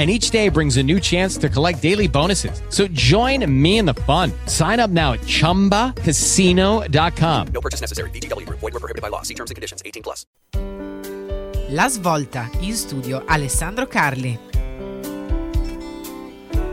and 0.00 0.10
each 0.10 0.30
day 0.30 0.48
brings 0.48 0.78
a 0.78 0.82
new 0.82 0.98
chance 0.98 1.36
to 1.36 1.50
collect 1.50 1.82
daily 1.82 2.08
bonuses. 2.08 2.62
So 2.70 2.88
join 2.88 3.44
me 3.46 3.76
in 3.76 3.84
the 3.84 3.92
fun. 4.06 4.32
Sign 4.46 4.80
up 4.80 4.88
now 4.90 5.12
at 5.12 5.20
ChumbaCasino.com. 5.20 7.46
No 7.52 7.60
purchase 7.60 7.82
necessary. 7.82 8.08
BGW. 8.10 8.48
Void 8.48 8.72
were 8.72 8.80
prohibited 8.80 9.02
by 9.02 9.08
law. 9.08 9.20
See 9.20 9.34
terms 9.34 9.50
and 9.50 9.56
conditions. 9.56 9.82
18 9.84 10.02
plus. 10.02 10.24
La 11.68 11.86
svolta 11.88 12.48
in 12.60 12.74
studio 12.74 13.24
Alessandro 13.26 13.86
Carli. 13.86 14.48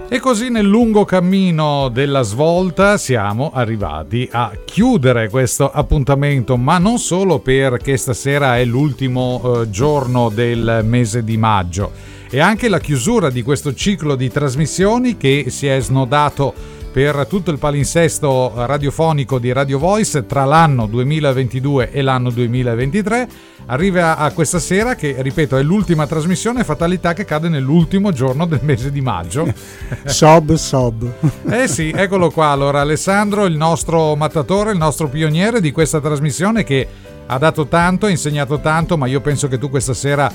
E 0.09 0.19
così 0.19 0.49
nel 0.49 0.65
lungo 0.65 1.03
cammino 1.03 1.89
della 1.89 2.21
svolta 2.21 2.97
siamo 2.97 3.51
arrivati 3.53 4.29
a 4.31 4.53
chiudere 4.63 5.29
questo 5.29 5.69
appuntamento, 5.69 6.55
ma 6.55 6.77
non 6.77 6.97
solo 6.97 7.39
perché 7.39 7.97
stasera 7.97 8.57
è 8.57 8.63
l'ultimo 8.63 9.41
eh, 9.43 9.69
giorno 9.69 10.29
del 10.29 10.79
mese 10.85 11.25
di 11.25 11.35
maggio, 11.35 11.91
è 12.29 12.39
anche 12.39 12.67
la 12.67 12.79
chiusura 12.79 13.29
di 13.29 13.41
questo 13.41 13.73
ciclo 13.73 14.15
di 14.15 14.29
trasmissioni 14.29 15.15
che 15.15 15.45
si 15.49 15.67
è 15.67 15.79
snodato 15.79 16.53
per 16.91 17.27
tutto 17.27 17.51
il 17.51 17.59
palinsesto 17.59 18.53
radiofonico 18.55 19.37
di 19.39 19.53
Radio 19.53 19.77
Voice 19.77 20.25
tra 20.25 20.45
l'anno 20.45 20.87
2022 20.87 21.91
e 21.91 22.01
l'anno 22.01 22.31
2023. 22.31 23.29
Arriva 23.67 24.17
a 24.17 24.31
questa 24.31 24.59
sera 24.59 24.95
che, 24.95 25.15
ripeto, 25.19 25.57
è 25.57 25.61
l'ultima 25.61 26.07
trasmissione, 26.07 26.63
fatalità 26.63 27.13
che 27.13 27.23
cade 27.23 27.49
nell'ultimo 27.49 28.11
giorno 28.11 28.45
del 28.45 28.61
mese 28.63 28.91
di 28.91 29.01
maggio. 29.01 29.53
sob, 30.05 30.53
sob. 30.55 31.07
Eh 31.49 31.67
sì, 31.67 31.91
eccolo 31.95 32.31
qua. 32.31 32.47
Allora, 32.47 32.81
Alessandro, 32.81 33.45
il 33.45 33.57
nostro 33.57 34.15
mattatore, 34.15 34.71
il 34.71 34.77
nostro 34.77 35.07
pioniere 35.07 35.61
di 35.61 35.71
questa 35.71 36.01
trasmissione 36.01 36.63
che 36.63 36.87
ha 37.27 37.37
dato 37.37 37.67
tanto, 37.67 38.07
ha 38.07 38.09
insegnato 38.09 38.59
tanto, 38.59 38.97
ma 38.97 39.05
io 39.05 39.21
penso 39.21 39.47
che 39.47 39.57
tu 39.59 39.69
questa 39.69 39.93
sera 39.93 40.31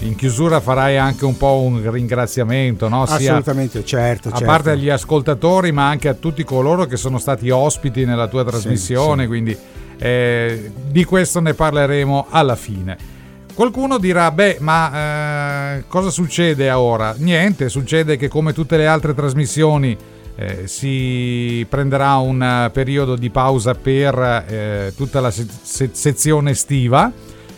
in 0.00 0.14
chiusura 0.14 0.60
farai 0.60 0.96
anche 0.96 1.24
un 1.24 1.36
po' 1.36 1.60
un 1.60 1.90
ringraziamento, 1.90 2.88
no? 2.88 3.06
Sia 3.06 3.16
Assolutamente, 3.16 3.84
certo. 3.84 4.28
A 4.28 4.32
certo. 4.32 4.46
parte 4.46 4.70
agli 4.70 4.88
ascoltatori, 4.88 5.72
ma 5.72 5.88
anche 5.88 6.08
a 6.08 6.14
tutti 6.14 6.44
coloro 6.44 6.86
che 6.86 6.96
sono 6.96 7.18
stati 7.18 7.50
ospiti 7.50 8.04
nella 8.04 8.28
tua 8.28 8.44
trasmissione, 8.44 9.16
sì, 9.16 9.22
sì. 9.22 9.26
quindi 9.26 9.56
eh, 9.98 10.70
di 10.88 11.04
questo 11.04 11.40
ne 11.40 11.54
parleremo 11.54 12.26
alla 12.30 12.56
fine. 12.56 13.14
Qualcuno 13.54 13.96
dirà, 13.96 14.30
beh, 14.30 14.58
ma 14.60 15.76
eh, 15.76 15.84
cosa 15.88 16.10
succede 16.10 16.70
ora? 16.70 17.14
Niente, 17.16 17.70
succede 17.70 18.18
che 18.18 18.28
come 18.28 18.52
tutte 18.52 18.76
le 18.76 18.86
altre 18.86 19.14
trasmissioni 19.14 19.96
eh, 20.36 20.66
si 20.66 21.64
prenderà 21.66 22.16
un 22.16 22.70
periodo 22.70 23.16
di 23.16 23.30
pausa 23.30 23.74
per 23.74 24.44
eh, 24.46 24.92
tutta 24.94 25.20
la 25.20 25.30
se- 25.30 25.46
se- 25.62 25.90
sezione 25.92 26.50
estiva 26.50 27.10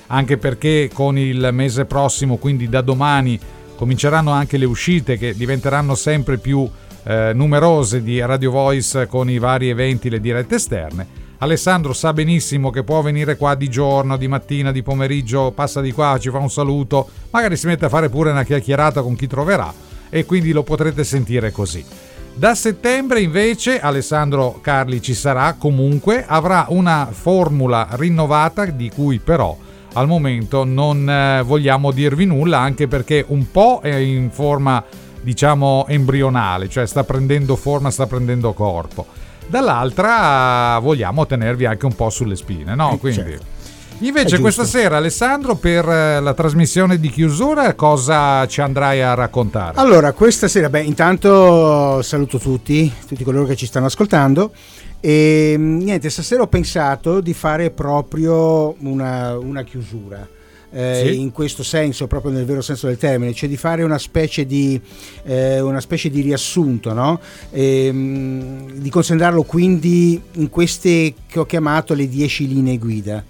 anche 0.09 0.37
perché 0.37 0.91
con 0.93 1.17
il 1.19 1.49
mese 1.53 1.85
prossimo, 1.87 2.37
quindi 2.37 2.69
da 2.69 2.81
domani, 2.81 3.39
cominceranno 3.77 4.31
anche 4.31 4.57
le 4.57 4.65
uscite 4.65 5.17
che 5.17 5.35
diventeranno 5.35 5.95
sempre 5.95 6.39
più 6.39 6.69
eh, 7.05 7.33
numerose 7.33 8.03
di 8.03 8.21
Radio 8.21 8.51
Voice 8.51 9.07
con 9.07 9.31
i 9.31 9.39
vari 9.39 9.69
eventi, 9.69 10.11
le 10.11 10.21
dirette 10.21 10.57
esterne. 10.57 11.27
Alessandro 11.39 11.93
sa 11.93 12.13
benissimo 12.13 12.71
che 12.71 12.83
può 12.83 13.01
venire 13.01 13.37
qua 13.37 13.55
di 13.55 13.69
giorno, 13.69 14.17
di 14.17 14.27
mattina, 14.27 14.73
di 14.73 14.83
pomeriggio, 14.83 15.53
passa 15.53 15.81
di 15.81 15.93
qua, 15.93 16.19
ci 16.21 16.31
fa 16.31 16.39
un 16.39 16.51
saluto, 16.51 17.09
magari 17.31 17.57
si 17.57 17.67
mette 17.67 17.85
a 17.85 17.89
fare 17.89 18.09
pure 18.09 18.33
una 18.33 18.43
chiacchierata 18.43 19.03
con 19.03 19.15
chi 19.15 19.29
troverà 19.29 19.73
e 20.11 20.25
quindi 20.25 20.51
lo 20.51 20.65
potrete 20.65 21.05
sentire 21.05 21.53
così. 21.53 21.85
Da 22.35 22.55
settembre 22.55 23.21
invece 23.21 23.81
Alessandro 23.81 24.59
Carli 24.61 25.01
ci 25.01 25.15
sarà 25.15 25.55
comunque, 25.59 26.25
avrà 26.27 26.67
una 26.71 27.09
formula 27.11 27.89
rinnovata 27.93 28.65
di 28.67 28.91
cui 28.91 29.19
però 29.19 29.57
al 29.99 30.07
momento 30.07 30.65
non 30.65 31.09
eh, 31.09 31.43
vogliamo 31.43 31.91
dirvi 31.91 32.25
nulla 32.25 32.59
anche 32.59 32.87
perché 32.87 33.25
un 33.29 33.51
po' 33.51 33.81
è 33.83 33.95
in 33.97 34.31
forma 34.31 34.83
diciamo 35.21 35.87
embrionale, 35.89 36.69
cioè 36.69 36.87
sta 36.87 37.05
prendendo 37.05 37.57
forma, 37.57 37.91
sta 37.91 38.07
prendendo 38.07 38.53
corpo. 38.53 39.07
Dall'altra 39.47 40.79
vogliamo 40.79 41.27
tenervi 41.27 41.65
anche 41.65 41.87
un 41.87 41.95
po' 41.95 42.11
sulle 42.11 42.37
spine, 42.37 42.75
no? 42.75 42.93
Eh, 42.93 42.99
Quindi 42.99 43.19
certo. 43.19 43.57
Invece 44.01 44.39
questa 44.39 44.65
sera 44.65 44.99
Alessandro 44.99 45.57
per 45.57 45.89
eh, 45.89 46.21
la 46.21 46.33
trasmissione 46.33 47.01
di 47.01 47.11
chiusura 47.11 47.75
cosa 47.75 48.47
ci 48.47 48.61
andrai 48.61 49.03
a 49.03 49.15
raccontare? 49.15 49.77
Allora, 49.77 50.13
questa 50.13 50.47
sera, 50.47 50.69
beh, 50.69 50.83
intanto 50.83 52.01
saluto 52.03 52.39
tutti, 52.39 52.93
tutti 53.09 53.25
coloro 53.25 53.45
che 53.45 53.57
ci 53.57 53.67
stanno 53.67 53.87
ascoltando 53.87 54.53
e 55.01 55.57
niente, 55.59 56.11
stasera 56.11 56.43
ho 56.43 56.49
pensato 56.49 57.21
di 57.21 57.35
fare 57.35 57.71
proprio 57.71 58.75
una, 58.81 59.39
una 59.39 59.63
chiusura. 59.63 60.37
Eh, 60.71 61.05
sì. 61.07 61.21
in 61.21 61.33
questo 61.33 61.63
senso, 61.63 62.07
proprio 62.07 62.31
nel 62.31 62.45
vero 62.45 62.61
senso 62.61 62.89
del 62.89 62.99
termine, 62.99 63.33
cioè 63.33 63.49
di 63.49 63.57
fare 63.57 63.83
una 63.83 63.97
specie 63.97 64.45
di, 64.45 64.79
eh, 65.25 65.61
una 65.61 65.81
specie 65.81 66.11
di 66.11 66.21
riassunto, 66.21 66.93
no? 66.93 67.19
e, 67.51 67.91
mh, 67.91 68.73
di 68.75 68.91
concentrarlo 68.91 69.45
quindi 69.45 70.21
in 70.33 70.51
queste 70.51 71.15
che 71.27 71.39
ho 71.39 71.47
chiamato 71.47 71.95
le 71.95 72.07
10 72.07 72.49
linee 72.49 72.77
guida. 72.77 73.25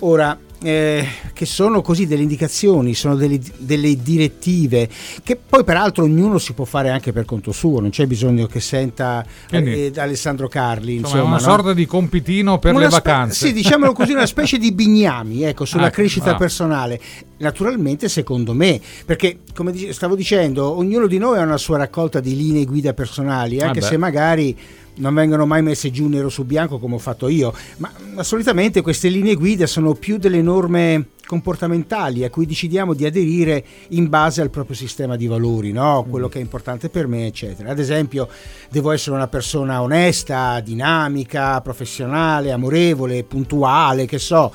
Ora, 0.00 0.38
eh, 0.62 1.06
che 1.32 1.44
sono 1.44 1.82
così 1.82 2.06
delle 2.06 2.22
indicazioni, 2.22 2.94
sono 2.94 3.14
delle, 3.14 3.38
delle, 3.58 3.96
direttive 4.02 4.88
che 5.22 5.36
poi 5.36 5.64
peraltro 5.64 6.04
ognuno 6.04 6.38
si 6.38 6.52
può 6.54 6.64
fare 6.64 6.90
anche 6.90 7.12
per 7.12 7.24
conto 7.24 7.52
suo, 7.52 7.80
non 7.80 7.90
c'è 7.90 8.06
bisogno 8.06 8.46
che 8.46 8.60
senta 8.60 9.24
eh, 9.50 9.92
Alessandro 9.96 10.48
Carli. 10.48 10.96
Insomma, 10.96 11.20
insomma 11.20 11.36
una 11.36 11.44
no? 11.44 11.52
sorta 11.56 11.74
di 11.74 11.86
compitino 11.86 12.58
per 12.58 12.72
una 12.74 12.84
le 12.84 12.90
spe- 12.90 13.02
vacanze. 13.02 13.46
Sì, 13.46 13.52
diciamolo 13.52 13.92
così, 13.92 14.12
una 14.12 14.24
specie 14.26 14.58
di 14.58 14.72
bignami 14.72 15.42
ecco, 15.42 15.64
sulla 15.64 15.86
Ah, 15.86 15.90
crescita 15.90 16.32
ah. 16.32 16.36
personale. 16.36 17.00
Naturalmente 17.38 18.08
secondo 18.08 18.54
me, 18.54 18.80
perché 19.04 19.40
come 19.54 19.72
dice- 19.72 19.92
stavo 19.92 20.16
dicendo, 20.16 20.74
ognuno 20.76 21.06
di 21.06 21.18
noi 21.18 21.38
ha 21.38 21.42
una 21.42 21.58
sua 21.58 21.76
raccolta 21.76 22.20
di 22.20 22.34
linee 22.34 22.64
guida 22.64 22.94
personali, 22.94 23.60
anche 23.60 23.80
Ah, 23.80 23.82
se 23.82 23.96
magari 23.98 24.56
non 24.96 25.14
vengono 25.14 25.46
mai 25.46 25.62
messe 25.62 25.90
giù 25.90 26.08
nero 26.08 26.28
su 26.28 26.44
bianco 26.44 26.78
come 26.78 26.94
ho 26.94 26.98
fatto 26.98 27.28
io, 27.28 27.54
ma 27.78 27.90
ma 28.16 28.22
solitamente 28.22 28.80
queste 28.80 29.08
linee 29.08 29.34
guida 29.34 29.66
sono 29.66 29.92
più 29.92 30.16
delle 30.16 30.40
norme 30.40 31.08
comportamentali 31.26 32.24
a 32.24 32.30
cui 32.30 32.46
decidiamo 32.46 32.94
di 32.94 33.04
aderire 33.04 33.62
in 33.88 34.08
base 34.08 34.40
al 34.40 34.48
proprio 34.48 34.74
sistema 34.74 35.16
di 35.16 35.26
valori, 35.26 35.70
no? 35.70 36.06
quello 36.08 36.26
che 36.26 36.38
è 36.38 36.40
importante 36.40 36.88
per 36.88 37.06
me, 37.06 37.26
eccetera. 37.26 37.70
Ad 37.70 37.78
esempio, 37.78 38.26
devo 38.70 38.90
essere 38.90 39.16
una 39.16 39.28
persona 39.28 39.82
onesta, 39.82 40.60
dinamica, 40.60 41.60
professionale, 41.60 42.52
amorevole, 42.52 43.22
puntuale, 43.24 44.06
che 44.06 44.18
so, 44.18 44.50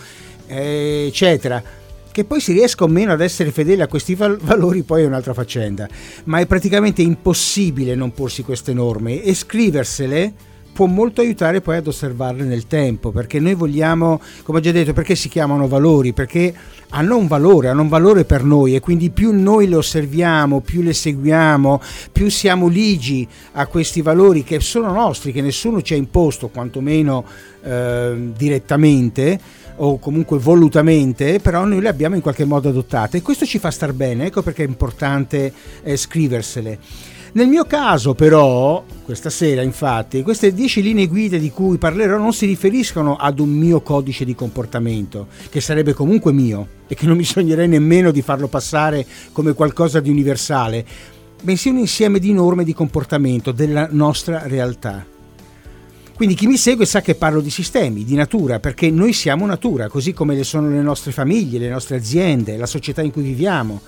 eh, 0.47 1.05
eccetera. 1.07 1.61
Che 2.11 2.25
poi 2.25 2.41
si 2.41 2.51
riesca 2.51 2.83
o 2.83 2.87
meno 2.87 3.13
ad 3.13 3.21
essere 3.21 3.51
fedele 3.51 3.83
a 3.83 3.87
questi 3.87 4.15
val- 4.15 4.37
valori 4.37 4.83
poi 4.83 5.03
è 5.03 5.05
un'altra 5.05 5.33
faccenda, 5.33 5.87
ma 6.25 6.39
è 6.39 6.45
praticamente 6.45 7.01
impossibile 7.01 7.95
non 7.95 8.11
porsi 8.11 8.43
queste 8.43 8.73
norme 8.73 9.23
e 9.23 9.33
scriversele 9.33 10.33
può 10.73 10.85
molto 10.85 11.21
aiutare 11.21 11.61
poi 11.61 11.77
ad 11.77 11.87
osservarle 11.87 12.43
nel 12.43 12.67
tempo, 12.67 13.11
perché 13.11 13.39
noi 13.39 13.53
vogliamo, 13.53 14.21
come 14.43 14.59
ho 14.59 14.61
già 14.61 14.71
detto, 14.71 14.93
perché 14.93 15.15
si 15.15 15.29
chiamano 15.29 15.67
valori? 15.67 16.13
Perché 16.13 16.53
hanno 16.89 17.17
un 17.17 17.27
valore, 17.27 17.69
hanno 17.69 17.81
un 17.81 17.87
valore 17.87 18.25
per 18.25 18.43
noi 18.43 18.75
e 18.75 18.79
quindi 18.79 19.09
più 19.09 19.31
noi 19.31 19.67
le 19.67 19.75
osserviamo, 19.75 20.61
più 20.61 20.81
le 20.81 20.93
seguiamo, 20.93 21.81
più 22.11 22.29
siamo 22.29 22.67
ligi 22.67 23.27
a 23.53 23.67
questi 23.67 24.01
valori 24.01 24.43
che 24.43 24.59
sono 24.59 24.91
nostri, 24.91 25.31
che 25.31 25.41
nessuno 25.41 25.81
ci 25.81 25.93
ha 25.93 25.97
imposto, 25.97 26.49
quantomeno 26.49 27.25
eh, 27.63 28.31
direttamente 28.35 29.39
o 29.83 29.99
comunque 29.99 30.37
volutamente, 30.37 31.39
però 31.39 31.65
noi 31.65 31.81
le 31.81 31.89
abbiamo 31.89 32.15
in 32.15 32.21
qualche 32.21 32.45
modo 32.45 32.69
adottate 32.69 33.17
e 33.17 33.21
questo 33.21 33.45
ci 33.45 33.59
fa 33.59 33.71
star 33.71 33.93
bene, 33.93 34.25
ecco 34.25 34.41
perché 34.41 34.63
è 34.63 34.67
importante 34.67 35.51
eh, 35.83 35.97
scriversele. 35.97 36.79
Nel 37.33 37.47
mio 37.47 37.63
caso 37.63 38.13
però, 38.13 38.83
questa 39.03 39.29
sera 39.29 39.61
infatti, 39.61 40.21
queste 40.21 40.53
10 40.53 40.81
linee 40.81 41.07
guida 41.07 41.37
di 41.37 41.49
cui 41.49 41.77
parlerò 41.77 42.17
non 42.17 42.33
si 42.33 42.45
riferiscono 42.45 43.15
ad 43.15 43.39
un 43.39 43.49
mio 43.49 43.81
codice 43.81 44.25
di 44.25 44.35
comportamento, 44.35 45.27
che 45.49 45.61
sarebbe 45.61 45.93
comunque 45.93 46.33
mio 46.33 46.67
e 46.87 46.95
che 46.95 47.05
non 47.05 47.15
mi 47.15 47.23
sognerei 47.23 47.69
nemmeno 47.69 48.11
di 48.11 48.21
farlo 48.21 48.47
passare 48.47 49.05
come 49.31 49.53
qualcosa 49.53 50.01
di 50.01 50.09
universale, 50.09 50.85
bensì 51.41 51.69
un 51.69 51.77
insieme 51.77 52.19
di 52.19 52.33
norme 52.33 52.65
di 52.65 52.73
comportamento 52.73 53.51
della 53.53 53.87
nostra 53.89 54.41
realtà. 54.45 55.10
Quindi 56.21 56.37
chi 56.37 56.45
mi 56.45 56.57
segue 56.57 56.85
sa 56.85 57.01
che 57.01 57.15
parlo 57.15 57.41
di 57.41 57.49
sistemi, 57.49 58.03
di 58.03 58.13
natura, 58.13 58.59
perché 58.59 58.91
noi 58.91 59.11
siamo 59.11 59.47
natura, 59.47 59.89
così 59.89 60.13
come 60.13 60.35
le 60.35 60.43
sono 60.43 60.69
le 60.69 60.83
nostre 60.83 61.11
famiglie, 61.11 61.57
le 61.57 61.67
nostre 61.67 61.95
aziende, 61.95 62.57
la 62.57 62.67
società 62.67 63.01
in 63.01 63.09
cui 63.09 63.23
viviamo 63.23 63.81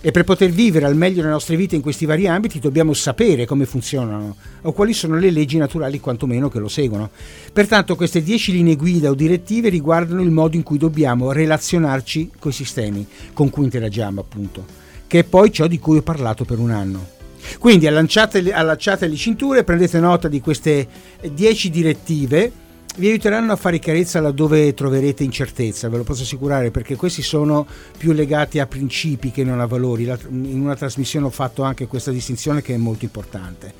e 0.00 0.10
per 0.10 0.24
poter 0.24 0.52
vivere 0.52 0.86
al 0.86 0.96
meglio 0.96 1.22
le 1.22 1.28
nostre 1.28 1.54
vite 1.54 1.76
in 1.76 1.82
questi 1.82 2.06
vari 2.06 2.28
ambiti 2.28 2.60
dobbiamo 2.60 2.94
sapere 2.94 3.44
come 3.44 3.66
funzionano 3.66 4.36
o 4.62 4.72
quali 4.72 4.94
sono 4.94 5.18
le 5.18 5.30
leggi 5.30 5.58
naturali 5.58 6.00
quantomeno 6.00 6.48
che 6.48 6.60
lo 6.60 6.68
seguono. 6.68 7.10
Pertanto 7.52 7.94
queste 7.94 8.22
10 8.22 8.52
linee 8.52 8.76
guida 8.76 9.10
o 9.10 9.14
direttive 9.14 9.68
riguardano 9.68 10.22
il 10.22 10.30
modo 10.30 10.56
in 10.56 10.62
cui 10.62 10.78
dobbiamo 10.78 11.30
relazionarci 11.30 12.30
con 12.38 12.52
i 12.52 12.54
sistemi 12.54 13.06
con 13.34 13.50
cui 13.50 13.64
interagiamo 13.64 14.18
appunto, 14.18 14.64
che 15.06 15.18
è 15.18 15.24
poi 15.24 15.52
ciò 15.52 15.66
di 15.66 15.78
cui 15.78 15.98
ho 15.98 16.02
parlato 16.02 16.46
per 16.46 16.58
un 16.58 16.70
anno. 16.70 17.15
Quindi 17.58 17.86
allacciate, 17.86 18.52
allacciate 18.52 19.06
le 19.06 19.16
cinture, 19.16 19.64
prendete 19.64 19.98
nota 19.98 20.28
di 20.28 20.40
queste 20.40 20.86
10 21.22 21.70
direttive 21.70 22.52
vi 22.96 23.08
aiuteranno 23.08 23.52
a 23.52 23.56
fare 23.56 23.78
chiarezza 23.78 24.20
laddove 24.20 24.72
troverete 24.72 25.22
incertezza, 25.22 25.88
ve 25.90 25.98
lo 25.98 26.02
posso 26.02 26.22
assicurare, 26.22 26.70
perché 26.70 26.96
questi 26.96 27.20
sono 27.20 27.66
più 27.98 28.12
legati 28.12 28.58
a 28.58 28.66
principi 28.66 29.30
che 29.30 29.44
non 29.44 29.60
a 29.60 29.66
valori. 29.66 30.04
In 30.04 30.60
una 30.60 30.74
trasmissione 30.74 31.26
ho 31.26 31.30
fatto 31.30 31.62
anche 31.62 31.86
questa 31.86 32.10
distinzione 32.10 32.62
che 32.62 32.72
è 32.72 32.78
molto 32.78 33.04
importante. 33.04 33.72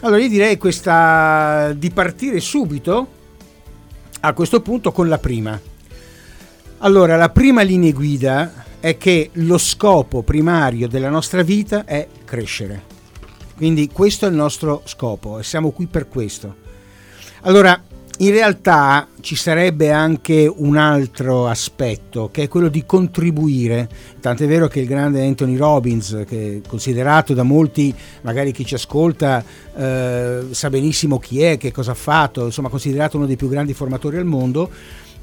Allora 0.00 0.20
io 0.20 0.28
direi 0.28 0.58
questa, 0.58 1.72
di 1.76 1.90
partire 1.90 2.40
subito 2.40 3.06
a 4.20 4.32
questo 4.32 4.60
punto 4.60 4.90
con 4.90 5.08
la 5.08 5.18
prima. 5.18 5.60
Allora, 6.78 7.16
la 7.16 7.30
prima 7.30 7.62
linea 7.62 7.92
guida 7.92 8.52
è 8.82 8.96
che 8.96 9.30
lo 9.34 9.58
scopo 9.58 10.22
primario 10.22 10.88
della 10.88 11.08
nostra 11.08 11.42
vita 11.42 11.84
è 11.84 12.08
crescere. 12.24 12.82
Quindi 13.54 13.88
questo 13.92 14.26
è 14.26 14.28
il 14.28 14.34
nostro 14.34 14.82
scopo 14.86 15.38
e 15.38 15.44
siamo 15.44 15.70
qui 15.70 15.86
per 15.86 16.08
questo. 16.08 16.52
Allora, 17.42 17.80
in 18.18 18.30
realtà 18.32 19.06
ci 19.20 19.36
sarebbe 19.36 19.92
anche 19.92 20.52
un 20.52 20.76
altro 20.76 21.46
aspetto 21.46 22.30
che 22.32 22.42
è 22.42 22.48
quello 22.48 22.66
di 22.66 22.84
contribuire, 22.84 23.88
tant'è 24.20 24.48
vero 24.48 24.66
che 24.66 24.80
il 24.80 24.88
grande 24.88 25.24
Anthony 25.24 25.56
Robbins, 25.56 26.24
che 26.26 26.56
è 26.56 26.68
considerato 26.68 27.34
da 27.34 27.44
molti, 27.44 27.94
magari 28.22 28.50
chi 28.50 28.66
ci 28.66 28.74
ascolta 28.74 29.44
eh, 29.76 30.46
sa 30.50 30.70
benissimo 30.70 31.20
chi 31.20 31.40
è, 31.40 31.56
che 31.56 31.70
cosa 31.70 31.92
ha 31.92 31.94
fatto, 31.94 32.46
insomma 32.46 32.68
considerato 32.68 33.16
uno 33.16 33.26
dei 33.26 33.36
più 33.36 33.48
grandi 33.48 33.74
formatori 33.74 34.16
al 34.16 34.24
mondo, 34.24 34.70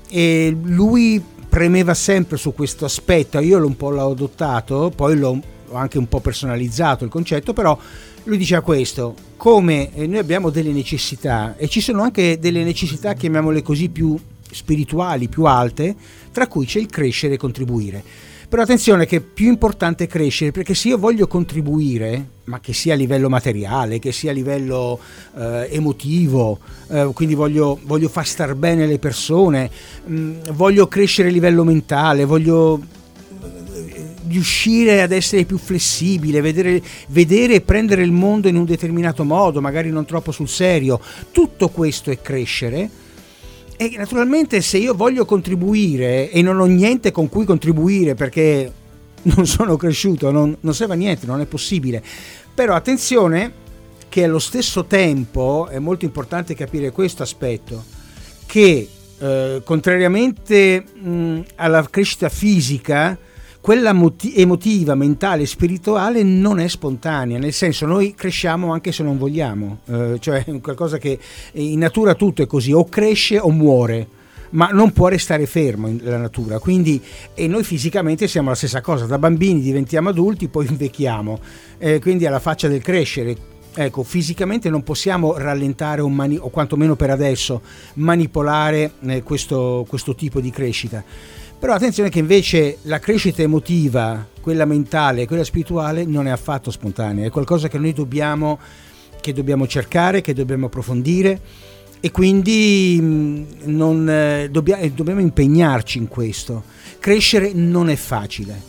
e 0.10 0.56
lui 0.64 1.22
premeva 1.50 1.94
sempre 1.94 2.38
su 2.38 2.54
questo 2.54 2.86
aspetto, 2.86 3.40
io 3.40 3.66
un 3.66 3.76
po' 3.76 3.90
l'ho 3.90 4.12
adottato, 4.12 4.92
poi 4.96 5.18
l'ho 5.18 5.42
anche 5.72 5.98
un 5.98 6.08
po' 6.08 6.20
personalizzato 6.20 7.04
il 7.04 7.10
concetto, 7.10 7.54
però 7.54 7.78
lui 8.24 8.38
diceva 8.38 8.62
questo, 8.62 9.16
come 9.36 9.94
eh, 9.94 10.08
noi 10.08 10.20
abbiamo 10.20 10.50
delle 10.50 10.72
necessità 10.72 11.56
e 11.58 11.68
ci 11.68 11.82
sono 11.82 12.04
anche 12.04 12.40
delle 12.40 12.64
necessità, 12.64 13.14
chiamiamole 13.14 13.62
così, 13.62 13.90
più 13.90 14.18
spirituali, 14.52 15.28
più 15.28 15.46
alte, 15.46 15.96
tra 16.32 16.48
cui 16.48 16.66
c'è 16.66 16.80
il 16.80 16.88
crescere 16.88 17.36
e 17.36 17.38
contribuire. 17.38 18.04
Però 18.48 18.64
attenzione 18.64 19.06
che 19.06 19.18
è 19.18 19.22
più 19.22 19.48
importante 19.48 20.08
crescere 20.08 20.52
perché 20.52 20.74
se 20.74 20.90
io 20.90 20.98
voglio 20.98 21.28
contribuire, 21.28 22.30
ma 22.50 22.60
che 22.60 22.74
sia 22.74 22.96
a 22.96 22.98
livello 22.98 23.30
materiale, 23.30 24.00
che 24.00 24.12
sia 24.12 24.32
a 24.32 24.34
livello 24.34 25.00
eh, 25.38 25.68
emotivo, 25.70 26.58
eh, 26.90 27.12
quindi 27.14 27.36
voglio, 27.36 27.80
voglio, 27.84 28.10
far 28.10 28.26
star 28.26 28.56
bene 28.56 28.88
le 28.88 28.98
persone, 28.98 29.70
mh, 30.04 30.14
mm, 30.14 30.36
voglio 30.54 30.88
crescere 30.88 31.30
a 31.30 31.32
livello 31.32 31.64
mentale, 31.64 32.26
voglio 32.26 32.82
riuscire 34.28 35.02
ad 35.02 35.12
essere 35.12 35.44
più 35.46 35.58
flessibile, 35.58 36.42
vedere, 36.42 36.82
vedere 37.10 37.56
e 37.56 37.62
prendere 37.62 38.04
il 38.04 38.12
mondo 38.12 38.48
in 38.48 38.56
un 38.56 38.66
determinato 38.66 39.24
modo, 39.24 39.62
magari 39.62 39.92
non 39.92 40.06
troppo 40.06 40.32
sul 40.32 40.48
serio. 40.48 41.00
Tutto 41.32 41.70
questo 41.70 42.12
è 42.12 42.20
crescere. 42.22 42.90
E 43.76 43.94
naturalmente 43.96 44.62
se 44.62 44.78
io 44.78 44.94
voglio 44.94 45.24
contribuire 45.26 46.30
e 46.30 46.42
non 46.42 46.60
ho 46.60 46.66
niente 46.66 47.12
con 47.12 47.30
cui 47.30 47.46
contribuire 47.46 48.14
perché 48.14 48.72
non 49.24 49.46
sono 49.46 49.76
cresciuto, 49.78 50.32
non, 50.32 50.56
non 50.60 50.74
serve 50.74 50.94
a 50.94 50.98
niente, 50.98 51.26
non 51.26 51.42
è 51.42 51.46
possibile. 51.46 52.04
Però 52.54 52.74
attenzione 52.74 53.68
che 54.10 54.24
allo 54.24 54.40
stesso 54.40 54.86
tempo 54.86 55.68
è 55.68 55.80
molto 55.80 56.06
importante 56.06 56.56
capire 56.56 56.92
questo 56.92 57.24
aspetto, 57.24 57.84
che 58.46 58.90
eh, 59.20 59.62
contrariamente 59.64 60.84
mh, 60.84 61.42
alla 61.56 61.88
crescita 61.90 62.28
fisica, 62.30 63.18
quella 63.62 63.94
moti- 63.94 64.34
emotiva, 64.36 64.96
mentale, 64.96 65.46
spirituale 65.46 66.24
non 66.24 66.60
è 66.60 66.68
spontanea, 66.68 67.38
nel 67.38 67.54
senso 67.54 67.86
noi 67.86 68.16
cresciamo 68.16 68.72
anche 68.72 68.92
se 68.92 69.04
non 69.04 69.18
vogliamo, 69.18 69.80
eh, 69.86 70.18
cioè 70.20 70.44
è 70.44 70.60
qualcosa 70.60 70.98
che 70.98 71.20
in 71.54 71.80
natura 71.80 72.16
tutto 72.16 72.42
è 72.42 72.48
così, 72.48 72.72
o 72.72 72.86
cresce 72.86 73.38
o 73.38 73.52
muore 73.52 74.08
ma 74.52 74.70
non 74.70 74.92
può 74.92 75.08
restare 75.08 75.46
fermo 75.46 75.94
la 76.02 76.18
natura. 76.18 76.60
Quindi, 76.60 77.02
e 77.34 77.48
noi 77.48 77.64
fisicamente 77.64 78.28
siamo 78.28 78.50
la 78.50 78.56
stessa 78.56 78.82
cosa, 78.82 79.06
da 79.06 79.18
bambini 79.18 79.62
diventiamo 79.62 80.10
adulti, 80.10 80.48
poi 80.48 80.68
invecchiamo, 80.68 81.40
eh, 81.78 82.00
quindi 82.00 82.26
alla 82.26 82.40
faccia 82.40 82.68
del 82.68 82.82
crescere. 82.82 83.36
Ecco, 83.72 84.04
fisicamente 84.04 84.70
non 84.70 84.84
possiamo 84.84 85.38
rallentare 85.38 86.02
o, 86.02 86.10
mani- 86.10 86.40
o 86.40 86.50
quantomeno 86.50 86.96
per 86.96 87.12
adesso 87.12 87.62
manipolare 87.96 88.94
eh, 89.06 89.24
questo, 89.24 89.86
questo 89.88 90.16
tipo 90.16 90.42
di 90.42 90.50
crescita. 90.50 91.04
Però 91.60 91.74
attenzione 91.74 92.10
che 92.10 92.20
invece 92.20 92.78
la 92.84 93.00
crescita 93.00 93.42
emotiva, 93.42 94.26
quella 94.42 94.66
mentale, 94.66 95.28
quella 95.28 95.44
spirituale 95.44 96.06
non 96.06 96.26
è 96.26 96.30
affatto 96.30 96.72
spontanea, 96.72 97.26
è 97.26 97.30
qualcosa 97.30 97.68
che 97.68 97.78
noi 97.78 97.94
dobbiamo, 97.94 98.58
che 99.20 99.34
dobbiamo 99.34 99.68
cercare, 99.68 100.22
che 100.22 100.34
dobbiamo 100.34 100.68
approfondire 100.68 101.40
e 102.02 102.12
quindi 102.12 102.98
mm, 103.02 103.44
non, 103.66 104.10
eh, 104.10 104.44
eh, 104.44 104.92
dobbiamo 104.92 105.20
impegnarci 105.20 105.98
in 105.98 106.08
questo. 106.08 106.64
Crescere 107.00 107.52
non 107.54 107.90
è 107.90 107.96
facile, 107.96 108.62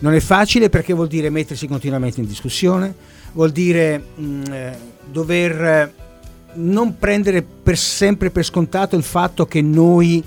non 0.00 0.14
è 0.14 0.20
facile 0.20 0.68
perché 0.68 0.92
vuol 0.92 1.08
dire 1.08 1.30
mettersi 1.30 1.66
continuamente 1.66 2.20
in 2.20 2.26
discussione, 2.26 2.94
vuol 3.32 3.50
dire 3.50 3.98
mh, 3.98 4.24
mm, 4.24 4.42
eh, 4.52 4.78
dover 5.10 5.64
eh, 5.64 5.92
non 6.54 6.96
prendere 6.98 7.42
per 7.42 7.76
sempre 7.76 8.30
per 8.30 8.44
scontato 8.44 8.96
il 8.96 9.02
fatto 9.02 9.46
che 9.46 9.60
noi 9.60 10.24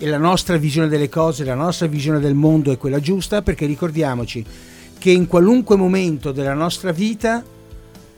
e 0.00 0.06
la 0.06 0.18
nostra 0.18 0.56
visione 0.56 0.88
delle 0.88 1.08
cose, 1.08 1.44
la 1.44 1.54
nostra 1.54 1.88
visione 1.88 2.20
del 2.20 2.34
mondo 2.34 2.70
è 2.70 2.78
quella 2.78 3.00
giusta, 3.00 3.42
perché 3.42 3.66
ricordiamoci 3.66 4.44
che 4.96 5.10
in 5.10 5.26
qualunque 5.26 5.76
momento 5.76 6.32
della 6.32 6.54
nostra 6.54 6.92
vita 6.92 7.42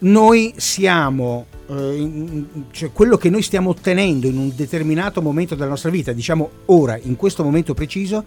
noi 0.01 0.55
siamo, 0.57 1.47
eh, 1.69 2.45
cioè 2.71 2.93
quello 2.93 3.17
che 3.17 3.31
noi 3.31 3.43
stiamo 3.43 3.71
ottenendo 3.71 4.27
in 4.27 4.39
un 4.39 4.53
determinato 4.55 5.21
momento 5.21 5.55
della 5.55 5.69
nostra 5.69 5.91
vita, 5.91 6.13
diciamo 6.13 6.51
ora, 6.67 6.99
in 7.01 7.17
questo 7.17 7.43
momento 7.43 7.75
preciso, 7.75 8.25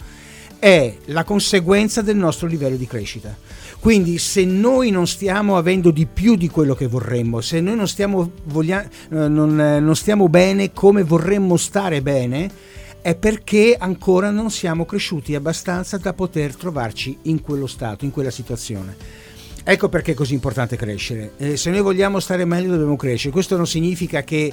è 0.59 0.95
la 1.05 1.23
conseguenza 1.23 2.01
del 2.01 2.15
nostro 2.15 2.47
livello 2.47 2.77
di 2.77 2.87
crescita. 2.87 3.35
Quindi 3.79 4.17
se 4.17 4.45
noi 4.45 4.91
non 4.91 5.07
stiamo 5.07 5.57
avendo 5.57 5.91
di 5.91 6.05
più 6.05 6.35
di 6.35 6.47
quello 6.47 6.73
che 6.73 6.87
vorremmo, 6.87 7.41
se 7.41 7.59
noi 7.59 7.75
non 7.75 7.87
stiamo, 7.87 8.31
voglia- 8.45 8.83
eh, 8.83 9.27
non, 9.27 9.59
eh, 9.59 9.79
non 9.81 9.95
stiamo 9.95 10.29
bene 10.29 10.71
come 10.71 11.03
vorremmo 11.03 11.57
stare 11.57 12.01
bene, 12.01 12.49
è 13.01 13.15
perché 13.15 13.75
ancora 13.77 14.31
non 14.31 14.49
siamo 14.49 14.85
cresciuti 14.85 15.35
abbastanza 15.35 15.97
da 15.97 16.13
poter 16.13 16.55
trovarci 16.55 17.17
in 17.23 17.41
quello 17.41 17.67
stato, 17.67 18.05
in 18.05 18.11
quella 18.11 18.31
situazione. 18.31 18.95
Ecco 19.65 19.87
perché 19.87 20.11
è 20.11 20.15
così 20.15 20.33
importante 20.33 20.75
crescere. 20.75 21.31
Eh, 21.37 21.57
se 21.57 21.69
noi 21.69 21.81
vogliamo 21.81 22.19
stare 22.19 22.43
meglio 22.43 22.71
dobbiamo 22.71 22.97
crescere. 22.97 23.31
Questo 23.31 23.55
non 23.55 23.65
significa 23.65 24.23
che 24.23 24.51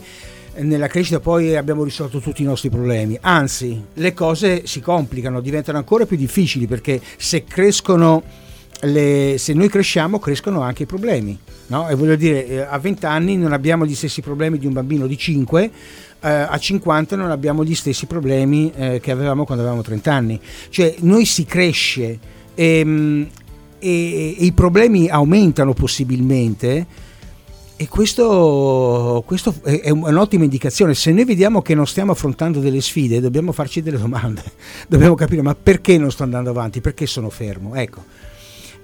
nella 0.56 0.86
crescita 0.86 1.20
poi 1.20 1.56
abbiamo 1.56 1.84
risolto 1.84 2.20
tutti 2.20 2.42
i 2.42 2.44
nostri 2.44 2.70
problemi, 2.70 3.16
anzi 3.20 3.82
le 3.94 4.12
cose 4.12 4.66
si 4.66 4.80
complicano, 4.80 5.40
diventano 5.40 5.78
ancora 5.78 6.06
più 6.06 6.16
difficili 6.16 6.66
perché 6.66 7.00
se 7.16 7.44
crescono, 7.44 8.22
le, 8.80 9.36
se 9.38 9.52
noi 9.52 9.68
cresciamo 9.68 10.18
crescono 10.18 10.60
anche 10.60 10.84
i 10.84 10.86
problemi. 10.86 11.38
No? 11.68 11.88
E 11.88 11.94
voglio 11.94 12.16
dire, 12.16 12.46
eh, 12.46 12.60
a 12.60 12.78
20 12.78 13.06
anni 13.06 13.36
non 13.36 13.52
abbiamo 13.52 13.86
gli 13.86 13.94
stessi 13.94 14.20
problemi 14.22 14.58
di 14.58 14.66
un 14.66 14.72
bambino 14.72 15.06
di 15.06 15.16
5, 15.16 15.70
eh, 16.20 16.28
a 16.28 16.58
50 16.58 17.16
non 17.16 17.30
abbiamo 17.30 17.64
gli 17.64 17.74
stessi 17.74 18.06
problemi 18.06 18.72
eh, 18.74 19.00
che 19.00 19.10
avevamo 19.12 19.44
quando 19.44 19.62
avevamo 19.62 19.82
30 19.84 20.12
anni. 20.12 20.40
Cioè 20.68 20.96
noi 21.00 21.24
si 21.24 21.44
cresce 21.44 22.18
ehm, 22.54 23.28
e, 23.80 24.36
e, 24.38 24.44
i 24.44 24.52
problemi 24.52 25.08
aumentano 25.08 25.72
possibilmente. 25.72 26.86
E 27.76 27.88
questo, 27.88 29.24
questo, 29.26 29.54
è 29.62 29.88
un'ottima 29.88 30.44
indicazione. 30.44 30.94
Se 30.94 31.10
noi 31.12 31.24
vediamo 31.24 31.62
che 31.62 31.74
non 31.74 31.86
stiamo 31.86 32.12
affrontando 32.12 32.60
delle 32.60 32.82
sfide, 32.82 33.20
dobbiamo 33.20 33.52
farci 33.52 33.80
delle 33.80 33.96
domande. 33.96 34.42
Dobbiamo 34.86 35.14
capire 35.14 35.40
ma 35.40 35.54
perché 35.54 35.96
non 35.96 36.10
sto 36.10 36.22
andando 36.22 36.50
avanti, 36.50 36.82
perché 36.82 37.06
sono 37.06 37.30
fermo. 37.30 37.74
Ecco. 37.74 38.04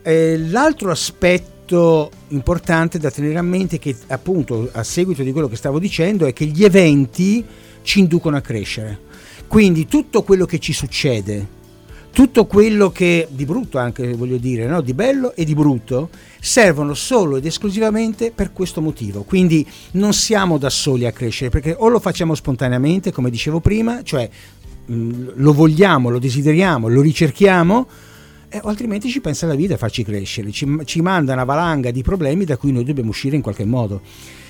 Eh, 0.02 0.38
l'altro 0.38 0.90
aspetto 0.90 2.10
importante 2.28 2.98
da 2.98 3.10
tenere 3.10 3.36
a 3.36 3.42
mente 3.42 3.78
che 3.78 3.94
appunto 4.06 4.70
a 4.72 4.82
seguito 4.82 5.22
di 5.22 5.32
quello 5.32 5.48
che 5.48 5.56
stavo 5.56 5.78
dicendo 5.78 6.24
è 6.24 6.32
che 6.32 6.46
gli 6.46 6.64
eventi 6.64 7.44
ci 7.82 7.98
inducono 7.98 8.38
a 8.38 8.40
crescere. 8.40 9.00
Quindi 9.46 9.86
tutto 9.86 10.22
quello 10.22 10.46
che 10.46 10.58
ci 10.58 10.72
succede, 10.72 11.46
tutto 12.16 12.46
quello 12.46 12.90
che 12.90 13.28
di 13.30 13.44
brutto 13.44 13.76
anche 13.76 14.14
voglio 14.14 14.38
dire, 14.38 14.64
no? 14.64 14.80
di 14.80 14.94
bello 14.94 15.34
e 15.34 15.44
di 15.44 15.52
brutto, 15.52 16.08
servono 16.40 16.94
solo 16.94 17.36
ed 17.36 17.44
esclusivamente 17.44 18.32
per 18.34 18.54
questo 18.54 18.80
motivo. 18.80 19.22
Quindi 19.24 19.66
non 19.92 20.14
siamo 20.14 20.56
da 20.56 20.70
soli 20.70 21.04
a 21.04 21.12
crescere, 21.12 21.50
perché 21.50 21.76
o 21.76 21.88
lo 21.88 22.00
facciamo 22.00 22.34
spontaneamente, 22.34 23.12
come 23.12 23.28
dicevo 23.28 23.60
prima, 23.60 24.02
cioè 24.02 24.30
mh, 24.86 25.32
lo 25.34 25.52
vogliamo, 25.52 26.08
lo 26.08 26.18
desideriamo, 26.18 26.88
lo 26.88 27.02
ricerchiamo, 27.02 27.86
eh, 28.48 28.62
altrimenti 28.64 29.10
ci 29.10 29.20
pensa 29.20 29.46
la 29.46 29.54
vita 29.54 29.74
a 29.74 29.76
farci 29.76 30.02
crescere, 30.02 30.50
ci, 30.52 30.66
ci 30.86 31.02
manda 31.02 31.34
una 31.34 31.44
valanga 31.44 31.90
di 31.90 32.00
problemi 32.00 32.46
da 32.46 32.56
cui 32.56 32.72
noi 32.72 32.84
dobbiamo 32.84 33.10
uscire 33.10 33.36
in 33.36 33.42
qualche 33.42 33.66
modo. 33.66 34.00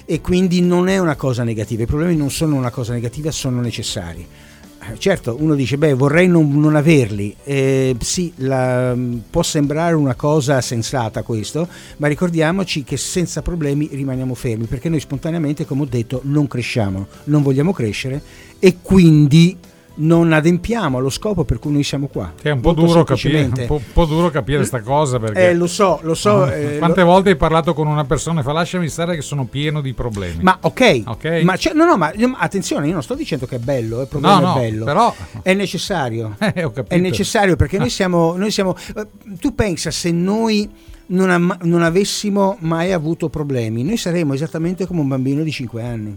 E 0.05 0.21
quindi 0.21 0.61
non 0.61 0.87
è 0.87 0.99
una 0.99 1.17
cosa 1.17 1.43
negativa, 1.43 1.83
i 1.83 1.87
problemi 1.87 2.15
non 2.15 2.31
sono 2.31 2.55
una 2.55 2.71
cosa 2.71 2.93
negativa, 2.93 3.33
sono 3.33 3.61
necessari. 3.61 4.25
Eh, 4.89 4.99
certo, 4.99 5.37
uno 5.39 5.55
dice, 5.55 5.79
beh, 5.79 5.95
vorrei 5.95 6.29
non, 6.29 6.59
non 6.61 6.77
averli. 6.77 7.35
Eh, 7.45 7.97
sì, 8.01 8.33
la, 8.37 8.97
può 9.31 9.43
sembrare 9.43 9.95
una 9.95 10.15
cosa 10.15 10.61
sensata 10.61 11.23
questo, 11.23 11.69
ma 11.97 12.07
ricordiamoci 12.07 12.85
che 12.85 12.97
senza 12.97 13.43
problemi 13.43 13.89
rimaniamo 13.91 14.35
fermi, 14.35 14.67
perché 14.67 14.89
noi 14.89 15.01
spontaneamente, 15.01 15.65
come 15.65 15.83
ho 15.83 15.87
detto, 15.87 16.21
non 16.25 16.47
cresciamo, 16.47 17.07
non 17.25 17.43
vogliamo 17.43 17.73
crescere 17.73 18.23
e 18.59 18.77
quindi 18.81 19.57
non 19.99 20.33
adempiamo 20.33 20.99
allo 20.99 21.09
scopo 21.11 21.45
per 21.45 21.59
cui 21.59 21.73
noi 21.73 21.83
siamo 21.83 22.07
qua. 22.09 22.33
Che 22.41 22.51
è 22.51 22.53
un 22.53 22.61
po' 22.61 22.73
duro 22.73 23.03
capire, 23.05 23.43
un 23.45 23.81
po', 23.93 24.05
duro 24.05 24.31
capire 24.31 24.65
sta 24.65 24.81
cosa 24.81 25.19
perché 25.19 25.49
Eh, 25.51 25.55
lo 25.55 25.67
so, 25.67 26.01
lo 26.03 26.15
so. 26.15 26.43
Ah, 26.45 26.53
eh, 26.55 26.79
quante 26.79 27.01
lo- 27.01 27.07
volte 27.07 27.31
hai 27.31 27.37
parlato 27.37 27.73
con 27.75 27.87
una 27.87 28.05
persona 28.05 28.41
e 28.41 28.43
fa 28.43 28.53
lasciami 28.53 28.89
stare 28.89 29.15
che 29.15 29.23
sono 29.23 29.45
pieno 29.45 29.81
di 29.81 29.93
problemi. 29.95 30.43
Ma 30.43 30.59
ok, 30.61 31.03
Ok. 31.07 31.41
Ma 31.45 31.57
c'è- 31.57 31.73
no, 31.73 31.85
no, 31.85 31.97
ma 31.97 32.13
attenzione, 32.37 32.87
io 32.87 32.93
non 32.93 33.03
sto 33.03 33.15
dicendo 33.15 33.47
che 33.47 33.57
è 33.57 33.59
bello, 33.59 34.01
il 34.03 34.09
problema 34.09 34.39
No, 34.41 34.47
no, 34.49 34.55
è 34.57 34.61
bello, 34.61 34.85
però- 34.85 35.15
è 35.43 35.55
necessario. 35.55 36.37
Eh. 36.47 36.71
È 36.89 36.99
necessario 36.99 37.57
perché 37.57 37.79
noi 37.79 37.91
siamo, 37.91 38.35
noi 38.37 38.51
siamo 38.51 38.77
eh, 38.97 39.07
tu 39.41 39.55
pensa 39.55 39.91
se 39.91 40.11
noi 40.11 40.69
non, 41.07 41.31
am- 41.31 41.57
non 41.63 41.83
avessimo 41.83 42.57
mai 42.61 42.93
avuto 42.93 43.29
problemi, 43.29 43.83
noi 43.85 43.97
saremmo 43.97 44.35
esattamente 44.35 44.87
come 44.87 45.01
un 45.01 45.09
bambino 45.09 45.43
di 45.43 45.51
5 45.51 45.83
anni. 45.83 46.17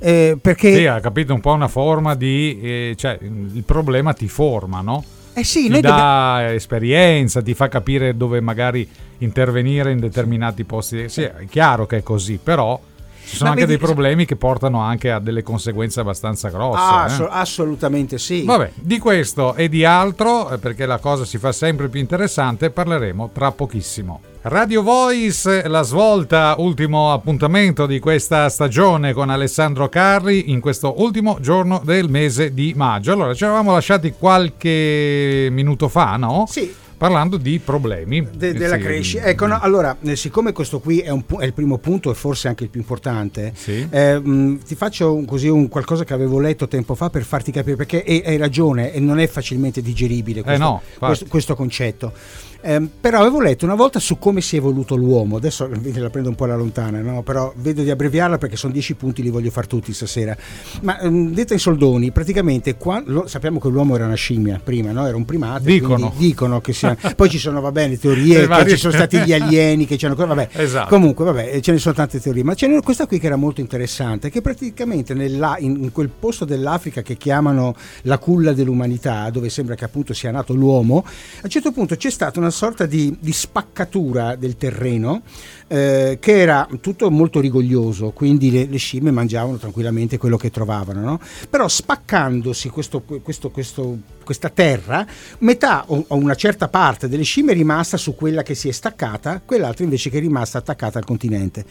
Eh, 0.00 0.36
perché 0.40 0.74
Sì, 0.74 0.86
ha 0.86 1.00
capito 1.00 1.34
un 1.34 1.40
po' 1.40 1.52
una 1.52 1.68
forma 1.68 2.14
di... 2.14 2.58
eh, 2.60 2.94
cioè, 2.96 3.18
il 3.20 3.62
problema 3.64 4.12
ti 4.12 4.28
forma, 4.28 4.80
no? 4.80 5.04
eh 5.34 5.44
sì, 5.44 5.62
Ti 5.64 5.68
noi 5.68 5.80
dobbiamo- 5.80 6.02
dà 6.02 6.52
esperienza, 6.54 7.42
ti 7.42 7.54
fa 7.54 7.68
capire 7.68 8.16
dove 8.16 8.40
magari 8.40 8.88
intervenire 9.18 9.92
in 9.92 9.98
determinati 10.00 10.64
posti. 10.64 11.08
Sì, 11.08 11.22
è 11.22 11.44
chiaro 11.48 11.86
che 11.86 11.98
è 11.98 12.02
così, 12.02 12.38
però 12.42 12.80
ci 13.28 13.36
sono 13.36 13.50
Ma 13.50 13.54
anche 13.56 13.66
vedi- 13.66 13.78
dei 13.78 13.86
problemi 13.86 14.24
che 14.24 14.36
portano 14.36 14.80
anche 14.80 15.10
a 15.10 15.18
delle 15.18 15.42
conseguenze 15.42 16.00
abbastanza 16.00 16.48
grosse. 16.48 16.80
Ah, 16.80 17.02
eh. 17.02 17.04
asso- 17.04 17.28
assolutamente 17.28 18.18
sì. 18.18 18.44
Vabbè, 18.44 18.72
di 18.74 18.98
questo 18.98 19.54
e 19.54 19.68
di 19.68 19.84
altro, 19.84 20.50
eh, 20.50 20.58
perché 20.58 20.86
la 20.86 20.98
cosa 20.98 21.24
si 21.24 21.38
fa 21.38 21.52
sempre 21.52 21.88
più 21.88 22.00
interessante, 22.00 22.70
parleremo 22.70 23.30
tra 23.32 23.52
pochissimo. 23.52 24.20
Radio 24.42 24.82
Voice, 24.82 25.68
la 25.68 25.82
svolta, 25.82 26.54
ultimo 26.58 27.12
appuntamento 27.12 27.84
di 27.86 27.98
questa 27.98 28.48
stagione 28.48 29.12
con 29.12 29.28
Alessandro 29.28 29.88
Carri 29.88 30.50
in 30.50 30.60
questo 30.60 31.02
ultimo 31.02 31.38
giorno 31.40 31.82
del 31.84 32.08
mese 32.08 32.54
di 32.54 32.72
maggio. 32.74 33.12
Allora, 33.12 33.34
ci 33.34 33.44
eravamo 33.44 33.72
lasciati 33.72 34.14
qualche 34.16 35.48
minuto 35.50 35.88
fa, 35.88 36.16
no? 36.16 36.44
Sì. 36.48 36.72
Parlando 36.98 37.36
di 37.36 37.60
problemi. 37.60 38.26
De- 38.36 38.52
della 38.52 38.74
Sì. 38.76 38.82
crescita. 38.82 39.22
Ecco, 39.26 39.46
no, 39.46 39.56
allora, 39.60 39.96
eh, 40.02 40.16
siccome 40.16 40.50
questo 40.52 40.80
qui 40.80 40.98
è, 40.98 41.10
un 41.10 41.22
è 41.38 41.44
il 41.44 41.52
primo 41.52 41.78
punto 41.78 42.10
e 42.10 42.14
forse 42.14 42.48
anche 42.48 42.64
il 42.64 42.70
più 42.70 42.80
importante, 42.80 43.52
Sì. 43.54 43.86
eh, 43.88 44.18
mh, 44.18 44.64
ti 44.66 44.74
faccio 44.74 45.14
un- 45.14 45.24
così 45.24 45.46
un 45.46 45.68
qualcosa 45.68 46.02
che 46.02 46.12
avevo 46.12 46.40
letto 46.40 46.66
tempo 46.66 46.96
fa 46.96 47.08
per 47.08 47.22
farti 47.22 47.52
capire, 47.52 47.76
perché 47.76 48.02
hai, 48.04 48.36
ragione 48.36 48.92
e 48.92 48.98
non 48.98 49.20
è 49.20 49.28
facilmente 49.28 49.80
digeribile 49.80 50.42
questo, 50.42 50.60
Eh 50.60 50.64
no, 50.64 50.82
questo- 50.98 51.26
questo 51.28 51.54
concetto. 51.54 52.12
Ehm, 52.60 52.90
però 53.00 53.20
avevo 53.20 53.40
letto 53.40 53.64
una 53.64 53.76
volta 53.76 54.00
su 54.00 54.18
come 54.18 54.40
si 54.40 54.56
è 54.56 54.58
evoluto 54.58 54.96
l'uomo, 54.96 55.36
adesso 55.36 55.68
la 55.68 56.10
prendo 56.10 56.28
un 56.28 56.34
po' 56.34 56.44
alla 56.44 56.56
lontana, 56.56 57.00
no? 57.00 57.22
però 57.22 57.52
vedo 57.56 57.82
di 57.82 57.90
abbreviarla 57.90 58.36
perché 58.36 58.56
sono 58.56 58.72
dieci 58.72 58.94
punti, 58.94 59.22
li 59.22 59.30
voglio 59.30 59.50
far 59.50 59.66
tutti 59.68 59.92
stasera. 59.92 60.36
Ma 60.82 60.98
ehm, 61.00 61.32
detta 61.32 61.52
in 61.52 61.60
soldoni, 61.60 62.10
praticamente 62.10 62.76
qua- 62.76 63.02
lo- 63.06 63.26
sappiamo 63.28 63.60
che 63.60 63.68
l'uomo 63.68 63.94
era 63.94 64.06
una 64.06 64.14
scimmia 64.16 64.60
prima, 64.62 64.90
no? 64.90 65.06
era 65.06 65.16
un 65.16 65.24
primate, 65.24 65.64
Dicono. 65.64 66.12
dicono 66.16 66.60
che 66.60 66.72
sia... 66.72 66.96
Poi 67.14 67.30
ci 67.30 67.38
sono, 67.38 67.60
va 67.60 67.70
bene, 67.70 67.96
teorie, 67.96 68.40
che 68.40 68.46
varie- 68.46 68.72
ci 68.74 68.80
sono 68.80 68.92
stati 68.92 69.18
gli 69.20 69.32
alieni, 69.32 69.86
che 69.86 69.96
c'hanno... 69.96 70.14
Vabbè, 70.16 70.48
Esatto. 70.52 70.88
comunque, 70.88 71.24
vabbè, 71.26 71.50
eh, 71.54 71.60
ce 71.60 71.70
ne 71.72 71.78
sono 71.78 71.94
tante 71.94 72.18
teorie, 72.20 72.42
ma 72.42 72.54
ce 72.54 72.66
n'è 72.66 72.82
questa 72.82 73.06
qui 73.06 73.20
che 73.20 73.26
era 73.26 73.36
molto 73.36 73.60
interessante, 73.60 74.30
che 74.30 74.40
praticamente 74.40 75.14
nella- 75.14 75.56
in, 75.60 75.76
in 75.84 75.92
quel 75.92 76.08
posto 76.08 76.44
dell'Africa 76.44 77.02
che 77.02 77.16
chiamano 77.16 77.76
la 78.02 78.18
culla 78.18 78.52
dell'umanità, 78.52 79.30
dove 79.30 79.48
sembra 79.48 79.76
che 79.76 79.84
appunto 79.84 80.12
sia 80.12 80.30
nato 80.32 80.54
l'uomo, 80.54 81.04
a 81.06 81.40
un 81.44 81.50
certo 81.50 81.70
punto 81.70 81.94
c'è 81.96 82.10
stata 82.10 82.38
una 82.40 82.47
sorta 82.50 82.86
di, 82.86 83.16
di 83.20 83.32
spaccatura 83.32 84.34
del 84.36 84.56
terreno 84.56 85.22
eh, 85.68 86.18
che 86.20 86.38
era 86.40 86.66
tutto 86.80 87.10
molto 87.10 87.40
rigoglioso, 87.40 88.10
quindi 88.10 88.50
le, 88.50 88.66
le 88.66 88.78
scimmie 88.78 89.10
mangiavano 89.12 89.58
tranquillamente 89.58 90.16
quello 90.16 90.36
che 90.36 90.50
trovavano, 90.50 91.00
no? 91.00 91.20
però 91.50 91.68
spaccandosi 91.68 92.70
questo- 92.70 93.02
questo- 93.22 93.50
questo- 93.50 93.98
questa 94.24 94.50
terra, 94.50 95.06
metà 95.38 95.84
o 95.86 96.04
o 96.08 96.16
una 96.16 96.34
certa 96.34 96.68
parte 96.68 97.08
delle 97.08 97.22
scimmie 97.22 97.52
è 97.52 97.56
rimasta 97.56 97.96
su 97.96 98.14
quella 98.14 98.42
che 98.42 98.54
si 98.54 98.68
è 98.68 98.72
staccata, 98.72 99.40
quell'altra 99.44 99.84
invece 99.84 100.10
che 100.10 100.18
è 100.18 100.20
rimasta 100.20 100.58
attaccata 100.58 100.98
al 100.98 101.04
continente. 101.04 101.64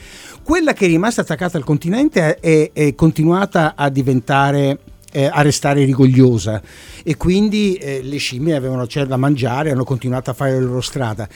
Quella 0.43 0.73
che 0.73 0.85
è 0.85 0.87
rimasta 0.87 1.21
attaccata 1.21 1.57
al 1.57 1.63
continente 1.63 2.35
è, 2.39 2.71
è 2.73 2.95
continuata 2.95 3.73
a 3.75 3.89
diventare 3.89 4.79
eh, 5.17 5.25
a 5.25 5.41
restare 5.41 5.83
rigogliosa. 5.83 6.61
E 7.03 7.17
quindi 7.17 7.73
eh, 7.73 8.01
le 8.03 8.17
scimmie 8.17 8.53
avevano 8.53 8.85
c'era 8.85 9.05
da 9.05 9.17
mangiare 9.17 9.71
hanno 9.71 9.83
continuato 9.83 10.29
a 10.29 10.33
fare 10.33 10.53
la 10.53 10.59
loro 10.59 10.81
strada 10.81 11.27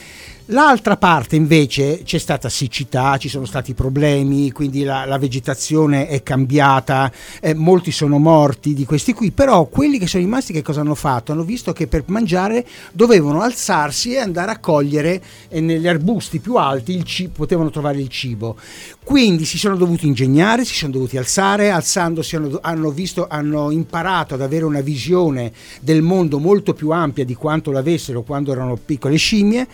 l'altra 0.51 0.98
parte 0.98 1.36
invece 1.36 2.03
c'è 2.03 2.17
stata 2.17 2.48
siccità 2.48 3.17
ci 3.17 3.27
sono 3.27 3.46
stati 3.46 3.74
problemi 3.74 4.51
quindi 4.51 4.84
la, 4.84 5.05
la 5.05 5.17
vegetazione 5.17 6.08
è 6.08 6.24
cambiata 6.24 7.12
eh, 7.41 7.53
molti 7.53 7.91
sono 7.91 8.17
morti 8.17 8.74
di 8.74 8.86
questi 8.86 9.13
qui 9.13 9.31
però 9.31 9.65
quelli 9.65 9.98
che 9.98 10.08
sono 10.08 10.24
rimasti 10.24 10.53
che 10.53 10.62
cosa 10.62 10.81
hanno 10.81 10.96
fatto? 10.96 11.31
Hanno 11.31 11.43
visto 11.43 11.74
che 11.74 11.88
per 11.88 12.03
mangiare 12.08 12.65
dovevano 12.91 13.41
alzarsi 13.41 14.13
e 14.13 14.20
andare 14.20 14.51
a 14.51 14.60
cogliere 14.60 15.22
eh, 15.50 15.62
negli 15.62 15.88
arbusti 15.88 16.39
più 16.39 16.55
alti 16.55 16.96
il 16.96 17.03
ci- 17.03 17.29
potevano 17.29 17.70
trovare 17.70 18.00
il 18.00 18.10
cibo. 18.10 18.58
Quindi 19.03 19.46
si 19.46 19.58
sono 19.58 19.75
dovuti 19.75 20.05
ingegnare, 20.05 20.63
si 20.63 20.75
sono 20.75 20.91
dovuti 20.91 21.17
alzare, 21.17 21.72
alzandosi 21.72 22.36
hanno, 22.36 22.60
hanno 22.62 22.91
visto, 22.91 23.27
hanno 23.27 23.72
imparato 23.72 24.36
ad 24.36 24.41
avere 24.41 24.65
una 24.65 24.81
visione 24.81 25.51
del 25.81 26.01
mondo 26.01 26.39
molto 26.39 26.74
più 26.74 26.91
ampia 26.91 27.25
di 27.25 27.34
quanto 27.34 27.72
l'avessero 27.72 28.22
quando 28.22 28.51
erano 28.51 28.77
piccole 28.77 29.15
scimmie 29.15 29.67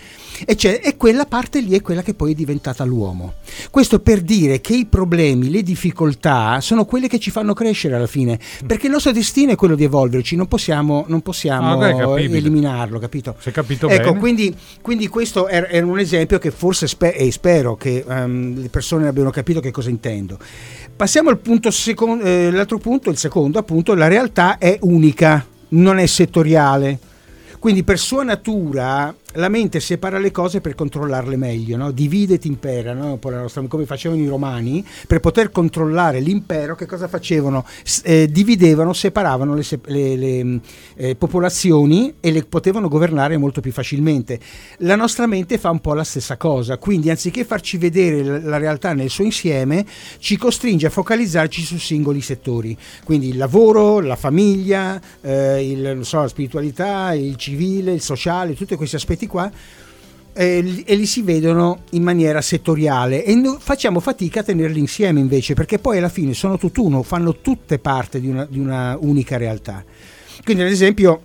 e, 0.46 0.56
c'è- 0.68 0.82
e 0.84 0.98
quella 0.98 1.26
parte 1.26 1.60
lì 1.62 1.74
è 1.76 1.82
quella 1.82 2.02
che 2.02 2.14
poi 2.14 2.32
è 2.32 2.36
diventata 2.36 2.84
l'uomo. 2.84 3.34
Questo 3.72 4.00
per 4.00 4.22
dire 4.22 4.62
che 4.62 4.74
i 4.76 4.86
problemi, 4.86 5.50
le 5.50 5.64
difficoltà 5.64 6.60
sono 6.62 6.86
quelle 6.86 7.08
che 7.08 7.20
ci 7.20 7.32
fanno 7.32 7.54
crescere 7.54 7.96
alla 7.96 8.08
fine, 8.08 8.40
perché 8.66 8.88
il 8.88 8.92
nostro 8.92 9.12
destino 9.12 9.52
è 9.52 9.56
quello 9.56 9.76
di 9.76 9.84
evolverci, 9.84 10.36
non 10.36 10.48
possiamo, 10.48 11.06
non 11.08 11.22
possiamo 11.22 11.74
Ah, 11.74 11.78
beh, 11.78 11.96
è 12.22 12.36
eliminarlo, 12.36 13.00
capito? 13.00 13.36
Si 13.40 13.50
è 13.50 13.52
capito 13.52 13.88
ecco, 13.90 14.08
bene. 14.10 14.20
quindi, 14.20 14.56
quindi 14.82 15.08
questo 15.08 15.48
era, 15.48 15.68
era 15.68 15.86
un 15.86 16.00
esempio 16.00 16.38
che 16.40 16.52
forse 16.52 16.88
spe- 16.88 17.16
e 17.16 17.32
spero 17.32 17.76
che 17.76 18.04
ehm, 18.08 18.62
le 18.62 18.70
persone 18.70 19.08
abbiano 19.08 19.30
capito 19.30 19.60
che 19.60 19.72
cosa 19.72 19.90
intendo. 19.90 20.38
Passiamo 20.96 21.30
al 21.30 21.38
punto 21.38 21.70
secondo, 21.72 22.24
eh, 22.24 22.50
l'altro 22.52 22.78
punto, 22.80 23.10
il 23.10 23.18
secondo 23.18 23.60
appunto, 23.60 23.94
la 23.94 24.08
realtà 24.08 24.58
è 24.58 24.78
unica, 24.82 25.46
non 25.70 25.98
è 26.00 26.06
settoriale. 26.06 27.00
Quindi 27.60 27.84
per 27.84 27.98
sua 27.98 28.24
natura 28.24 29.14
la 29.38 29.50
mente 29.50 29.80
separa 29.80 30.18
le 30.18 30.32
cose 30.32 30.62
per 30.62 30.74
controllarle 30.76 31.36
meglio, 31.38 31.78
no? 31.78 31.92
divide 31.92 32.36
et 32.36 32.46
impera, 32.46 32.94
no? 32.94 33.20
Come 33.68 33.86
facevano 33.86 34.22
i 34.22 34.28
romani, 34.28 34.86
per 35.08 35.20
poter 35.20 35.52
controllare 35.52 36.20
l'impero 36.20 36.76
che 36.76 36.86
cosa 36.86 37.08
facevano? 37.08 37.66
Eh, 38.04 38.28
dividevano, 38.32 38.94
separavano 38.94 39.54
le, 39.54 39.64
le- 39.86 40.16
le, 40.16 40.44
mh, 40.44 40.62
eh, 40.96 41.16
popolazioni 41.16 42.16
e 42.20 42.32
le 42.32 42.44
potevano 42.44 42.88
governare 42.88 43.38
molto 43.38 43.62
più 43.62 43.72
facilmente. 43.72 44.40
La 44.80 44.96
nostra 44.96 45.28
mente 45.28 45.58
fa 45.58 45.70
un 45.70 45.80
po' 45.80 45.94
la 45.94 46.04
stessa 46.04 46.38
cosa, 46.38 46.78
quindi 46.78 47.10
anziché 47.10 47.46
farci 47.46 47.78
vedere 47.78 48.42
la, 48.42 48.58
realtà 48.58 48.94
nel 48.94 49.10
suo 49.10 49.24
insieme, 49.24 49.86
ci 50.18 50.36
costringe 50.38 50.88
a 50.88 50.90
focalizzarci 50.90 51.62
su 51.62 51.78
singoli 51.78 52.22
settori, 52.22 52.76
quindi 53.04 53.30
il 53.30 53.38
lavoro, 53.38 54.00
la 54.00 54.16
famiglia, 54.16 55.00
eh, 55.22 55.70
il- 55.72 56.00
so, 56.02 56.22
la 56.22 56.28
spiritualità, 56.28 57.14
il 57.14 57.36
civile, 57.36 57.94
il 57.94 58.02
sociale, 58.02 58.56
tutti 58.56 58.76
questi 58.76 58.96
aspetti 58.96 59.27
qua 59.28 59.52
eh, 60.34 60.84
e 60.86 60.96
li 60.96 61.06
si 61.06 61.24
vedono 61.24 61.80
in 61.92 62.04
maniera 62.04 62.42
settoriale 62.42 63.24
e 63.24 63.34
no- 63.36 63.58
facciamo 63.60 64.00
fatica 64.00 64.42
a 64.42 64.44
tenerli 64.44 64.80
insieme 64.80 65.20
invece 65.20 65.56
perché 65.56 65.80
poi 65.80 65.98
alla 65.98 66.10
fine 66.10 66.34
sono 66.34 66.58
tutt'uno, 66.58 67.02
fanno 67.02 67.38
tutte 67.38 67.80
parte 67.80 68.20
di 68.22 68.28
una, 68.28 68.46
di 68.46 68.60
una 68.60 68.98
unica 69.00 69.38
realtà. 69.38 69.84
Quindi 70.44 70.64
ad 70.64 70.70
esempio 70.70 71.22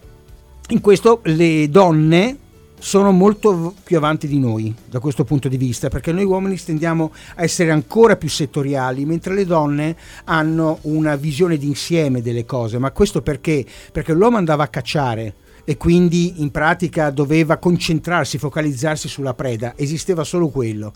in 0.69 0.81
questo 0.81 1.21
le 1.25 1.69
donne 1.69 2.39
sono 2.79 3.13
molto 3.13 3.75
più 3.85 3.97
avanti 3.97 4.27
di 4.27 4.41
noi 4.41 4.75
da 4.89 4.99
questo 4.99 5.23
punto 5.23 5.49
di 5.49 5.57
vista, 5.57 5.89
perché 5.89 6.11
noi 6.11 6.25
uomini 6.25 6.57
tendiamo 6.57 7.13
a 7.37 7.43
essere 7.43 7.71
ancora 7.71 8.17
più 8.17 8.29
settoriali, 8.29 9.05
mentre 9.05 9.35
le 9.35 9.45
donne 9.45 9.97
hanno 10.25 10.79
una 10.83 11.15
visione 11.15 11.59
d'insieme 11.59 12.23
delle 12.23 12.45
cose. 12.45 12.79
Ma 12.79 12.91
questo 12.91 13.23
perché? 13.23 13.65
Perché 13.93 14.13
l'uomo 14.13 14.37
andava 14.37 14.65
a 14.65 14.69
cacciare 14.69 15.35
e 15.65 15.77
quindi 15.77 16.41
in 16.43 16.51
pratica 16.51 17.11
doveva 17.11 17.57
concentrarsi, 17.59 18.39
focalizzarsi 18.39 19.09
sulla 19.09 19.35
preda, 19.35 19.75
esisteva 19.77 20.25
solo 20.25 20.49
quello. 20.49 20.93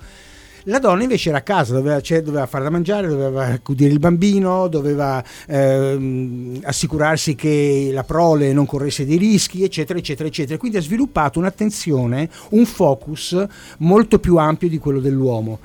La 0.68 0.80
donna 0.80 1.04
invece 1.04 1.28
era 1.28 1.38
a 1.38 1.42
casa, 1.42 1.75
doveva, 1.75 2.00
cioè, 2.00 2.23
doveva 2.23 2.46
fare 2.46 2.64
da 2.64 2.70
mangiare, 2.70 3.06
doveva 3.06 3.46
accudire 3.46 3.92
il 3.92 4.00
bambino, 4.00 4.66
doveva 4.66 5.23
ehm, 5.46 6.58
assicurarsi 6.64 7.37
che 7.37 7.90
la 7.92 8.02
prole 8.02 8.52
non 8.52 8.66
corresse 8.66 9.06
dei 9.06 9.16
rischi, 9.16 9.62
eccetera, 9.62 9.96
eccetera, 9.96 10.28
eccetera. 10.28 10.58
Quindi 10.58 10.78
ha 10.78 10.82
sviluppato 10.82 11.38
un'attenzione, 11.38 12.28
un 12.50 12.66
focus 12.66 13.46
molto 13.78 14.18
più 14.18 14.38
ampio 14.38 14.68
di 14.68 14.78
quello 14.78 14.99
dell'uomo. 14.99 15.61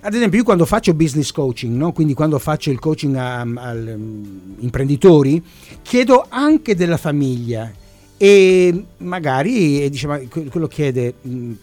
Ad 0.00 0.14
esempio, 0.14 0.38
io 0.38 0.44
quando 0.44 0.64
faccio 0.64 0.94
business 0.94 1.30
coaching, 1.32 1.76
no? 1.76 1.92
quindi 1.92 2.14
quando 2.14 2.38
faccio 2.38 2.70
il 2.70 2.78
coaching 2.78 3.16
a, 3.16 3.40
a, 3.40 3.42
a 3.42 3.72
um, 3.72 4.54
imprenditori, 4.60 5.44
chiedo 5.82 6.24
anche 6.30 6.74
della 6.74 6.96
famiglia 6.96 7.70
e 8.22 8.84
magari 8.98 9.88
dice, 9.88 10.06
ma 10.06 10.20
quello 10.28 10.66
chiede 10.66 11.14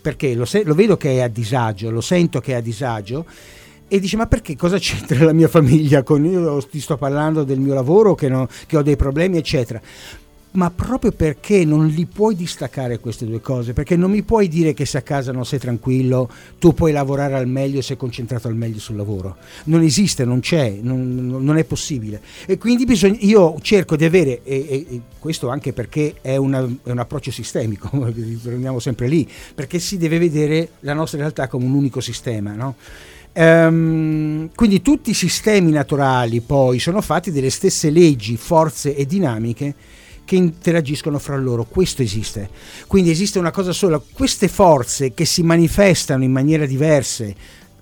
perché? 0.01 0.33
Lo, 0.33 0.43
se, 0.43 0.63
lo 0.63 0.73
vedo 0.73 0.97
che 0.97 1.17
è 1.17 1.19
a 1.19 1.27
disagio, 1.27 1.91
lo 1.91 2.01
sento 2.01 2.39
che 2.39 2.53
è 2.53 2.55
a 2.55 2.61
disagio 2.61 3.27
e 3.87 3.99
dice 3.99 4.17
ma 4.17 4.25
perché? 4.25 4.55
Cosa 4.55 4.79
c'entra 4.79 5.23
la 5.23 5.33
mia 5.33 5.47
famiglia 5.47 6.01
con 6.01 6.25
io 6.25 6.59
ti 6.65 6.79
sto 6.79 6.97
parlando 6.97 7.43
del 7.43 7.59
mio 7.59 7.75
lavoro 7.75 8.15
che, 8.15 8.27
no, 8.27 8.47
che 8.65 8.75
ho 8.75 8.81
dei 8.81 8.95
problemi 8.95 9.37
eccetera 9.37 9.79
ma 10.51 10.71
proprio 10.71 11.11
perché 11.11 11.65
non 11.65 11.87
li 11.87 12.05
puoi 12.05 12.35
distaccare 12.35 12.99
queste 12.99 13.25
due 13.25 13.41
cose, 13.41 13.73
perché 13.73 13.95
non 13.95 14.09
mi 14.09 14.23
puoi 14.23 14.47
dire 14.47 14.73
che 14.73 14.85
se 14.85 14.97
a 14.97 15.01
casa 15.01 15.31
non 15.31 15.45
sei 15.45 15.59
tranquillo, 15.59 16.29
tu 16.57 16.73
puoi 16.73 16.91
lavorare 16.91 17.35
al 17.35 17.47
meglio 17.47 17.79
e 17.79 17.81
sei 17.81 17.97
concentrato 17.97 18.47
al 18.47 18.55
meglio 18.55 18.79
sul 18.79 18.95
lavoro. 18.95 19.37
Non 19.65 19.83
esiste, 19.83 20.25
non 20.25 20.39
c'è, 20.39 20.77
non, 20.81 21.27
non 21.27 21.57
è 21.57 21.63
possibile. 21.63 22.21
E 22.45 22.57
quindi 22.57 22.85
bisogna, 22.85 23.17
io 23.19 23.57
cerco 23.61 23.95
di 23.95 24.05
avere, 24.05 24.43
e, 24.43 24.65
e, 24.67 24.85
e 24.89 25.01
questo 25.19 25.49
anche 25.49 25.73
perché 25.73 26.15
è, 26.21 26.37
una, 26.37 26.67
è, 26.83 26.89
un 26.89 26.99
approccio 26.99 27.31
sistemico, 27.31 27.89
torniamo 28.41 28.79
sempre 28.79 29.07
lì, 29.07 29.29
perché 29.53 29.77
si 29.79 29.97
deve 29.97 30.17
vedere 30.17 30.69
la 30.81 30.93
nostra 30.93 31.19
realtà 31.19 31.47
come 31.47 31.65
un 31.65 31.73
unico 31.73 31.99
sistema, 31.99 32.53
no? 32.53 32.75
Um, 33.33 34.49
quindi 34.55 34.81
tutti 34.81 35.11
i 35.11 35.13
sistemi 35.13 35.69
naturali 35.69 36.41
poi 36.41 36.79
sono 36.79 37.01
fatti 37.01 37.31
delle 37.31 37.51
stesse 37.51 37.91
leggi, 37.91 38.35
forze 38.35 38.95
e 38.95 39.05
dinamiche 39.05 39.75
che 40.27 40.35
interagiscono 40.35 41.19
fra 41.19 41.37
loro. 41.37 41.63
Questo 41.63 42.01
esiste. 42.01 42.49
Quindi 42.85 43.11
esiste 43.11 43.39
una 43.39 43.49
cosa 43.49 43.71
sola, 43.71 44.01
queste 44.11 44.49
forze 44.49 45.13
che 45.13 45.23
si 45.23 45.41
manifestano 45.41 46.25
in 46.25 46.33
maniere 46.33 46.67
diverse, 46.67 47.33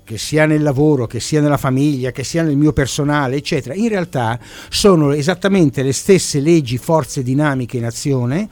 che 0.03 0.19
sia 0.19 0.45
nel 0.45 0.61
lavoro, 0.61 1.07
che 1.07 1.19
sia 1.19 1.41
nella 1.41 1.57
famiglia, 1.57 2.11
che 2.11 2.23
sia 2.23 2.43
nel 2.43 2.55
mio 2.55 2.71
personale, 2.71 3.37
eccetera, 3.37 3.73
in 3.73 3.89
realtà 3.89 4.39
sono 4.69 5.11
esattamente 5.11 5.81
le 5.81 5.91
stesse 5.91 6.39
leggi, 6.39 6.77
forze 6.77 7.23
dinamiche 7.23 7.77
in 7.77 7.85
azione 7.85 8.47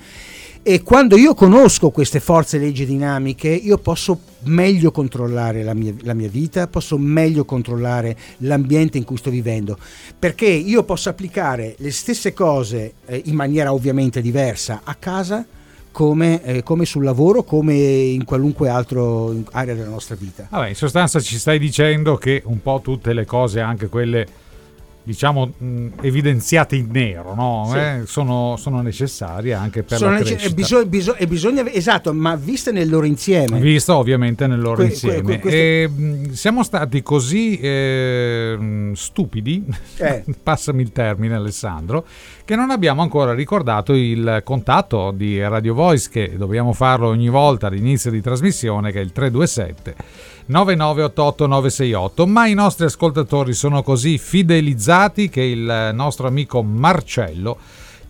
e 0.66 0.82
quando 0.82 1.18
io 1.18 1.34
conosco 1.34 1.90
queste 1.90 2.22
forze 2.22 2.56
e 2.56 2.62
leggi 2.62 2.86
dinamiche, 2.86 3.50
io 3.50 3.78
posso 3.78 4.18
meglio 4.44 4.92
controllare 4.92 5.62
la 5.62 5.74
mia, 5.74 5.94
la 6.04 6.14
mia, 6.14 6.30
vita, 6.30 6.68
posso 6.68 6.98
meglio 6.98 7.44
controllare 7.44 8.16
l'ambiente 8.38 8.98
in 8.98 9.04
cui 9.04 9.18
sto 9.18 9.30
vivendo, 9.30 9.78
perché 10.18 10.46
io 10.46 10.84
posso 10.84 11.10
applicare 11.10 11.76
le 11.80 11.92
stesse 11.92 12.32
cose 12.32 12.94
eh, 13.06 13.24
in 13.26 13.36
maniera 13.36 13.74
ovviamente 13.74 14.22
diversa 14.22 14.82
a 14.86 14.96
casa. 14.96 15.46
Come, 15.92 16.44
eh, 16.44 16.64
come, 16.64 16.86
sul 16.86 17.04
lavoro, 17.04 17.44
come 17.44 17.76
in 17.76 18.26
qualunque 18.26 18.68
altra 18.68 19.00
area 19.52 19.76
della 19.76 19.90
nostra 19.90 20.16
vita. 20.16 20.48
Vabbè, 20.50 20.70
in 20.70 20.76
sostanza 20.76 21.20
ci 21.20 21.38
stai 21.38 21.60
dicendo 21.60 22.16
che 22.16 22.42
un 22.46 22.64
po' 22.64 22.82
tutte 22.84 23.14
le 23.14 23.26
cose, 23.26 23.60
anche 23.60 23.90
quelle 23.90 24.26
diciamo 25.04 25.52
mh, 25.58 25.88
evidenziate 26.02 26.78
in 26.78 26.88
nero, 26.90 27.36
no? 27.36 27.68
sì. 27.70 27.78
eh? 27.78 28.02
sono, 28.06 28.56
sono, 28.58 28.82
necessarie 28.82 29.54
anche 29.54 29.84
per 29.84 29.98
sono 29.98 30.12
la 30.12 30.18
crescita. 30.18 30.44
E 30.44 30.54
bisogna, 30.54 30.86
bisogna, 30.86 31.18
e 31.18 31.28
bisogna, 31.28 31.72
esatto, 31.72 32.14
ma 32.14 32.36
viste 32.36 32.72
nel 32.72 32.90
loro 32.90 33.06
insieme. 33.06 33.60
Visto 33.60 33.96
ovviamente 33.96 34.48
nel 34.48 34.62
loro 34.62 34.78
que, 34.78 34.86
insieme. 34.86 35.22
Que, 35.22 35.40
que, 35.40 35.84
e, 35.84 35.88
mh, 35.88 36.32
siamo 36.32 36.64
stati 36.64 37.02
così 37.02 37.58
eh, 37.58 38.92
stupidi, 38.94 39.64
eh. 39.98 40.24
passami 40.42 40.82
il 40.82 40.92
termine 40.94 41.36
Alessandro, 41.36 42.06
che 42.46 42.56
non 42.56 42.72
abbiamo 42.72 43.02
ancora 43.02 43.34
ricordato 43.34 43.94
il 43.94 44.42
contatto 44.44 45.12
di 45.12 45.42
Radio 45.42 45.74
Voice 45.74 46.10
che 46.10 46.34
dobbiamo 46.38 46.72
farlo 46.72 47.08
ogni 47.08 47.30
volta 47.30 47.68
all'inizio 47.68 48.10
di 48.10 48.22
trasmissione 48.22 48.92
che 48.92 49.00
è 49.00 49.04
il 49.04 49.12
327 49.12 50.32
9988 50.46 51.48
968 51.48 52.28
ma 52.28 52.48
i 52.48 52.54
nostri 52.54 52.86
ascoltatori 52.86 53.54
sono 53.54 53.82
così 53.82 54.18
fidelizzati 54.18 55.30
che 55.30 55.42
il 55.42 55.92
nostro 55.94 56.28
amico 56.28 56.62
Marcello 56.62 57.58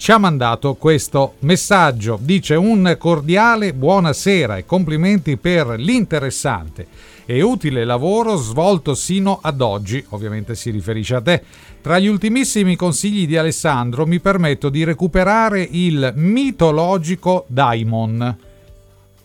ci 0.04 0.12
ha 0.12 0.18
mandato 0.18 0.74
questo 0.74 1.36
messaggio. 1.40 2.20
Dice 2.22 2.56
un 2.56 2.96
cordiale 3.00 3.74
buonasera 3.74 4.58
e 4.58 4.66
complimenti 4.66 5.38
per 5.38 5.80
l'interessante 5.80 6.88
e 7.26 7.42
utile 7.42 7.86
lavoro 7.86 8.36
svolto 8.36 8.96
sino 8.96 9.40
ad 9.42 9.62
oggi. 9.62 10.04
Ovviamente 10.10 10.56
si 10.56 10.72
riferisce 10.72 11.16
a 11.16 11.22
te. 11.22 11.42
Tra 11.82 12.00
gli 12.00 12.08
ultimissimi 12.08 12.76
consigli 12.76 13.26
di 13.26 13.38
Alessandro 13.38 14.06
mi 14.06 14.20
permetto 14.20 14.68
di 14.68 14.84
recuperare 14.84 15.66
il 15.72 16.12
mitologico 16.16 17.46
Daimon 17.48 18.52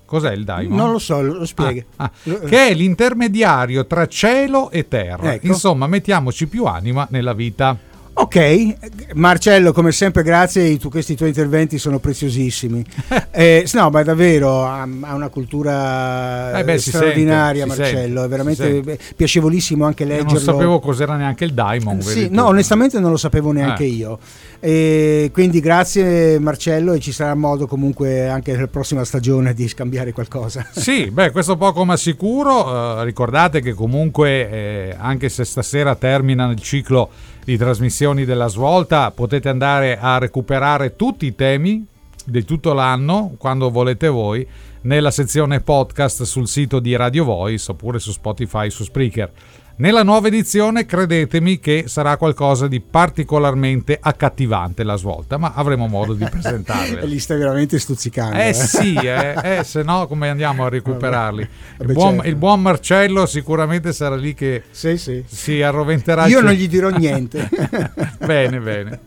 Cos'è 0.09 0.33
il 0.33 0.44
daimon? 0.44 0.75
Non 0.75 0.92
lo 0.92 0.99
so, 0.99 1.21
lo 1.21 1.44
spieghi. 1.44 1.85
Ah, 1.97 2.05
ah, 2.05 2.38
che 2.47 2.68
è 2.68 2.73
l'intermediario 2.73 3.87
tra 3.87 4.07
cielo 4.07 4.71
e 4.71 4.88
terra. 4.88 5.35
Ecco. 5.35 5.47
Insomma, 5.49 5.87
mettiamoci 5.87 6.47
più 6.47 6.64
anima 6.64 7.07
nella 7.11 7.35
vita. 7.35 7.77
Ok, 8.21 9.15
Marcello, 9.15 9.73
come 9.73 9.93
sempre, 9.93 10.25
grazie. 10.25 10.77
Tu, 10.77 10.91
questi 10.91 11.15
tuoi 11.15 11.29
interventi 11.29 11.79
sono 11.79 12.01
preziosissimi. 12.01 12.85
eh, 13.31 13.65
no, 13.75 13.91
ma 13.91 14.03
davvero 14.03 14.65
ha, 14.65 14.83
ha 14.83 15.15
una 15.15 15.29
cultura 15.29 16.59
eh 16.59 16.65
beh, 16.65 16.79
straordinaria, 16.79 17.65
sente, 17.65 17.81
Marcello. 17.81 18.25
È 18.25 18.29
veramente 18.29 18.99
piacevolissimo 19.15 19.87
anche 19.87 20.05
leggerlo. 20.05 20.31
Io 20.31 20.35
non 20.35 20.43
sapevo 20.43 20.81
cos'era 20.81 21.15
neanche 21.15 21.45
il 21.45 21.55
Daimon. 21.55 22.03
Sì, 22.03 22.27
no, 22.29 22.47
onestamente 22.47 22.99
non 22.99 23.13
lo 23.13 23.17
sapevo 23.17 23.53
neanche 23.53 23.85
eh. 23.85 23.87
io. 23.87 24.19
E 24.59 25.31
quindi 25.33 25.61
grazie 25.61 26.41
Marcello 26.41 26.95
e 26.95 26.99
ci 26.99 27.13
sarà 27.13 27.37
modo 27.37 27.69
comunque 27.69 28.29
anche 28.29 28.51
nella 28.51 28.67
prossima 28.67 29.05
stagione 29.05 29.55
di 29.55 29.69
scambiare 29.69 30.11
qualcosa. 30.13 30.67
Sì, 30.89 31.11
beh, 31.11 31.31
questo 31.31 31.57
poco 31.57 31.85
ma 31.85 31.97
sicuro. 31.97 32.67
Uh, 32.67 33.03
ricordate 33.03 33.61
che 33.61 33.75
comunque 33.75 34.51
eh, 34.51 34.97
anche 34.99 35.29
se 35.29 35.45
stasera 35.45 35.95
termina 35.95 36.51
il 36.51 36.61
ciclo 36.61 37.11
di 37.49 37.57
trasmissioni 37.57 38.27
della 38.27 38.49
svolta, 38.49 39.11
potete 39.11 39.49
andare 39.49 39.99
a 39.99 40.19
recuperare 40.19 40.97
tutti 40.97 41.25
i 41.25 41.35
temi 41.35 41.83
di 42.31 42.45
tutto 42.45 42.73
l'anno 42.73 43.35
quando 43.38 43.71
volete 43.71 44.09
voi 44.09 44.47
nella 44.83 45.11
sezione 45.11 45.61
podcast 45.61 46.23
sul 46.23 46.47
sito 46.47 46.79
di 46.79 46.95
Radio 46.95 47.25
Voice 47.25 47.71
oppure 47.71 47.99
su 47.99 48.12
Spotify, 48.12 48.71
su 48.71 48.85
Spreaker. 48.85 49.33
Nella 49.77 50.03
nuova 50.03 50.27
edizione 50.27 50.87
credetemi 50.87 51.61
che 51.61 51.85
sarà 51.87 52.17
qualcosa 52.17 52.67
di 52.67 52.81
particolarmente 52.81 53.97
accattivante 54.01 54.83
la 54.83 54.97
svolta, 54.97 55.37
ma 55.37 55.53
avremo 55.55 55.87
modo 55.87 56.14
di 56.14 56.27
presentarle. 56.29 57.07
Li 57.07 57.21
stai 57.21 57.38
veramente 57.38 57.79
stuzzicando. 57.79 58.38
Eh, 58.38 58.49
eh. 58.49 58.55
sì, 58.55 58.95
eh, 58.97 59.59
eh, 59.59 59.64
se 59.64 59.85
no 59.85 60.09
come 60.09 60.29
andiamo 60.29 60.64
a 60.64 60.69
recuperarli? 60.69 61.49
Vabbè, 61.77 61.91
il, 61.91 61.95
buon, 61.95 62.14
certo. 62.14 62.29
il, 62.29 62.37
buon, 62.37 62.61
Marcello 62.61 63.27
sicuramente 63.27 63.93
sarà 63.93 64.17
lì 64.17 64.35
che 64.35 64.64
sì, 64.71 64.99
sì. 64.99 65.23
si 65.25 65.62
arroventerà. 65.62 66.27
Io 66.27 66.41
non 66.41 66.53
gli 66.53 66.67
dirò 66.67 66.88
niente. 66.88 67.49
bene, 68.19 68.59
bene. 68.59 69.01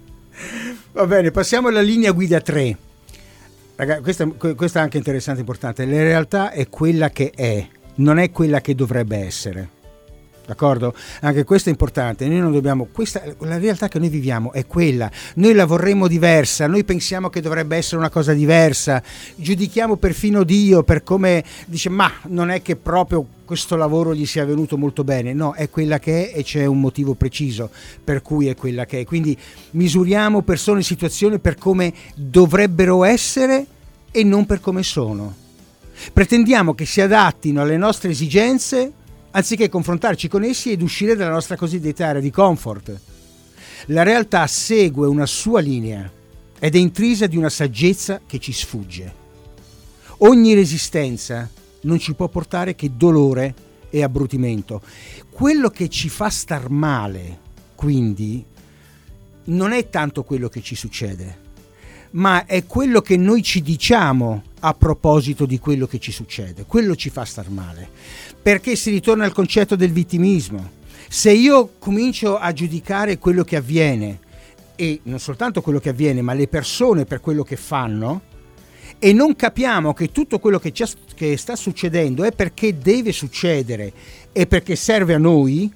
Va 0.93 1.05
bene, 1.05 1.31
passiamo 1.31 1.67
alla 1.67 1.81
linea 1.81 2.13
guida 2.13 2.39
3. 2.39 2.77
Ragazzi, 3.81 4.01
questa, 4.03 4.27
questa 4.27 4.79
è 4.79 4.83
anche 4.83 4.97
interessante 4.97 5.39
e 5.39 5.41
importante. 5.41 5.85
La 5.87 6.03
realtà 6.03 6.51
è 6.51 6.69
quella 6.69 7.09
che 7.09 7.31
è, 7.33 7.67
non 7.95 8.19
è 8.19 8.29
quella 8.29 8.61
che 8.61 8.75
dovrebbe 8.75 9.17
essere 9.17 9.80
d'accordo? 10.51 10.93
Anche 11.21 11.43
questo 11.43 11.69
è 11.69 11.71
importante, 11.71 12.27
noi 12.27 12.39
non 12.39 12.51
dobbiamo, 12.51 12.87
questa, 12.91 13.23
la 13.39 13.57
realtà 13.57 13.87
che 13.87 13.99
noi 13.99 14.09
viviamo 14.09 14.51
è 14.51 14.65
quella, 14.67 15.09
noi 15.35 15.53
la 15.53 15.65
vorremmo 15.65 16.07
diversa, 16.07 16.67
noi 16.67 16.83
pensiamo 16.83 17.29
che 17.29 17.41
dovrebbe 17.41 17.77
essere 17.77 17.97
una 17.97 18.09
cosa 18.09 18.33
diversa, 18.33 19.01
giudichiamo 19.35 19.95
perfino 19.95 20.43
Dio 20.43 20.83
per 20.83 21.03
come 21.03 21.43
dice 21.67 21.89
ma 21.89 22.11
non 22.27 22.49
è 22.49 22.61
che 22.61 22.75
proprio 22.75 23.25
questo 23.45 23.75
lavoro 23.75 24.13
gli 24.13 24.25
sia 24.25 24.45
venuto 24.45 24.77
molto 24.77 25.03
bene, 25.03 25.33
no, 25.33 25.53
è 25.53 25.69
quella 25.69 25.99
che 25.99 26.31
è 26.31 26.39
e 26.39 26.43
c'è 26.43 26.65
un 26.65 26.79
motivo 26.79 27.13
preciso 27.13 27.69
per 28.03 28.21
cui 28.21 28.47
è 28.47 28.55
quella 28.55 28.85
che 28.85 29.01
è, 29.01 29.05
quindi 29.05 29.37
misuriamo 29.71 30.41
persone 30.41 30.81
e 30.81 30.83
situazioni 30.83 31.39
per 31.39 31.55
come 31.55 31.93
dovrebbero 32.15 33.03
essere 33.03 33.65
e 34.11 34.23
non 34.23 34.45
per 34.45 34.59
come 34.59 34.83
sono. 34.83 35.35
Pretendiamo 36.11 36.73
che 36.73 36.85
si 36.85 36.99
adattino 36.99 37.61
alle 37.61 37.77
nostre 37.77 38.09
esigenze 38.09 38.93
anziché 39.31 39.69
confrontarci 39.69 40.27
con 40.27 40.43
essi 40.43 40.71
ed 40.71 40.81
uscire 40.81 41.15
dalla 41.15 41.31
nostra 41.31 41.55
cosiddetta 41.55 42.07
area 42.07 42.21
di 42.21 42.31
comfort. 42.31 42.99
La 43.87 44.03
realtà 44.03 44.45
segue 44.47 45.07
una 45.07 45.25
sua 45.25 45.59
linea 45.59 46.09
ed 46.59 46.75
è 46.75 46.77
intrisa 46.77 47.27
di 47.27 47.37
una 47.37 47.49
saggezza 47.49 48.21
che 48.25 48.39
ci 48.39 48.51
sfugge. 48.51 49.19
ogni 50.23 50.53
resistenza 50.53 51.49
non 51.81 51.97
ci 51.97 52.13
può 52.13 52.27
portare 52.27 52.75
che 52.75 52.95
dolore 52.95 53.55
e 53.89 54.03
abbrutimento. 54.03 54.81
Quello 55.29 55.69
che 55.69 55.89
ci 55.89 56.09
fa 56.09 56.29
star 56.29 56.69
male, 56.69 57.39
quindi, 57.73 58.45
non 59.45 59.71
è 59.71 59.89
tanto 59.89 60.23
quello 60.23 60.47
che 60.47 60.61
ci 60.61 60.75
succede, 60.75 61.39
ma 62.11 62.45
è 62.45 62.65
quello 62.65 63.01
che 63.01 63.17
noi 63.17 63.41
ci 63.41 63.61
diciamo 63.61 64.43
a 64.61 64.73
proposito 64.73 65.45
di 65.45 65.59
quello 65.59 65.87
che 65.87 65.99
ci 65.99 66.11
succede. 66.11 66.65
Quello 66.65 66.95
ci 66.95 67.09
fa 67.09 67.25
star 67.25 67.49
male. 67.49 67.89
Perché 68.41 68.75
si 68.75 68.89
ritorna 68.89 69.25
al 69.25 69.33
concetto 69.33 69.75
del 69.75 69.91
vittimismo. 69.91 70.79
Se 71.07 71.31
io 71.31 71.73
comincio 71.77 72.37
a 72.37 72.53
giudicare 72.53 73.17
quello 73.17 73.43
che 73.43 73.57
avviene, 73.57 74.19
e 74.75 75.01
non 75.03 75.19
soltanto 75.19 75.61
quello 75.61 75.79
che 75.79 75.89
avviene, 75.89 76.21
ma 76.21 76.33
le 76.33 76.47
persone 76.47 77.05
per 77.05 77.19
quello 77.19 77.43
che 77.43 77.57
fanno, 77.57 78.21
e 78.97 79.13
non 79.13 79.35
capiamo 79.35 79.93
che 79.93 80.11
tutto 80.11 80.39
quello 80.39 80.59
che, 80.59 80.71
ci, 80.71 80.85
che 81.15 81.35
sta 81.35 81.55
succedendo 81.55 82.23
è 82.23 82.31
perché 82.31 82.77
deve 82.77 83.11
succedere 83.11 83.91
e 84.31 84.45
perché 84.45 84.75
serve 84.75 85.15
a 85.15 85.17
noi, 85.17 85.71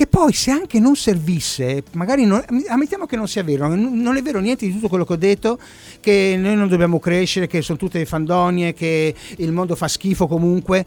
che 0.00 0.06
poi 0.06 0.32
se 0.32 0.50
anche 0.50 0.80
non 0.80 0.96
servisse, 0.96 1.82
magari 1.92 2.24
non, 2.24 2.42
ammettiamo 2.68 3.04
che 3.04 3.16
non 3.16 3.28
sia 3.28 3.42
vero, 3.42 3.68
non 3.68 4.16
è 4.16 4.22
vero 4.22 4.40
niente 4.40 4.64
di 4.64 4.72
tutto 4.72 4.88
quello 4.88 5.04
che 5.04 5.12
ho 5.12 5.16
detto, 5.16 5.58
che 6.00 6.36
noi 6.38 6.56
non 6.56 6.68
dobbiamo 6.68 6.98
crescere, 6.98 7.46
che 7.46 7.60
sono 7.60 7.76
tutte 7.76 8.02
fandonie, 8.06 8.72
che 8.72 9.14
il 9.36 9.52
mondo 9.52 9.76
fa 9.76 9.88
schifo 9.88 10.26
comunque, 10.26 10.86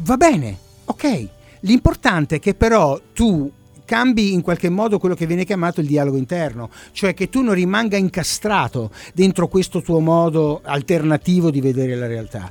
va 0.00 0.16
bene, 0.16 0.58
ok. 0.86 1.28
L'importante 1.60 2.36
è 2.36 2.38
che 2.40 2.54
però 2.54 3.00
tu 3.14 3.48
cambi 3.84 4.32
in 4.32 4.42
qualche 4.42 4.70
modo 4.70 4.98
quello 4.98 5.14
che 5.14 5.26
viene 5.26 5.44
chiamato 5.44 5.80
il 5.80 5.86
dialogo 5.86 6.16
interno, 6.16 6.68
cioè 6.90 7.14
che 7.14 7.28
tu 7.28 7.42
non 7.42 7.54
rimanga 7.54 7.96
incastrato 7.96 8.90
dentro 9.14 9.46
questo 9.46 9.82
tuo 9.82 10.00
modo 10.00 10.62
alternativo 10.64 11.52
di 11.52 11.60
vedere 11.60 11.94
la 11.94 12.08
realtà. 12.08 12.50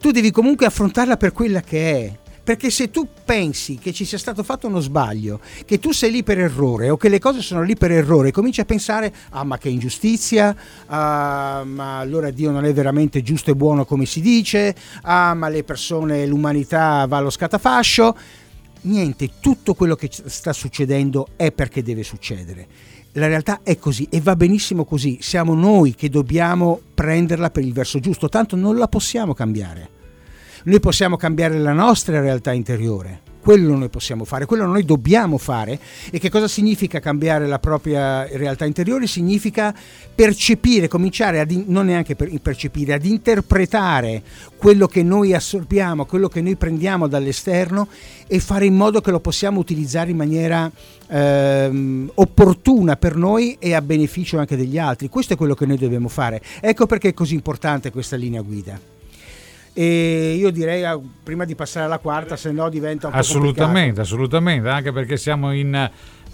Tu 0.00 0.10
devi 0.10 0.32
comunque 0.32 0.66
affrontarla 0.66 1.16
per 1.16 1.30
quella 1.30 1.60
che 1.60 1.92
è. 1.92 2.18
Perché 2.42 2.70
se 2.70 2.90
tu 2.90 3.06
pensi 3.24 3.76
che 3.76 3.92
ci 3.92 4.04
sia 4.04 4.18
stato 4.18 4.42
fatto 4.42 4.66
uno 4.66 4.80
sbaglio, 4.80 5.40
che 5.64 5.78
tu 5.78 5.92
sei 5.92 6.10
lì 6.10 6.22
per 6.22 6.38
errore 6.38 6.90
o 6.90 6.96
che 6.96 7.08
le 7.08 7.18
cose 7.18 7.42
sono 7.42 7.62
lì 7.62 7.76
per 7.76 7.92
errore, 7.92 8.32
cominci 8.32 8.60
a 8.60 8.64
pensare, 8.64 9.14
ah 9.30 9.44
ma 9.44 9.58
che 9.58 9.68
ingiustizia, 9.68 10.56
ah, 10.86 11.62
ma 11.64 11.98
allora 11.98 12.30
Dio 12.30 12.50
non 12.50 12.64
è 12.64 12.72
veramente 12.72 13.22
giusto 13.22 13.50
e 13.50 13.54
buono 13.54 13.84
come 13.84 14.06
si 14.06 14.20
dice, 14.20 14.74
ah 15.02 15.34
ma 15.34 15.48
le 15.48 15.64
persone, 15.64 16.26
l'umanità 16.26 17.06
va 17.06 17.18
allo 17.18 17.30
scatafascio, 17.30 18.16
niente, 18.82 19.30
tutto 19.40 19.74
quello 19.74 19.94
che 19.94 20.08
sta 20.10 20.52
succedendo 20.52 21.28
è 21.36 21.52
perché 21.52 21.82
deve 21.82 22.02
succedere. 22.02 22.66
La 23.12 23.26
realtà 23.26 23.60
è 23.62 23.76
così 23.78 24.06
e 24.10 24.20
va 24.20 24.34
benissimo 24.34 24.84
così, 24.84 25.18
siamo 25.20 25.54
noi 25.54 25.94
che 25.94 26.08
dobbiamo 26.08 26.80
prenderla 26.94 27.50
per 27.50 27.64
il 27.64 27.72
verso 27.72 27.98
giusto, 27.98 28.28
tanto 28.28 28.56
non 28.56 28.76
la 28.76 28.88
possiamo 28.88 29.34
cambiare. 29.34 29.98
Noi 30.64 30.80
possiamo 30.80 31.16
cambiare 31.16 31.58
la 31.58 31.72
nostra 31.72 32.20
realtà 32.20 32.52
interiore, 32.52 33.22
quello 33.40 33.74
noi 33.74 33.88
possiamo 33.88 34.24
fare, 34.24 34.44
quello 34.44 34.66
noi 34.66 34.84
dobbiamo 34.84 35.38
fare. 35.38 35.78
E 36.10 36.18
che 36.18 36.28
cosa 36.28 36.46
significa 36.46 37.00
cambiare 37.00 37.46
la 37.46 37.58
propria 37.58 38.26
realtà 38.36 38.66
interiore? 38.66 39.06
Significa 39.06 39.74
percepire, 40.14 40.88
cominciare 40.88 41.40
a 41.40 41.46
non 41.66 41.86
neanche 41.86 42.14
per, 42.14 42.30
percepire, 42.40 42.92
ad 42.92 43.04
interpretare 43.06 44.22
quello 44.56 44.86
che 44.86 45.02
noi 45.02 45.32
assorbiamo, 45.32 46.04
quello 46.04 46.28
che 46.28 46.42
noi 46.42 46.56
prendiamo 46.56 47.06
dall'esterno 47.06 47.88
e 48.26 48.38
fare 48.40 48.66
in 48.66 48.74
modo 48.74 49.00
che 49.00 49.10
lo 49.10 49.20
possiamo 49.20 49.58
utilizzare 49.58 50.10
in 50.10 50.16
maniera 50.18 50.70
ehm, 51.08 52.12
opportuna 52.14 52.96
per 52.96 53.16
noi 53.16 53.56
e 53.58 53.72
a 53.74 53.80
beneficio 53.80 54.38
anche 54.38 54.56
degli 54.56 54.78
altri. 54.78 55.08
Questo 55.08 55.32
è 55.32 55.36
quello 55.36 55.54
che 55.54 55.64
noi 55.64 55.78
dobbiamo 55.78 56.08
fare. 56.08 56.42
Ecco 56.60 56.84
perché 56.84 57.08
è 57.08 57.14
così 57.14 57.34
importante 57.34 57.90
questa 57.90 58.16
linea 58.16 58.42
guida. 58.42 58.99
E 59.72 60.34
io 60.34 60.50
direi 60.50 60.84
ah, 60.84 60.98
prima 61.22 61.44
di 61.44 61.54
passare 61.54 61.86
alla 61.86 61.98
quarta, 61.98 62.36
se 62.36 62.50
no 62.50 62.68
diventa 62.68 63.06
un 63.06 63.14
assolutamente, 63.14 63.94
po' 63.94 64.00
assolutamente, 64.00 64.68
anche 64.68 64.92
perché 64.92 65.16
siamo 65.16 65.52
in 65.52 65.90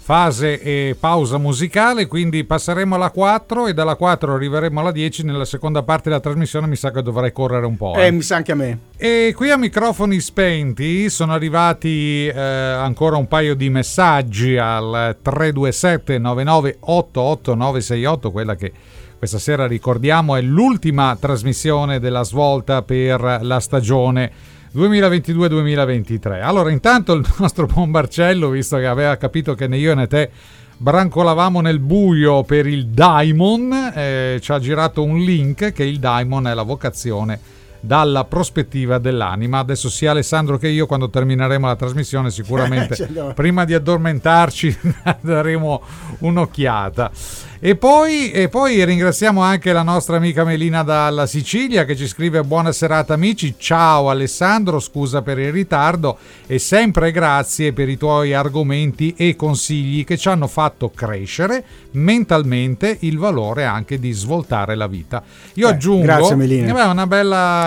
fase 0.07 0.61
e 0.61 0.95
pausa 0.97 1.37
musicale, 1.37 2.07
quindi 2.07 2.45
passeremo 2.45 2.95
alla 2.95 3.09
4 3.09 3.67
e 3.67 3.73
dalla 3.73 3.95
4 3.95 4.35
arriveremo 4.35 4.79
alla 4.79 4.93
10 4.93 5.25
nella 5.25 5.43
seconda 5.43 5.83
parte 5.83 6.07
della 6.07 6.21
trasmissione, 6.21 6.65
mi 6.65 6.77
sa 6.77 6.91
che 6.91 7.01
dovrei 7.01 7.33
correre 7.33 7.65
un 7.65 7.75
po'. 7.75 7.93
Eh, 7.93 8.05
eh 8.05 8.11
mi 8.11 8.21
sa 8.21 8.37
anche 8.37 8.53
a 8.53 8.55
me. 8.55 8.79
E 8.95 9.33
qui 9.35 9.49
a 9.49 9.57
microfoni 9.57 10.21
spenti 10.21 11.09
sono 11.09 11.33
arrivati 11.33 12.25
eh, 12.25 12.39
ancora 12.39 13.17
un 13.17 13.27
paio 13.27 13.53
di 13.53 13.69
messaggi 13.69 14.55
al 14.55 15.17
327 15.21 16.17
9988 16.19 17.53
968, 17.53 18.31
quella 18.31 18.55
che 18.55 18.71
questa 19.17 19.39
sera 19.39 19.65
ricordiamo 19.65 20.35
è 20.35 20.41
l'ultima 20.41 21.17
trasmissione 21.19 21.99
della 21.99 22.23
svolta 22.23 22.83
per 22.83 23.39
la 23.41 23.59
stagione 23.59 24.31
2022-2023. 24.75 26.41
Allora, 26.41 26.69
intanto 26.69 27.13
il 27.13 27.25
nostro 27.39 27.65
buon 27.65 27.89
Barcello, 27.89 28.49
visto 28.49 28.77
che 28.77 28.85
aveva 28.85 29.15
capito 29.17 29.55
che 29.55 29.67
né 29.67 29.77
io 29.77 29.95
né 29.95 30.07
te 30.07 30.29
brancolavamo 30.77 31.61
nel 31.61 31.79
buio 31.79 32.43
per 32.43 32.67
il 32.67 32.87
Daimon, 32.87 33.91
eh, 33.95 34.39
ci 34.39 34.51
ha 34.51 34.59
girato 34.59 35.03
un 35.03 35.17
link 35.17 35.71
che 35.71 35.83
il 35.83 35.97
Daimon 35.97 36.47
è 36.47 36.53
la 36.53 36.61
vocazione 36.61 37.56
dalla 37.79 38.25
prospettiva 38.25 38.97
dell'anima. 38.97 39.59
Adesso 39.59 39.89
sia 39.89 40.11
Alessandro 40.11 40.57
che 40.57 40.67
io 40.67 40.85
quando 40.85 41.09
termineremo 41.09 41.65
la 41.65 41.75
trasmissione 41.75 42.31
sicuramente 42.31 43.09
prima 43.35 43.65
di 43.65 43.73
addormentarci 43.73 44.77
daremo 45.21 45.81
un'occhiata. 46.19 47.11
E 47.59 47.75
poi, 47.75 48.29
e 48.29 48.49
poi, 48.49 48.85
ringraziamo 48.85 49.41
anche 49.41 49.73
la 49.73 49.81
nostra 49.81 50.17
amica 50.17 50.43
Melina 50.43 50.83
dalla 50.83 51.25
Sicilia 51.25 51.85
che 51.85 51.95
ci 51.95 52.07
scrive 52.07 52.43
buona 52.43 52.71
serata 52.71 53.15
amici, 53.15 53.55
ciao 53.57 54.11
Alessandro, 54.11 54.79
scusa 54.79 55.23
per 55.23 55.39
il 55.39 55.51
ritardo 55.51 56.19
e 56.45 56.59
sempre 56.59 57.11
grazie 57.11 57.73
per 57.73 57.89
i 57.89 57.97
tuoi 57.97 58.35
argomenti 58.35 59.15
e 59.17 59.35
consigli 59.35 60.05
che 60.05 60.17
ci 60.17 60.29
hanno 60.29 60.45
fatto 60.45 60.91
crescere 60.91 61.63
mentalmente 61.93 62.95
il 63.01 63.17
valore 63.17 63.65
anche 63.65 63.97
di 63.97 64.11
svoltare 64.11 64.75
la 64.75 64.85
vita. 64.85 65.23
Io 65.55 65.67
eh, 65.67 65.71
aggiungo... 65.71 66.03
Grazie 66.03 66.35
Melina. 66.35 66.71
Beh, 66.71 66.83
una 66.83 67.07
bella, 67.07 67.66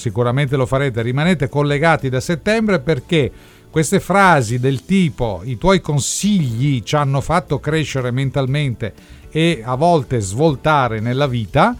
sicuramente 0.00 0.56
lo 0.56 0.66
farete, 0.66 1.02
rimanete 1.02 1.48
collegati 1.48 2.08
da 2.08 2.20
settembre 2.20 2.80
perché 2.80 3.30
queste 3.70 4.00
frasi 4.00 4.58
del 4.58 4.84
tipo 4.84 5.42
i 5.44 5.56
tuoi 5.58 5.80
consigli 5.80 6.82
ci 6.82 6.96
hanno 6.96 7.20
fatto 7.20 7.60
crescere 7.60 8.10
mentalmente 8.10 8.92
e 9.30 9.62
a 9.64 9.76
volte 9.76 10.20
svoltare 10.20 10.98
nella 10.98 11.28
vita 11.28 11.76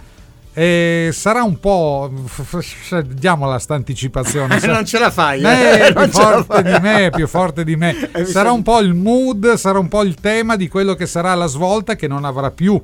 eh, 0.53 1.11
sarà 1.13 1.43
un 1.43 1.59
po' 1.59 2.11
diamola 3.07 3.59
sta 3.59 3.75
anticipazione 3.75 4.61
non 4.67 4.85
ce 4.85 4.99
la 4.99 5.11
fai. 5.11 5.41
eh, 5.43 5.89
è 5.89 5.93
più 5.93 6.11
forte 6.11 6.63
di 6.63 6.79
me 6.81 7.11
più 7.11 7.27
forte 7.27 7.65
di 7.65 7.77
me. 7.77 8.11
Sarà 8.27 8.53
un 8.53 8.63
po' 8.63 8.81
il 8.81 8.95
mood 8.95 9.55
sarà 9.55 9.79
un 9.79 9.89
po' 9.89 10.03
il 10.03 10.15
tema 10.17 10.57
di 10.57 10.69
quello 10.69 10.95
che 10.95 11.07
sarà 11.07 11.35
la 11.35 11.47
svolta 11.47 11.97
che 11.97 12.07
non 12.07 12.25
avrà 12.25 12.51
più 12.51 12.81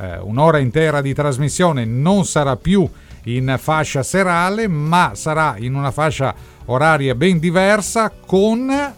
eh, 0.00 0.18
un'ora 0.20 0.58
intera 0.58 1.00
di 1.00 1.12
trasmissione 1.12 1.84
non 1.84 2.24
sarà 2.24 2.56
più 2.56 2.88
in 3.24 3.56
fascia 3.58 4.02
serale, 4.02 4.68
ma 4.68 5.12
sarà 5.14 5.56
in 5.58 5.74
una 5.74 5.90
fascia 5.90 6.34
oraria 6.66 7.14
ben 7.14 7.38
diversa 7.38 8.12
con 8.24 8.96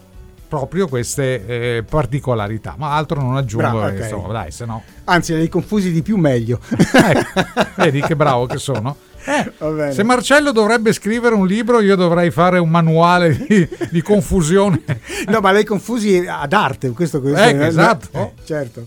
proprio 0.50 0.88
queste 0.88 1.46
eh, 1.46 1.84
particolarità. 1.88 2.74
Ma 2.76 2.96
altro 2.96 3.20
non 3.20 3.36
aggiungo, 3.36 3.68
Bravo, 3.68 3.80
perché, 3.80 4.04
okay. 4.04 4.10
insomma, 4.10 4.32
dai, 4.32 4.50
se 4.50 4.64
no. 4.64 4.82
Anzi, 5.04 5.36
li 5.36 5.48
confusi 5.48 5.92
di 5.92 6.02
più 6.02 6.16
meglio. 6.16 6.58
ecco, 6.68 7.40
vedi 7.76 8.00
che 8.00 8.16
bravo 8.16 8.46
che 8.46 8.58
sono. 8.58 8.96
Eh, 9.22 9.92
se 9.92 10.02
Marcello 10.02 10.50
dovrebbe 10.50 10.94
scrivere 10.94 11.34
un 11.34 11.46
libro, 11.46 11.80
io 11.80 11.94
dovrei 11.94 12.30
fare 12.30 12.58
un 12.58 12.70
manuale 12.70 13.36
di, 13.36 13.68
di 13.90 14.00
confusione. 14.00 14.82
no, 15.28 15.40
ma 15.40 15.52
lei 15.52 15.64
confusi 15.64 16.24
ad 16.26 16.54
arte, 16.54 16.88
questo, 16.92 17.20
questo 17.20 17.38
eh, 17.38 17.66
esatto. 17.66 18.08
Eh, 18.12 18.32
certo. 18.44 18.82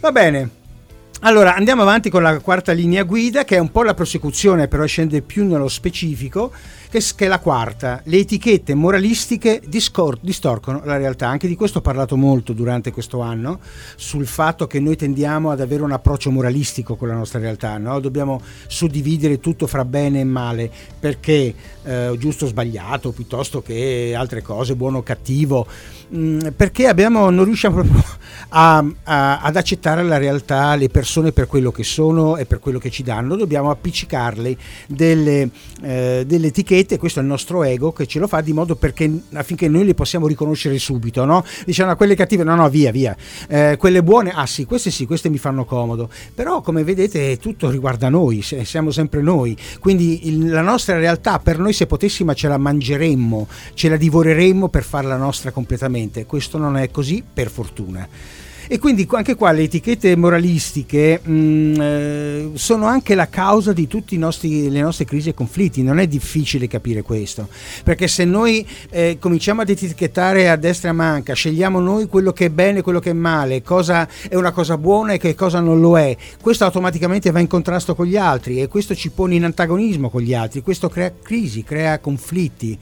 Va 0.00 0.12
bene. 0.12 0.50
Allora, 1.24 1.54
andiamo 1.54 1.82
avanti 1.82 2.10
con 2.10 2.20
la 2.20 2.40
quarta 2.40 2.72
linea 2.72 3.04
guida, 3.04 3.44
che 3.44 3.54
è 3.54 3.60
un 3.60 3.70
po' 3.70 3.84
la 3.84 3.94
prosecuzione, 3.94 4.66
però 4.66 4.84
scende 4.86 5.22
più 5.22 5.46
nello 5.46 5.68
specifico, 5.68 6.50
che, 6.92 7.24
è 7.24 7.28
la 7.28 7.38
quarta. 7.38 8.02
Le 8.04 8.18
etichette 8.18 8.74
moralistiche 8.74 9.62
discor- 9.66 10.18
distorcono 10.20 10.82
la 10.84 10.98
realtà. 10.98 11.26
Anche 11.28 11.48
di 11.48 11.56
questo 11.56 11.78
ho 11.78 11.80
parlato 11.80 12.16
molto 12.16 12.52
durante 12.52 12.92
questo 12.92 13.20
anno, 13.20 13.60
sul 13.96 14.26
fatto 14.26 14.66
che 14.66 14.78
noi 14.78 14.96
tendiamo 14.96 15.50
ad 15.50 15.60
avere 15.60 15.82
un 15.82 15.92
approccio 15.92 16.30
moralistico 16.30 16.96
con 16.96 17.08
la 17.08 17.14
nostra 17.14 17.38
realtà. 17.38 17.78
no? 17.78 17.98
Dobbiamo 17.98 18.42
suddividere 18.66 19.40
tutto 19.40 19.66
fra 19.66 19.86
bene 19.86 20.20
e 20.20 20.24
male, 20.24 20.70
perché 21.00 21.54
eh, 21.84 22.14
giusto 22.18 22.44
o 22.44 22.48
sbagliato, 22.48 23.12
piuttosto 23.12 23.62
che 23.62 24.14
altre 24.16 24.42
cose, 24.42 24.76
buono 24.76 24.98
o 24.98 25.02
cattivo. 25.02 25.66
Mm, 26.14 26.48
perché 26.54 26.88
abbiamo, 26.88 27.30
non 27.30 27.46
riusciamo 27.46 27.76
proprio 27.76 28.04
a- 28.50 28.84
a- 29.04 29.40
ad 29.40 29.56
accettare 29.56 30.02
la 30.02 30.18
realtà, 30.18 30.74
le 30.74 30.90
persone 30.90 31.32
per 31.32 31.46
quello 31.46 31.72
che 31.72 31.84
sono 31.84 32.36
e 32.36 32.44
per 32.44 32.58
quello 32.58 32.78
che 32.78 32.90
ci 32.90 33.02
danno, 33.02 33.34
dobbiamo 33.34 33.70
appiccicarle 33.70 34.56
delle, 34.88 35.48
eh, 35.80 36.24
delle 36.26 36.46
etichette, 36.48 36.80
questo 36.98 37.20
è 37.20 37.22
il 37.22 37.28
nostro 37.28 37.62
ego 37.62 37.92
che 37.92 38.06
ce 38.06 38.18
lo 38.18 38.26
fa 38.26 38.40
di 38.40 38.52
modo 38.52 38.76
perché 38.76 39.10
affinché 39.34 39.68
noi 39.68 39.84
le 39.84 39.94
possiamo 39.94 40.26
riconoscere 40.26 40.78
subito, 40.78 41.24
no? 41.24 41.44
Diciamo 41.64 41.90
"Ah, 41.92 41.96
quelle 41.96 42.14
cattive, 42.14 42.44
no 42.44 42.54
no 42.54 42.68
via 42.68 42.90
via, 42.90 43.16
Eh, 43.48 43.76
quelle 43.78 44.02
buone, 44.02 44.30
ah 44.30 44.46
sì, 44.46 44.64
queste 44.64 44.90
sì, 44.90 45.06
queste 45.06 45.28
mi 45.28 45.38
fanno 45.38 45.64
comodo, 45.64 46.08
però 46.34 46.60
come 46.60 46.84
vedete 46.84 47.38
tutto 47.38 47.70
riguarda 47.70 48.08
noi, 48.08 48.42
siamo 48.42 48.90
sempre 48.90 49.22
noi, 49.22 49.56
quindi 49.80 50.26
il- 50.28 50.48
la 50.50 50.62
nostra 50.62 50.96
realtà 50.98 51.38
per 51.38 51.58
noi 51.58 51.72
se 51.72 51.86
potessimo 51.86 52.34
ce 52.34 52.48
la 52.48 52.58
mangeremmo, 52.58 53.46
ce 53.74 53.88
la 53.88 53.96
divoreremmo 53.96 54.68
per 54.68 54.82
farla 54.84 55.16
nostra 55.16 55.50
completamente, 55.50 56.26
questo 56.26 56.58
non 56.58 56.76
è 56.76 56.90
così 56.90 57.22
per 57.32 57.50
fortuna. 57.50 58.08
E 58.68 58.78
quindi 58.78 59.06
anche 59.10 59.34
qua 59.34 59.50
le 59.52 59.62
etichette 59.62 60.16
moralistiche 60.16 61.20
mh, 61.22 61.80
eh, 61.80 62.50
sono 62.54 62.86
anche 62.86 63.14
la 63.14 63.28
causa 63.28 63.72
di 63.72 63.86
tutte 63.86 64.16
le 64.16 64.80
nostre 64.80 65.04
crisi 65.04 65.30
e 65.30 65.34
conflitti, 65.34 65.82
non 65.82 65.98
è 65.98 66.06
difficile 66.06 66.68
capire 66.68 67.02
questo, 67.02 67.48
perché 67.84 68.08
se 68.08 68.24
noi 68.24 68.66
eh, 68.90 69.18
cominciamo 69.18 69.62
ad 69.62 69.68
etichettare 69.68 70.48
a 70.48 70.56
destra 70.56 70.88
e 70.88 70.90
a 70.92 70.94
manca, 70.94 71.34
scegliamo 71.34 71.80
noi 71.80 72.06
quello 72.06 72.32
che 72.32 72.46
è 72.46 72.50
bene 72.50 72.78
e 72.78 72.82
quello 72.82 73.00
che 73.00 73.10
è 73.10 73.14
male, 73.14 73.62
cosa 73.62 74.08
è 74.28 74.36
una 74.36 74.52
cosa 74.52 74.78
buona 74.78 75.14
e 75.14 75.18
che 75.18 75.34
cosa 75.34 75.60
non 75.60 75.80
lo 75.80 75.98
è, 75.98 76.16
questo 76.40 76.64
automaticamente 76.64 77.30
va 77.30 77.40
in 77.40 77.48
contrasto 77.48 77.94
con 77.94 78.06
gli 78.06 78.16
altri 78.16 78.60
e 78.60 78.68
questo 78.68 78.94
ci 78.94 79.10
pone 79.10 79.34
in 79.34 79.44
antagonismo 79.44 80.08
con 80.08 80.22
gli 80.22 80.34
altri, 80.34 80.62
questo 80.62 80.88
crea 80.88 81.12
crisi, 81.22 81.64
crea 81.64 81.98
conflitti. 81.98 82.78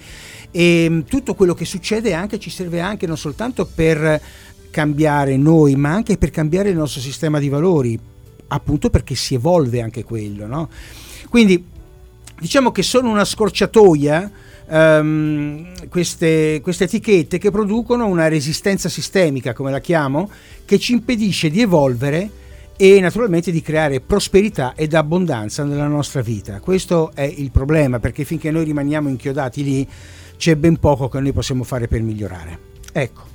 E 0.53 0.89
mh, 0.89 1.05
tutto 1.05 1.35
quello 1.35 1.55
che 1.55 1.65
succede 1.65 2.13
anche 2.13 2.39
ci 2.39 2.51
serve 2.51 2.81
anche 2.81 3.07
non 3.07 3.17
soltanto 3.17 3.69
per 3.73 4.21
cambiare 4.71 5.37
noi, 5.37 5.75
ma 5.77 5.91
anche 5.93 6.17
per 6.17 6.31
cambiare 6.31 6.71
il 6.71 6.77
nostro 6.77 7.01
sistema 7.01 7.39
di 7.39 7.49
valori, 7.49 7.99
appunto 8.49 8.91
perché 8.91 9.15
si 9.15 9.35
evolve 9.35 9.81
anche 9.81 10.05
quello. 10.05 10.47
No? 10.47 10.69
Quindi 11.29 11.65
diciamo 12.39 12.73
che 12.73 12.83
sono 12.83 13.11
una 13.11 13.25
scorciatoia 13.25 14.31
ehm, 14.69 15.89
queste, 15.89 16.61
queste 16.63 16.85
etichette 16.85 17.39
che 17.39 17.51
producono 17.51 18.07
una 18.07 18.29
resistenza 18.29 18.89
sistemica, 18.89 19.53
come 19.53 19.71
la 19.71 19.81
chiamo, 19.81 20.31
che 20.65 20.79
ci 20.79 20.93
impedisce 20.93 21.51
di 21.51 21.61
evolvere 21.61 22.31
e 22.77 22.99
naturalmente 22.99 23.51
di 23.51 23.61
creare 23.61 24.01
prosperità 24.01 24.73
ed 24.75 24.95
abbondanza 24.95 25.65
nella 25.65 25.87
nostra 25.87 26.23
vita. 26.23 26.61
Questo 26.61 27.11
è 27.15 27.23
il 27.23 27.51
problema, 27.51 27.99
perché 27.99 28.25
finché 28.25 28.51
noi 28.51 28.65
rimaniamo 28.65 29.09
inchiodati 29.09 29.63
lì 29.63 29.89
c'è 30.39 30.57
ben 30.57 30.79
poco 30.79 31.09
che 31.09 31.21
noi 31.21 31.33
possiamo 31.33 31.63
fare 31.65 31.89
per 31.89 32.01
migliorare. 32.01 32.59
Ecco. 32.93 33.30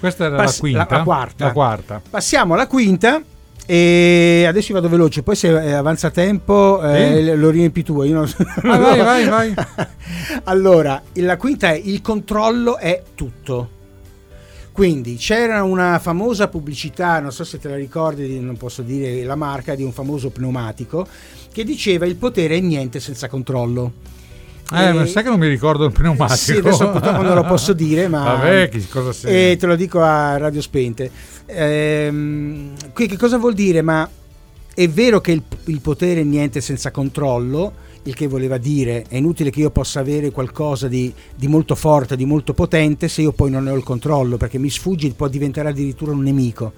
Questa 0.00 0.24
era 0.24 0.36
Pass- 0.36 0.54
la 0.56 0.60
quinta. 0.60 0.86
la- 0.90 0.96
la 0.96 1.02
quarta. 1.04 1.44
La 1.44 1.52
quarta. 1.52 2.02
Passiamo 2.10 2.54
alla 2.54 2.66
quinta. 2.66 3.22
E 3.66 4.44
adesso 4.48 4.72
vado 4.72 4.88
veloce, 4.88 5.22
poi 5.22 5.36
se 5.36 5.46
eh, 5.48 5.72
avanza 5.74 6.10
tempo 6.10 6.82
eh, 6.82 7.36
lo 7.36 7.50
riempi 7.50 7.84
tu. 7.84 8.02
Io 8.02 8.14
non- 8.14 8.28
Ah, 8.64 8.78
vai, 8.78 8.98
vai, 8.98 9.28
vai. 9.28 9.54
allora, 10.44 11.00
la 11.12 11.36
quinta 11.36 11.70
è 11.70 11.80
il 11.84 12.00
controllo 12.00 12.78
è 12.78 13.00
tutto. 13.14 13.78
Quindi 14.72 15.16
c'era 15.16 15.62
una 15.62 15.98
famosa 16.00 16.48
pubblicità, 16.48 17.20
non 17.20 17.30
so 17.32 17.44
se 17.44 17.58
te 17.60 17.68
la 17.68 17.76
ricordi, 17.76 18.40
non 18.40 18.56
posso 18.56 18.82
dire 18.82 19.22
la 19.24 19.34
marca, 19.36 19.74
di 19.76 19.82
un 19.84 19.92
famoso 19.92 20.30
pneumatico 20.30 21.06
che 21.52 21.62
diceva 21.62 22.06
il 22.06 22.16
potere 22.16 22.56
è 22.56 22.60
niente 22.60 22.98
senza 22.98 23.28
controllo. 23.28 23.92
Eh, 24.72 24.92
ma 24.92 25.06
sai 25.06 25.22
che 25.22 25.28
non 25.28 25.38
mi 25.38 25.48
ricordo 25.48 25.84
il 25.84 25.92
pneumatico. 25.92 26.36
Sì, 26.36 26.56
adesso 26.56 26.88
purtroppo 26.90 27.22
non 27.22 27.34
lo 27.34 27.44
posso 27.44 27.72
dire, 27.72 28.08
ma 28.08 28.22
Vabbè, 28.22 28.68
che 28.68 28.86
cosa 28.88 29.12
sei? 29.12 29.52
e 29.52 29.56
te 29.56 29.66
lo 29.66 29.76
dico 29.76 30.00
a 30.00 30.36
radio 30.36 30.60
spente. 30.60 31.10
Ehm, 31.46 32.72
qui 32.92 33.06
che 33.08 33.16
cosa 33.16 33.38
vuol 33.38 33.54
dire? 33.54 33.82
Ma 33.82 34.08
è 34.72 34.88
vero 34.88 35.20
che 35.20 35.32
il, 35.32 35.42
il 35.64 35.80
potere 35.80 36.20
è 36.20 36.24
niente 36.24 36.60
senza 36.60 36.90
controllo, 36.90 37.72
il 38.04 38.14
che 38.14 38.28
voleva 38.28 38.56
dire 38.56 39.04
è 39.08 39.16
inutile 39.16 39.50
che 39.50 39.60
io 39.60 39.70
possa 39.70 40.00
avere 40.00 40.30
qualcosa 40.30 40.88
di, 40.88 41.12
di 41.34 41.48
molto 41.48 41.74
forte, 41.74 42.16
di 42.16 42.24
molto 42.24 42.54
potente, 42.54 43.08
se 43.08 43.22
io 43.22 43.32
poi 43.32 43.50
non 43.50 43.64
ne 43.64 43.70
ho 43.70 43.76
il 43.76 43.82
controllo, 43.82 44.36
perché 44.36 44.58
mi 44.58 44.70
sfugge 44.70 45.10
può 45.10 45.28
diventare 45.28 45.68
addirittura 45.68 46.12
un 46.12 46.22
nemico. 46.22 46.72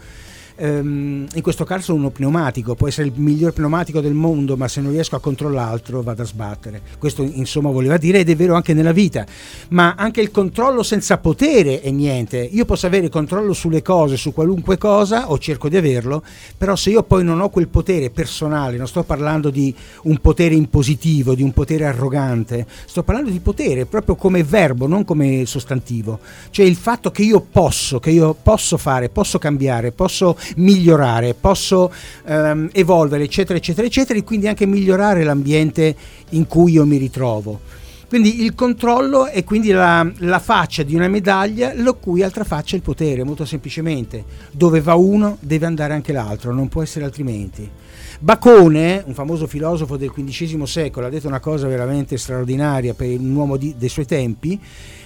Ehm, 0.56 1.26
in 1.32 1.42
questo 1.42 1.64
caso 1.64 1.94
uno 1.94 2.10
pneumatico 2.10 2.74
può 2.74 2.88
essere 2.88 3.08
il 3.08 3.12
miglior 3.16 3.52
pneumatico 3.52 4.00
del 4.00 4.14
mondo, 4.14 4.56
ma 4.56 4.68
se 4.68 4.80
non 4.80 4.92
riesco 4.92 5.16
a 5.16 5.20
controllarlo 5.20 6.02
vado 6.02 6.22
a 6.22 6.24
sbattere. 6.24 6.80
Questo 6.98 7.22
insomma 7.22 7.70
voleva 7.70 7.96
dire 7.96 8.20
ed 8.20 8.30
è 8.30 8.36
vero 8.36 8.54
anche 8.54 8.74
nella 8.74 8.92
vita. 8.92 9.24
Ma 9.68 9.94
anche 9.96 10.20
il 10.20 10.30
controllo 10.30 10.82
senza 10.82 11.18
potere 11.18 11.80
è 11.80 11.90
niente. 11.90 12.38
Io 12.38 12.64
posso 12.64 12.86
avere 12.86 13.08
controllo 13.08 13.52
sulle 13.52 13.82
cose, 13.82 14.16
su 14.16 14.32
qualunque 14.32 14.78
cosa, 14.78 15.30
o 15.30 15.38
cerco 15.38 15.68
di 15.68 15.76
averlo, 15.76 16.22
però 16.56 16.76
se 16.76 16.90
io 16.90 17.02
poi 17.02 17.24
non 17.24 17.40
ho 17.40 17.48
quel 17.48 17.68
potere 17.68 18.10
personale, 18.10 18.76
non 18.76 18.88
sto 18.88 19.02
parlando 19.02 19.50
di 19.50 19.74
un 20.04 20.18
potere 20.18 20.54
impositivo, 20.54 21.34
di 21.34 21.42
un 21.42 21.52
potere 21.52 21.86
arrogante, 21.86 22.66
sto 22.86 23.02
parlando 23.02 23.30
di 23.30 23.40
potere 23.40 23.86
proprio 23.86 24.14
come 24.14 24.42
verbo, 24.42 24.86
non 24.86 25.04
come 25.04 25.44
sostantivo. 25.46 26.18
Cioè 26.50 26.64
il 26.64 26.76
fatto 26.76 27.10
che 27.10 27.22
io 27.22 27.40
posso, 27.40 27.98
che 28.00 28.10
io 28.10 28.34
posso 28.40 28.76
fare, 28.76 29.08
posso 29.08 29.38
cambiare, 29.38 29.92
posso 29.92 30.36
migliorare, 30.56 31.34
posso 31.34 31.92
ehm, 32.26 32.70
evolvere, 32.72 33.24
eccetera, 33.24 33.58
eccetera, 33.58 33.86
eccetera, 33.86 34.18
e 34.18 34.24
quindi 34.24 34.48
anche 34.48 34.66
migliorare 34.66 35.24
l'ambiente 35.24 35.94
in 36.30 36.46
cui 36.46 36.72
io 36.72 36.86
mi 36.86 36.96
ritrovo. 36.96 37.60
Quindi 38.12 38.42
il 38.42 38.54
controllo 38.54 39.24
è 39.24 39.42
quindi 39.42 39.70
la, 39.70 40.06
la 40.18 40.38
faccia 40.38 40.82
di 40.82 40.94
una 40.94 41.08
medaglia, 41.08 41.72
la 41.74 41.92
cui 41.92 42.22
altra 42.22 42.44
faccia 42.44 42.74
è 42.74 42.76
il 42.76 42.82
potere, 42.82 43.24
molto 43.24 43.46
semplicemente. 43.46 44.22
Dove 44.50 44.82
va 44.82 44.94
uno 44.96 45.38
deve 45.40 45.64
andare 45.64 45.94
anche 45.94 46.12
l'altro, 46.12 46.52
non 46.52 46.68
può 46.68 46.82
essere 46.82 47.06
altrimenti. 47.06 47.66
Bacone, 48.18 49.02
un 49.06 49.14
famoso 49.14 49.46
filosofo 49.46 49.96
del 49.96 50.12
XV 50.12 50.62
secolo, 50.64 51.06
ha 51.06 51.08
detto 51.08 51.26
una 51.26 51.40
cosa 51.40 51.66
veramente 51.68 52.18
straordinaria 52.18 52.92
per 52.92 53.18
un 53.18 53.34
uomo 53.34 53.56
di- 53.56 53.74
dei 53.78 53.88
suoi 53.88 54.04
tempi, 54.04 54.60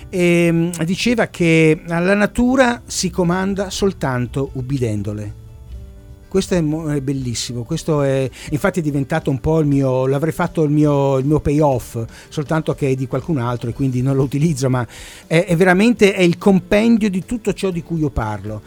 e, 0.08 0.70
diceva 0.84 1.26
che 1.26 1.82
alla 1.88 2.14
natura 2.14 2.82
si 2.86 3.10
comanda 3.10 3.70
soltanto 3.70 4.50
ubbidendole. 4.54 5.44
Questo 6.28 6.54
è 6.54 7.00
bellissimo, 7.00 7.62
questo 7.62 8.02
è 8.02 8.28
infatti 8.50 8.80
è 8.80 8.82
diventato 8.82 9.30
un 9.30 9.40
po' 9.40 9.60
il 9.60 9.66
mio, 9.66 10.06
l'avrei 10.06 10.32
fatto 10.32 10.64
il 10.64 10.70
mio, 10.70 11.16
il 11.16 11.24
mio 11.24 11.40
payoff, 11.40 12.04
soltanto 12.28 12.74
che 12.74 12.90
è 12.90 12.94
di 12.94 13.06
qualcun 13.06 13.38
altro 13.38 13.70
e 13.70 13.72
quindi 13.72 14.02
non 14.02 14.16
lo 14.16 14.24
utilizzo, 14.24 14.68
ma 14.68 14.86
è, 15.26 15.44
è 15.46 15.56
veramente 15.56 16.12
è 16.12 16.20
il 16.20 16.36
compendio 16.36 17.08
di 17.08 17.24
tutto 17.24 17.54
ciò 17.54 17.70
di 17.70 17.82
cui 17.82 18.00
io 18.00 18.10
parlo. 18.10 18.60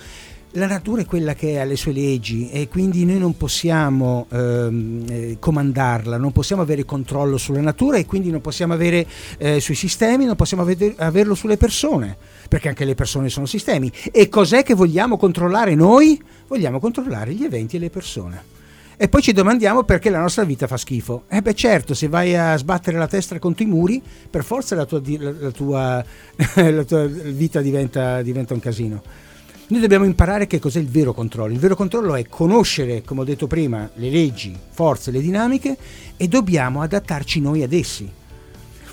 La 0.54 0.66
natura 0.66 1.04
è 1.04 1.06
quella 1.06 1.36
che 1.36 1.60
ha 1.60 1.64
le 1.64 1.76
sue 1.76 1.92
leggi 1.92 2.50
e 2.50 2.68
quindi 2.68 3.06
noi 3.06 3.20
non 3.20 3.38
possiamo 3.38 4.26
ehm, 4.32 5.06
eh, 5.08 5.38
comandarla, 5.40 6.18
non 6.18 6.32
possiamo 6.32 6.64
avere 6.64 6.86
controllo 6.86 7.38
sulla 7.38 7.62
natura 7.62 7.98
e 7.98 8.08
quindi 8.08 8.32
non 8.32 8.42
possiamo 8.42 8.74
avere 8.74 9.06
eh, 9.38 9.60
sui 9.60 9.76
sistemi, 9.76 10.26
non 10.26 10.36
possiamo 10.36 10.64
avere- 10.64 10.96
averlo 10.98 11.36
sulle 11.36 11.56
persone, 11.56 12.18
perché 12.48 12.68
anche 12.68 12.84
le 12.84 12.96
persone 12.96 13.30
sono 13.30 13.46
sistemi. 13.46 13.92
E 14.12 14.28
cos'è 14.28 14.64
che 14.64 14.74
vogliamo 14.74 15.18
controllare 15.18 15.76
noi? 15.76 16.20
Vogliamo 16.48 16.80
controllare 16.80 17.32
gli 17.34 17.44
eventi 17.44 17.76
e 17.76 17.80
le 17.80 17.92
persone. 17.92 18.58
E 18.98 19.08
poi 19.08 19.22
ci 19.22 19.34
domandiamo 19.34 19.84
perché 19.84 20.10
la 20.10 20.20
nostra 20.20 20.46
vita 20.46 20.66
fa 20.66 20.78
schifo. 20.78 21.26
Eh 21.30 21.44
beh 21.44 21.54
certo, 21.54 21.94
se 21.94 22.08
vai 22.08 22.36
a 22.36 22.58
sbattere 22.58 22.98
la 22.98 23.08
testa 23.08 23.38
contro 23.38 23.64
i 23.64 23.68
muri, 23.68 24.02
per 24.28 24.44
forza 24.44 24.74
la 24.74 24.86
tua, 24.86 25.00
la 25.06 25.52
tua- 25.52 26.04
la 26.56 26.84
tua 26.84 27.06
vita 27.06 27.62
diventa, 27.62 28.24
diventa 28.24 28.56
un 28.56 28.60
casino. 28.60 29.28
Noi 29.72 29.82
dobbiamo 29.82 30.06
imparare 30.06 30.48
che 30.48 30.58
cos'è 30.58 30.80
il 30.80 30.88
vero 30.88 31.14
controllo. 31.14 31.54
Il 31.54 31.60
vero 31.60 31.76
controllo 31.76 32.16
è 32.16 32.26
conoscere, 32.28 33.04
come 33.04 33.22
ho 33.22 33.24
detto 33.24 33.46
prima, 33.46 33.88
le 33.94 34.10
leggi, 34.10 34.58
forze, 34.72 35.12
le 35.12 35.22
dinamiche 35.22 35.78
e 36.18 36.28
dobbiamo 36.28 36.82
adattarci 36.82 37.40
noi 37.40 37.62
ad 37.62 37.72
essi. 37.72 38.12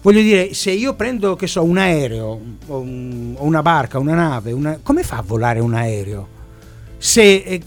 Voglio 0.03 0.21
dire, 0.21 0.53
se 0.53 0.73
io 0.73 0.95
prendo, 0.95 1.35
che 1.35 1.47
so, 1.47 1.65
un 1.65 1.79
aereo, 1.79 2.41
o, 2.67 2.79
un- 2.79 3.35
o 3.39 3.45
una 3.45 3.63
barca, 3.63 3.99
una 3.99 4.15
nave, 4.15 4.53
una- 4.53 4.79
come 4.83 5.03
fa 5.03 5.17
a 5.17 5.23
volare 5.23 5.61
un 5.61 5.73
aereo? 5.73 6.29
Se 6.99 7.23
eh, 7.23 7.63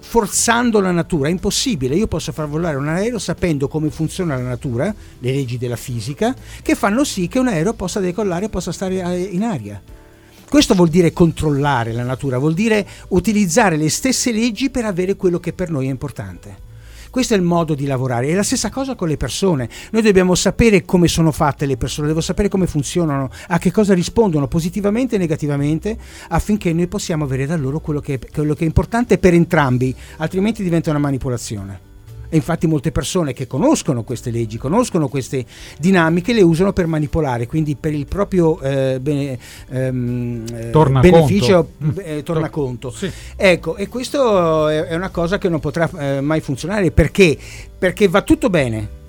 forzando 0.00 0.80
la 0.80 0.90
natura 0.90 1.28
è 1.28 1.30
impossibile, 1.30 1.94
io 1.96 2.06
posso 2.06 2.32
far 2.32 2.48
volare 2.48 2.76
un 2.76 2.88
aereo 2.88 3.18
sapendo 3.18 3.66
come 3.66 3.88
funziona 3.90 4.36
la 4.36 4.42
natura, 4.42 4.94
le 5.20 5.32
leggi 5.32 5.56
della 5.56 5.76
fisica, 5.76 6.34
che 6.62 6.74
fanno 6.74 7.02
sì 7.02 7.28
che 7.28 7.38
un 7.38 7.48
aereo 7.48 7.72
possa 7.72 7.98
decollare 7.98 8.44
e 8.44 8.48
possa 8.50 8.72
stare 8.72 9.00
eh, 9.02 9.22
in 9.22 9.42
aria. 9.42 9.80
Questo 10.52 10.74
vuol 10.74 10.90
dire 10.90 11.14
controllare 11.14 11.92
la 11.92 12.02
natura, 12.02 12.36
vuol 12.36 12.52
dire 12.52 12.86
utilizzare 13.08 13.78
le 13.78 13.88
stesse 13.88 14.32
leggi 14.32 14.68
per 14.68 14.84
avere 14.84 15.16
quello 15.16 15.40
che 15.40 15.54
per 15.54 15.70
noi 15.70 15.86
è 15.86 15.90
importante. 15.90 16.56
Questo 17.08 17.32
è 17.32 17.38
il 17.38 17.42
modo 17.42 17.74
di 17.74 17.86
lavorare. 17.86 18.28
È 18.28 18.34
la 18.34 18.42
stessa 18.42 18.68
cosa 18.68 18.94
con 18.94 19.08
le 19.08 19.16
persone. 19.16 19.66
Noi 19.92 20.02
dobbiamo 20.02 20.34
sapere 20.34 20.84
come 20.84 21.08
sono 21.08 21.32
fatte 21.32 21.64
le 21.64 21.78
persone, 21.78 22.08
devo 22.08 22.20
sapere 22.20 22.50
come 22.50 22.66
funzionano, 22.66 23.30
a 23.48 23.58
che 23.58 23.70
cosa 23.70 23.94
rispondono 23.94 24.46
positivamente 24.46 25.14
e 25.14 25.18
negativamente, 25.18 25.96
affinché 26.28 26.70
noi 26.74 26.86
possiamo 26.86 27.24
avere 27.24 27.46
da 27.46 27.56
loro 27.56 27.80
quello 27.80 28.00
che, 28.00 28.20
quello 28.30 28.52
che 28.52 28.64
è 28.64 28.66
importante 28.66 29.16
per 29.16 29.32
entrambi, 29.32 29.96
altrimenti 30.18 30.62
diventa 30.62 30.90
una 30.90 30.98
manipolazione. 30.98 31.91
E 32.32 32.36
infatti 32.36 32.66
molte 32.66 32.92
persone 32.92 33.34
che 33.34 33.46
conoscono 33.46 34.04
queste 34.04 34.30
leggi, 34.30 34.56
conoscono 34.56 35.08
queste 35.08 35.44
dinamiche, 35.78 36.32
le 36.32 36.40
usano 36.40 36.72
per 36.72 36.86
manipolare, 36.86 37.46
quindi 37.46 37.76
per 37.76 37.92
il 37.92 38.06
proprio 38.06 38.58
eh, 38.60 38.98
bene, 39.00 39.38
ehm, 39.68 40.44
eh, 40.50 40.70
beneficio, 41.00 41.68
Mm. 41.82 41.90
eh, 42.02 42.22
tornaconto. 42.22 42.90
Sì. 42.90 43.10
Ecco, 43.36 43.76
e 43.76 43.88
questo 43.88 44.68
è 44.68 44.80
è 44.92 44.94
una 44.94 45.10
cosa 45.10 45.38
che 45.38 45.48
non 45.48 45.60
potrà 45.60 45.90
eh, 45.98 46.20
mai 46.20 46.40
funzionare 46.40 46.90
perché? 46.90 47.36
Perché 47.78 48.08
va 48.08 48.22
tutto 48.22 48.48
bene. 48.50 49.00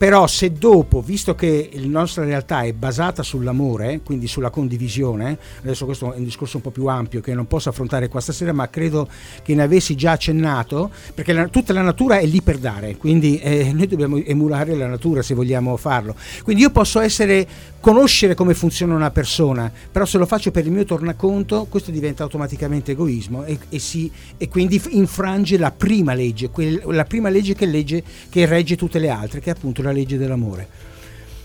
Però 0.00 0.26
se 0.26 0.52
dopo, 0.52 1.02
visto 1.02 1.34
che 1.34 1.68
la 1.74 1.86
nostra 1.86 2.24
realtà 2.24 2.62
è 2.62 2.72
basata 2.72 3.22
sull'amore, 3.22 4.00
quindi 4.02 4.28
sulla 4.28 4.48
condivisione, 4.48 5.36
adesso 5.60 5.84
questo 5.84 6.14
è 6.14 6.16
un 6.16 6.24
discorso 6.24 6.56
un 6.56 6.62
po' 6.62 6.70
più 6.70 6.86
ampio 6.86 7.20
che 7.20 7.34
non 7.34 7.46
posso 7.46 7.68
affrontare 7.68 8.08
qua 8.08 8.18
stasera, 8.18 8.54
ma 8.54 8.70
credo 8.70 9.06
che 9.42 9.54
ne 9.54 9.60
avessi 9.62 9.96
già 9.96 10.12
accennato, 10.12 10.90
perché 11.14 11.34
la- 11.34 11.48
tutta 11.48 11.74
la 11.74 11.82
natura 11.82 12.16
è 12.16 12.24
lì 12.24 12.40
per 12.40 12.56
dare, 12.56 12.96
quindi 12.96 13.40
eh, 13.40 13.72
noi 13.74 13.86
dobbiamo 13.88 14.16
emulare 14.16 14.74
la 14.74 14.86
natura 14.86 15.20
se 15.20 15.34
vogliamo 15.34 15.76
farlo. 15.76 16.14
Quindi 16.44 16.62
io 16.62 16.70
posso 16.70 16.98
essere, 17.00 17.46
conoscere 17.80 18.34
come 18.34 18.52
funziona 18.54 18.94
una 18.94 19.10
persona, 19.10 19.72
però 19.90 20.04
se 20.04 20.18
lo 20.18 20.26
faccio 20.26 20.50
per 20.50 20.66
il 20.66 20.70
mio 20.72 20.84
tornaconto, 20.84 21.66
questo 21.68 21.90
diventa 21.90 22.22
automaticamente 22.22 22.92
egoismo 22.92 23.44
e, 23.44 23.58
e 23.70 23.78
si- 23.78 24.10
e 24.36 24.48
quindi 24.48 24.80
infrange 24.90 25.56
la 25.56 25.70
prima 25.70 26.12
legge, 26.12 26.50
quel- 26.50 26.82
la 26.86 27.04
prima 27.04 27.30
legge 27.30 27.54
che, 27.54 27.66
legge 27.66 28.02
che 28.28 28.44
regge 28.46 28.76
tutte 28.76 28.98
le 28.98 29.08
altre, 29.08 29.40
che 29.40 29.50
è 29.50 29.54
appunto 29.54 29.82
la 29.82 29.92
legge 29.92 30.18
dell'amore. 30.18 30.68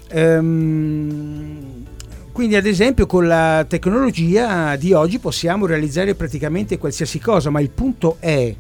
Ehm, 0.10 1.84
quindi 2.32 2.58
ad 2.58 2.66
esempio 2.66 3.06
con 3.06 3.28
la 3.28 3.66
tecnologia 3.68 4.76
di 4.76 4.92
oggi 4.92 5.20
possiamo 5.20 5.66
realizzare 5.66 6.16
praticamente 6.16 6.78
qualsiasi 6.78 7.18
cosa, 7.18 7.50
ma 7.50 7.62
il 7.62 7.70
punto 7.70 8.18
è, 8.20 8.54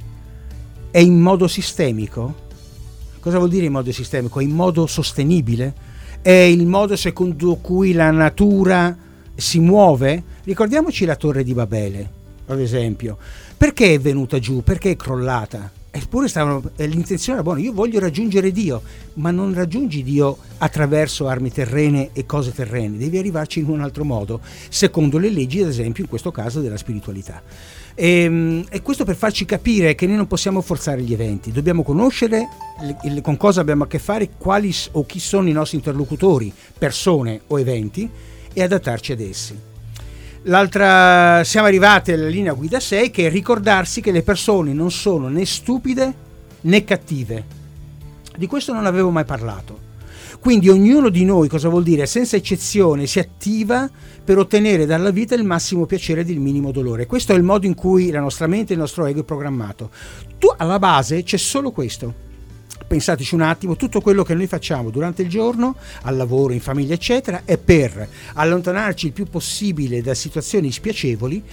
è 0.92 1.00
in 1.00 1.20
modo 1.20 1.48
sistemico? 1.50 2.44
Cosa 3.20 3.38
vuol 3.38 3.50
dire 3.50 3.66
in 3.66 3.74
modo 3.74 3.92
sistemico? 3.92 4.40
In 4.40 4.52
modo 4.52 4.88
sostenibile? 4.88 5.85
È 6.26 6.32
il 6.32 6.66
modo 6.66 6.96
secondo 6.96 7.54
cui 7.58 7.94
la 7.94 8.10
natura 8.10 8.98
si 9.36 9.60
muove? 9.60 10.24
Ricordiamoci 10.44 11.06
la 11.06 11.16
torre 11.16 11.44
di 11.44 11.54
Babele, 11.54 12.10
ad 12.48 12.60
esempio. 12.60 13.16
Perché 13.56 13.94
è 13.94 14.00
venuta 14.00 14.40
giù? 14.40 14.64
Perché 14.64 14.90
è 14.90 14.96
crollata? 14.96 15.72
Eppure 15.92 16.28
stavano, 16.28 16.72
eh, 16.78 16.88
l'intenzione 16.88 17.38
era 17.38 17.44
buona, 17.44 17.60
io 17.62 17.74
voglio 17.74 18.00
raggiungere 18.00 18.52
Dio, 18.52 18.82
ma 19.14 19.30
non 19.30 19.54
raggiungi 19.54 20.02
Dio 20.02 20.40
attraverso 20.58 21.28
armi 21.28 21.52
terrene 21.52 22.10
e 22.14 22.26
cose 22.26 22.52
terrene, 22.52 22.98
devi 22.98 23.20
arrivarci 23.20 23.60
in 23.60 23.70
un 23.70 23.82
altro 23.82 24.04
modo, 24.04 24.42
secondo 24.70 25.20
le 25.20 25.30
leggi, 25.30 25.62
ad 25.62 25.68
esempio, 25.68 26.02
in 26.02 26.10
questo 26.10 26.32
caso 26.32 26.60
della 26.60 26.76
spiritualità. 26.76 27.40
E, 27.98 28.66
e 28.70 28.82
questo 28.82 29.06
per 29.06 29.16
farci 29.16 29.46
capire 29.46 29.96
che 29.96 30.06
noi 30.06 30.18
non 30.18 30.28
possiamo 30.28 30.62
forzare 30.62 31.02
gli 31.02 31.14
eventi, 31.14 31.54
dobbiamo 31.54 31.82
conoscere 31.82 32.48
le- 32.82 32.98
le- 33.10 33.22
con 33.22 33.38
cosa 33.38 33.62
abbiamo 33.62 33.86
a 33.86 33.88
che 33.88 34.00
fare, 34.00 34.32
quali 34.38 34.74
o 34.92 35.06
chi 35.06 35.20
sono 35.20 35.48
i 35.48 35.54
nostri 35.54 35.78
interlocutori, 35.78 36.52
persone 36.78 37.42
o 37.48 37.60
eventi, 37.60 38.10
e 38.54 38.62
adattarci 38.62 39.12
ad 39.14 39.20
essi. 39.22 39.60
L'altra, 40.44 41.44
siamo 41.44 41.68
arrivati 41.68 42.12
alla 42.12 42.28
linea 42.28 42.54
guida 42.54 42.80
6 42.80 43.10
che 43.12 43.28
è 43.28 43.30
ricordarsi 43.30 44.00
che 44.02 44.12
le 44.12 44.22
persone 44.22 44.74
non 44.74 44.92
sono 44.92 45.28
né 45.28 45.46
stupide 45.46 46.14
né 46.62 46.84
cattive. 46.84 47.44
Di 48.38 48.46
questo 48.46 48.74
non 48.74 48.86
avevo 48.86 49.10
mai 49.10 49.26
parlato. 49.26 49.85
Quindi 50.40 50.70
ognuno 50.70 51.10
di 51.10 51.26
noi, 51.26 51.48
cosa 51.48 51.70
vuol 51.70 51.84
dire? 51.84 52.06
Senza 52.06 52.36
eccezione 52.36 53.08
si 53.08 53.20
attiva 53.20 53.90
per 54.24 54.38
ottenere 54.38 54.86
dalla 54.86 55.12
vita 55.12 55.36
il 55.36 55.44
massimo 55.44 55.86
piacere 55.86 56.22
ed 56.22 56.30
il 56.30 56.40
minimo 56.40 56.72
dolore. 56.72 57.06
Questo 57.06 57.34
è 57.34 57.36
il 57.36 57.44
modo 57.44 57.66
in 57.66 57.74
cui 57.74 58.12
la 58.12 58.20
nostra 58.20 58.48
mente 58.48 58.72
e 58.72 58.76
il 58.76 58.82
nostro 58.82 59.06
ego 59.06 59.22
è 59.22 59.24
programmato. 59.24 59.90
Tu 60.38 60.48
alla 60.56 60.80
base 60.80 61.24
c'è 61.24 61.38
solo 61.38 61.72
questo. 61.72 62.24
Pensateci 62.88 63.34
un 63.34 63.42
attimo, 63.42 63.76
tutto 63.76 64.02
quello 64.02 64.24
che 64.24 64.36
noi 64.36 64.46
facciamo 64.48 64.92
durante 64.92 65.24
il 65.24 65.30
giorno, 65.30 65.76
al 66.04 66.16
lavoro, 66.16 66.54
in 66.54 66.62
famiglia, 66.62 66.94
eccetera, 66.94 67.42
è 67.44 67.58
per 67.58 68.08
allontanarci 68.34 69.08
il 69.08 69.12
più 69.12 69.26
possibile 69.26 70.02
da 70.02 70.14
situazioni 70.14 70.72
spiacevoli 70.72 71.44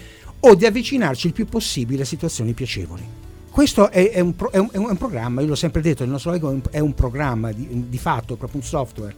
o 0.40 0.54
di 0.54 0.66
avvicinarci 0.66 1.28
il 1.28 1.32
più 1.32 1.46
possibile 1.46 2.02
a 2.02 2.06
situazioni 2.06 2.52
piacevoli. 2.52 3.21
Questo 3.52 3.90
è, 3.90 4.10
è 4.10 4.20
un, 4.20 4.32
è 4.50 4.56
un- 4.56 4.70
è 4.72 4.78
un- 4.78 4.96
programma, 4.96 5.42
io 5.42 5.48
l'ho 5.48 5.54
sempre 5.54 5.82
detto, 5.82 6.02
il 6.02 6.08
nostro 6.08 6.32
ego 6.32 6.58
è 6.70 6.78
un, 6.78 6.94
programma 6.94 7.52
di, 7.52 7.84
di 7.86 7.98
fatto, 7.98 8.36
proprio 8.36 8.62
un 8.62 8.66
software. 8.66 9.14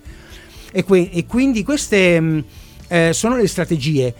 E, 0.72 0.82
que- 0.82 1.08
e 1.12 1.24
quindi 1.24 1.62
queste 1.62 2.18
mh, 2.18 2.44
eh, 2.88 3.12
sono 3.12 3.36
le 3.36 3.46
strategie 3.46 4.12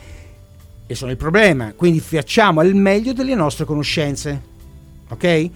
e 0.87 0.95
sono 0.95 1.11
il 1.11 1.17
problema. 1.17 1.73
Quindi 1.75 1.99
facciamo 1.99 2.61
al 2.61 2.75
meglio 2.75 3.13
delle 3.13 3.35
nostre 3.35 3.65
conoscenze. 3.65 4.41
Ok? 5.09 5.51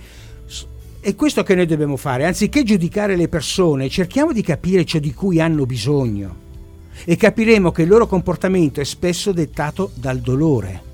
È 1.00 1.14
questo 1.14 1.44
che 1.44 1.54
noi 1.54 1.66
dobbiamo 1.66 1.96
fare. 1.96 2.24
Anziché 2.24 2.64
giudicare 2.64 3.14
le 3.14 3.28
persone, 3.28 3.88
cerchiamo 3.88 4.32
di 4.32 4.42
capire 4.42 4.84
ciò 4.84 4.98
di 4.98 5.14
cui 5.14 5.40
hanno 5.40 5.66
bisogno. 5.66 6.46
E 7.04 7.14
capiremo 7.14 7.70
che 7.70 7.82
il 7.82 7.88
loro 7.88 8.08
comportamento 8.08 8.80
è 8.80 8.84
spesso 8.84 9.30
dettato 9.30 9.92
dal 9.94 10.18
dolore. 10.18 10.87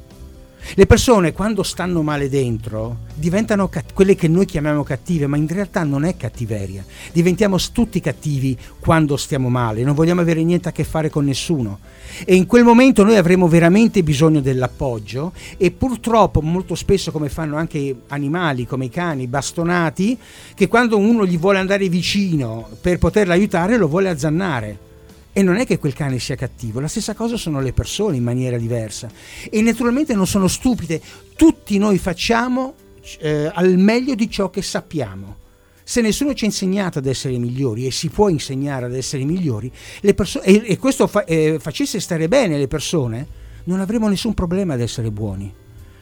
Le 0.73 0.87
persone 0.87 1.33
quando 1.33 1.63
stanno 1.63 2.03
male 2.03 2.29
dentro 2.29 3.03
diventano 3.15 3.69
cat- 3.69 3.93
quelle 3.93 4.17
che 4.17 4.27
noi 4.27 4.47
chiamiamo 4.47 4.83
cattive, 4.83 5.27
ma 5.27 5.37
in 5.37 5.47
realtà 5.47 5.85
non 5.85 6.05
è 6.05 6.17
cattiveria. 6.17 6.85
Diventiamo 7.13 7.59
tutti 7.73 8.01
cattivi 8.01 8.59
quando 8.81 9.17
stiamo 9.17 9.51
male, 9.51 9.85
non 9.85 9.95
vogliamo 9.95 10.23
avere 10.23 10.43
niente 10.43 10.71
a 10.71 10.73
che 10.73 10.83
fare 10.83 11.11
con 11.11 11.27
nessuno. 11.27 11.79
E 12.25 12.35
in 12.35 12.47
quel 12.47 12.65
momento 12.65 13.05
noi 13.05 13.17
avremo 13.17 13.47
veramente 13.47 14.03
bisogno 14.03 14.41
dell'appoggio 14.41 15.33
e 15.57 15.71
purtroppo 15.71 16.41
molto 16.41 16.75
spesso 16.75 17.13
come 17.13 17.29
fanno 17.29 17.57
anche 17.57 17.95
animali 18.09 18.67
come 18.67 18.87
i 18.87 18.91
cani 18.91 19.29
bastonati, 19.29 20.19
che 20.55 20.67
quando 20.67 20.99
uno 20.99 21.25
gli 21.27 21.39
vuole 21.39 21.59
andare 21.59 21.89
vicino 21.89 22.69
per 22.81 22.99
poterlo 22.99 23.33
aiutare 23.33 23.77
lo 23.77 23.87
vuole 23.87 24.09
azzannare. 24.09 24.93
E 25.37 25.43
non 25.43 25.57
è 25.57 25.67
che 25.67 25.79
quel 25.79 25.95
cane 25.95 26.21
sia 26.21 26.37
cattivo, 26.37 26.79
la 26.79 26.87
stessa 26.87 27.13
cosa 27.13 27.37
sono 27.37 27.61
le 27.61 27.73
persone 27.73 28.17
in 28.17 28.23
maniera 28.23 28.57
diversa. 28.57 29.11
E 29.51 29.61
naturalmente 29.63 30.15
non 30.15 30.29
sono 30.29 30.47
stupide, 30.47 31.03
tutti 31.35 31.77
noi 31.77 31.99
facciamo 31.99 32.75
eh, 33.19 33.51
al 33.53 33.77
meglio 33.77 34.15
di 34.15 34.31
ciò 34.31 34.49
che 34.49 34.63
sappiamo. 34.63 35.43
Se 35.83 36.01
nessuno 36.01 36.35
ci 36.35 36.45
ha 36.45 36.47
insegnato 36.47 37.01
ad 37.01 37.07
essere 37.07 37.37
migliori 37.37 37.85
e 37.85 37.91
si 37.91 38.11
può 38.11 38.29
insegnare 38.29 38.87
ad 38.87 38.95
essere 38.95 39.25
migliori, 39.25 39.73
perso- 40.15 40.41
e, 40.41 40.63
e 40.65 40.79
questo 40.79 41.09
fa- 41.09 41.25
eh, 41.25 41.59
facesse 41.61 41.99
stare 41.99 42.29
bene 42.29 42.57
le 42.57 42.69
persone, 42.69 43.27
non 43.65 43.81
avremo 43.81 44.07
nessun 44.09 44.35
problema 44.35 44.75
ad 44.75 44.81
essere 44.81 45.11
buoni. 45.11 45.53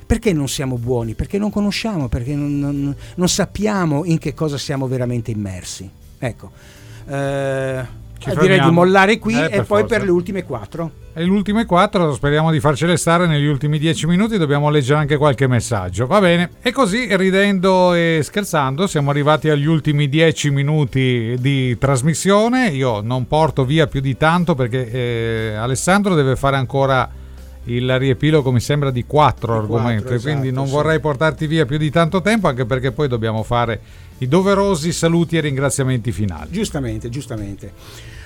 Perché 0.07 0.35
non 0.35 0.47
siamo 0.47 0.77
buoni? 0.77 1.14
Perché 1.14 1.38
non 1.38 1.51
conosciamo, 1.51 2.09
perché 2.09 2.35
non, 2.35 2.59
non- 2.59 2.95
non 3.14 3.29
sappiamo 3.31 4.05
in 4.05 4.18
che 4.18 4.35
cosa 4.35 4.59
siamo 4.59 4.87
veramente 4.87 5.31
immersi. 5.31 5.88
Ecco. 6.18 6.51
Eh, 7.09 8.01
Ci 8.22 8.30
direi 8.30 8.46
fermiamo. 8.58 8.68
di 8.68 8.74
mollare 8.74 9.18
qui 9.18 9.35
Eh, 9.35 9.44
e 9.44 9.50
poi 9.62 9.80
forza. 9.80 9.87
per 9.96 10.04
le 10.04 10.11
ultime 10.11 10.42
quattro. 10.44 10.90
E 11.14 11.22
le 11.24 11.30
ultime 11.30 11.66
quattro 11.66 12.12
speriamo 12.14 12.50
di 12.50 12.58
farcele 12.61 12.96
stare 12.96 13.26
negli 13.26 13.44
ultimi 13.46 13.78
dieci 13.78 14.06
minuti, 14.06 14.38
dobbiamo 14.38 14.70
leggere 14.70 14.98
anche 15.00 15.16
qualche 15.16 15.46
messaggio, 15.46 16.06
va 16.06 16.20
bene? 16.20 16.50
E 16.62 16.72
così 16.72 17.14
ridendo 17.16 17.92
e 17.92 18.20
scherzando 18.22 18.87
siamo 18.87 19.11
arrivati 19.11 19.50
agli 19.50 19.66
ultimi 19.66 20.08
dieci 20.08 20.50
minuti 20.50 21.37
di 21.38 21.76
trasmissione, 21.76 22.68
io 22.68 23.00
non 23.02 23.26
porto 23.26 23.64
via 23.64 23.87
più 23.87 24.00
di 24.00 24.16
tanto 24.16 24.54
perché 24.54 24.90
eh, 24.90 25.54
Alessandro 25.54 26.14
deve 26.14 26.37
fare 26.37 26.56
ancora 26.56 27.11
il 27.66 27.96
riepilogo 27.98 28.50
mi 28.50 28.58
sembra 28.58 28.90
di 28.90 29.04
quattro 29.06 29.61
Di 29.61 29.66
quattro, 29.68 29.76
argomenti, 29.76 30.20
quindi 30.20 30.46
esatto, 30.48 30.54
non 30.61 30.66
sì. 30.66 30.72
vorrei 30.72 30.98
portarti 30.98 31.46
via 31.46 31.64
più 31.64 31.76
di 31.78 31.90
tanto 31.90 32.20
tempo 32.20 32.48
anche 32.48 32.64
perché 32.64 32.90
poi 32.90 33.06
dobbiamo 33.06 33.42
fare 33.44 33.80
i 34.18 34.26
doverosi 34.28 34.90
saluti 34.92 35.37
e 35.37 35.40
ringraziamenti 35.40 36.11
finali. 36.11 36.50
Giustamente, 36.50 37.08
giustamente. 37.08 37.72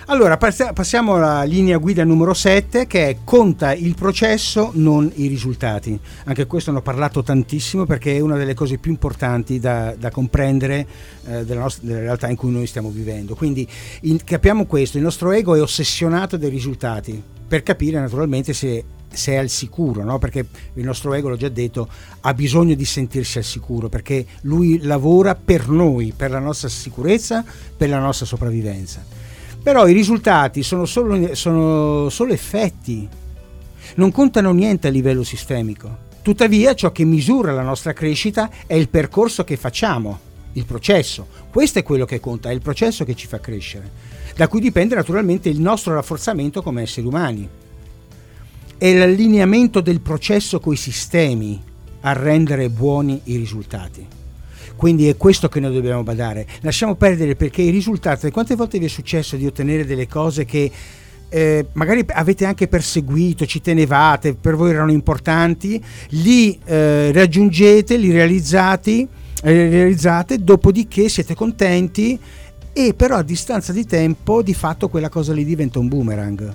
Allora, 0.08 0.36
passi- 0.36 0.68
passiamo 0.72 1.14
alla 1.14 1.42
linea 1.42 1.78
guida 1.78 2.04
numero 2.04 2.32
7 2.32 2.86
che 2.86 3.08
è 3.08 3.16
conta 3.24 3.74
il 3.74 3.96
processo, 3.96 4.70
non 4.74 5.10
i 5.16 5.26
risultati. 5.26 5.98
Anche 6.26 6.46
questo 6.46 6.70
ne 6.70 6.78
ho 6.78 6.80
parlato 6.80 7.24
tantissimo 7.24 7.86
perché 7.86 8.14
è 8.14 8.20
una 8.20 8.36
delle 8.36 8.54
cose 8.54 8.78
più 8.78 8.92
importanti 8.92 9.58
da, 9.58 9.96
da 9.98 10.12
comprendere 10.12 10.86
eh, 11.26 11.44
della, 11.44 11.62
nostra, 11.62 11.88
della 11.88 11.98
realtà 12.02 12.28
in 12.28 12.36
cui 12.36 12.52
noi 12.52 12.68
stiamo 12.68 12.90
vivendo. 12.90 13.34
Quindi 13.34 13.66
in- 14.02 14.22
capiamo 14.22 14.64
questo, 14.66 14.96
il 14.96 15.02
nostro 15.02 15.32
ego 15.32 15.56
è 15.56 15.60
ossessionato 15.60 16.36
dai 16.36 16.50
risultati 16.50 17.20
per 17.48 17.64
capire 17.64 17.98
naturalmente 17.98 18.52
se, 18.52 18.84
se 19.12 19.32
è 19.32 19.36
al 19.38 19.48
sicuro, 19.48 20.04
no? 20.04 20.18
perché 20.18 20.46
il 20.74 20.84
nostro 20.84 21.14
ego, 21.14 21.30
l'ho 21.30 21.36
già 21.36 21.48
detto, 21.48 21.88
ha 22.20 22.32
bisogno 22.32 22.76
di 22.76 22.84
sentirsi 22.84 23.38
al 23.38 23.44
sicuro 23.44 23.88
perché 23.88 24.24
lui 24.42 24.78
lavora 24.82 25.34
per 25.34 25.68
noi, 25.68 26.12
per 26.16 26.30
la 26.30 26.38
nostra 26.38 26.68
sicurezza, 26.68 27.44
per 27.76 27.88
la 27.88 27.98
nostra 27.98 28.24
sopravvivenza. 28.24 29.16
Però 29.66 29.88
i 29.88 29.92
risultati 29.92 30.62
sono 30.62 30.84
solo, 30.84 31.34
sono 31.34 32.08
solo 32.08 32.32
effetti, 32.32 33.08
non 33.96 34.12
contano 34.12 34.52
niente 34.52 34.86
a 34.86 34.92
livello 34.92 35.24
sistemico. 35.24 36.04
Tuttavia 36.22 36.72
ciò 36.74 36.92
che 36.92 37.02
misura 37.02 37.50
la 37.50 37.62
nostra 37.62 37.92
crescita 37.92 38.48
è 38.68 38.74
il 38.74 38.88
percorso 38.88 39.42
che 39.42 39.56
facciamo 39.56 40.20
il 40.52 40.64
processo. 40.66 41.26
Questo 41.50 41.80
è 41.80 41.82
quello 41.82 42.04
che 42.04 42.20
conta, 42.20 42.48
è 42.48 42.52
il 42.52 42.62
processo 42.62 43.04
che 43.04 43.16
ci 43.16 43.26
fa 43.26 43.40
crescere, 43.40 43.90
da 44.36 44.46
cui 44.46 44.60
dipende 44.60 44.94
naturalmente 44.94 45.48
il 45.48 45.60
nostro 45.60 45.94
rafforzamento 45.94 46.62
come 46.62 46.82
esseri 46.82 47.08
umani. 47.08 47.48
È 48.78 48.94
l'allineamento 48.96 49.80
del 49.80 50.00
processo 50.00 50.60
coi 50.60 50.76
sistemi 50.76 51.60
a 52.02 52.12
rendere 52.12 52.70
buoni 52.70 53.20
i 53.24 53.36
risultati. 53.36 54.06
Quindi 54.76 55.08
è 55.08 55.16
questo 55.16 55.48
che 55.48 55.58
noi 55.58 55.72
dobbiamo 55.72 56.02
badare. 56.02 56.46
Lasciamo 56.60 56.94
perdere 56.94 57.34
perché 57.34 57.62
i 57.62 57.70
risultati, 57.70 58.30
quante 58.30 58.54
volte 58.54 58.78
vi 58.78 58.84
è 58.84 58.88
successo 58.88 59.36
di 59.36 59.46
ottenere 59.46 59.84
delle 59.84 60.06
cose 60.06 60.44
che 60.44 60.70
eh, 61.28 61.66
magari 61.72 62.04
avete 62.08 62.44
anche 62.44 62.68
perseguito, 62.68 63.46
ci 63.46 63.60
tenevate, 63.60 64.34
per 64.34 64.54
voi 64.54 64.70
erano 64.70 64.92
importanti, 64.92 65.82
li 66.10 66.58
eh, 66.64 67.10
raggiungete, 67.12 67.96
li 67.96 68.12
realizzati, 68.12 69.06
eh, 69.42 69.68
realizzate, 69.68 70.38
dopodiché 70.38 71.08
siete 71.08 71.34
contenti 71.34 72.18
e 72.72 72.94
però 72.94 73.16
a 73.16 73.22
distanza 73.22 73.72
di 73.72 73.86
tempo 73.86 74.42
di 74.42 74.54
fatto 74.54 74.88
quella 74.88 75.08
cosa 75.08 75.32
lì 75.32 75.44
diventa 75.44 75.78
un 75.78 75.88
boomerang. 75.88 76.54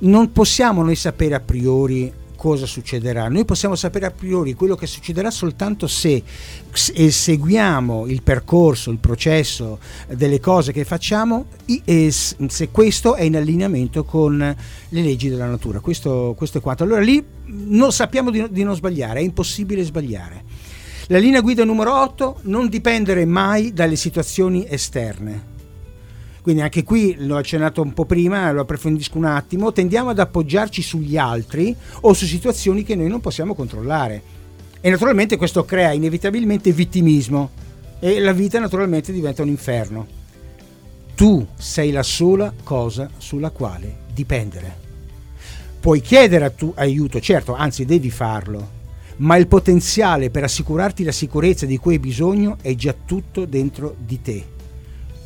Non 0.00 0.32
possiamo 0.32 0.82
noi 0.82 0.96
sapere 0.96 1.34
a 1.34 1.40
priori 1.40 2.12
cosa 2.44 2.66
succederà. 2.66 3.28
Noi 3.28 3.46
possiamo 3.46 3.74
sapere 3.74 4.04
a 4.04 4.10
priori 4.10 4.52
quello 4.52 4.74
che 4.74 4.86
succederà 4.86 5.30
soltanto 5.30 5.86
se 5.86 6.22
seguiamo 6.70 8.06
il 8.06 8.22
percorso, 8.22 8.90
il 8.90 8.98
processo 8.98 9.78
delle 10.12 10.40
cose 10.40 10.70
che 10.70 10.84
facciamo 10.84 11.46
e 11.86 12.10
se 12.10 12.68
questo 12.70 13.14
è 13.14 13.22
in 13.22 13.36
allineamento 13.36 14.04
con 14.04 14.36
le 14.36 15.02
leggi 15.02 15.30
della 15.30 15.46
natura. 15.46 15.80
Questo, 15.80 16.34
questo 16.36 16.58
è 16.58 16.60
quanto. 16.60 16.82
Allora 16.84 17.00
lì 17.00 17.24
non 17.46 17.92
sappiamo 17.92 18.30
di, 18.30 18.46
di 18.50 18.62
non 18.62 18.74
sbagliare, 18.74 19.20
è 19.20 19.22
impossibile 19.22 19.82
sbagliare. 19.82 20.44
La 21.06 21.16
linea 21.16 21.40
guida 21.40 21.64
numero 21.64 21.98
8, 21.98 22.40
non 22.42 22.68
dipendere 22.68 23.24
mai 23.24 23.72
dalle 23.72 23.96
situazioni 23.96 24.66
esterne 24.68 25.52
quindi 26.44 26.60
anche 26.60 26.82
qui 26.82 27.16
l'ho 27.20 27.38
accennato 27.38 27.80
un 27.80 27.94
po' 27.94 28.04
prima, 28.04 28.52
lo 28.52 28.60
approfondisco 28.60 29.16
un 29.16 29.24
attimo, 29.24 29.72
tendiamo 29.72 30.10
ad 30.10 30.18
appoggiarci 30.18 30.82
sugli 30.82 31.16
altri 31.16 31.74
o 32.02 32.12
su 32.12 32.26
situazioni 32.26 32.82
che 32.82 32.94
noi 32.94 33.08
non 33.08 33.22
possiamo 33.22 33.54
controllare. 33.54 34.22
E 34.78 34.90
naturalmente 34.90 35.38
questo 35.38 35.64
crea 35.64 35.92
inevitabilmente 35.92 36.70
vittimismo 36.70 37.50
e 37.98 38.20
la 38.20 38.32
vita 38.32 38.60
naturalmente 38.60 39.10
diventa 39.10 39.40
un 39.40 39.48
inferno. 39.48 40.06
Tu 41.14 41.46
sei 41.56 41.90
la 41.90 42.02
sola 42.02 42.52
cosa 42.62 43.08
sulla 43.16 43.48
quale 43.48 44.00
dipendere. 44.12 44.76
Puoi 45.80 46.02
chiedere 46.02 46.54
aiuto, 46.74 47.20
certo, 47.20 47.54
anzi 47.54 47.86
devi 47.86 48.10
farlo, 48.10 48.68
ma 49.16 49.36
il 49.36 49.46
potenziale 49.46 50.28
per 50.28 50.42
assicurarti 50.42 51.04
la 51.04 51.12
sicurezza 51.12 51.64
di 51.64 51.78
cui 51.78 51.94
hai 51.94 52.00
bisogno 52.00 52.58
è 52.60 52.74
già 52.74 52.94
tutto 53.06 53.46
dentro 53.46 53.96
di 53.98 54.20
te 54.20 54.52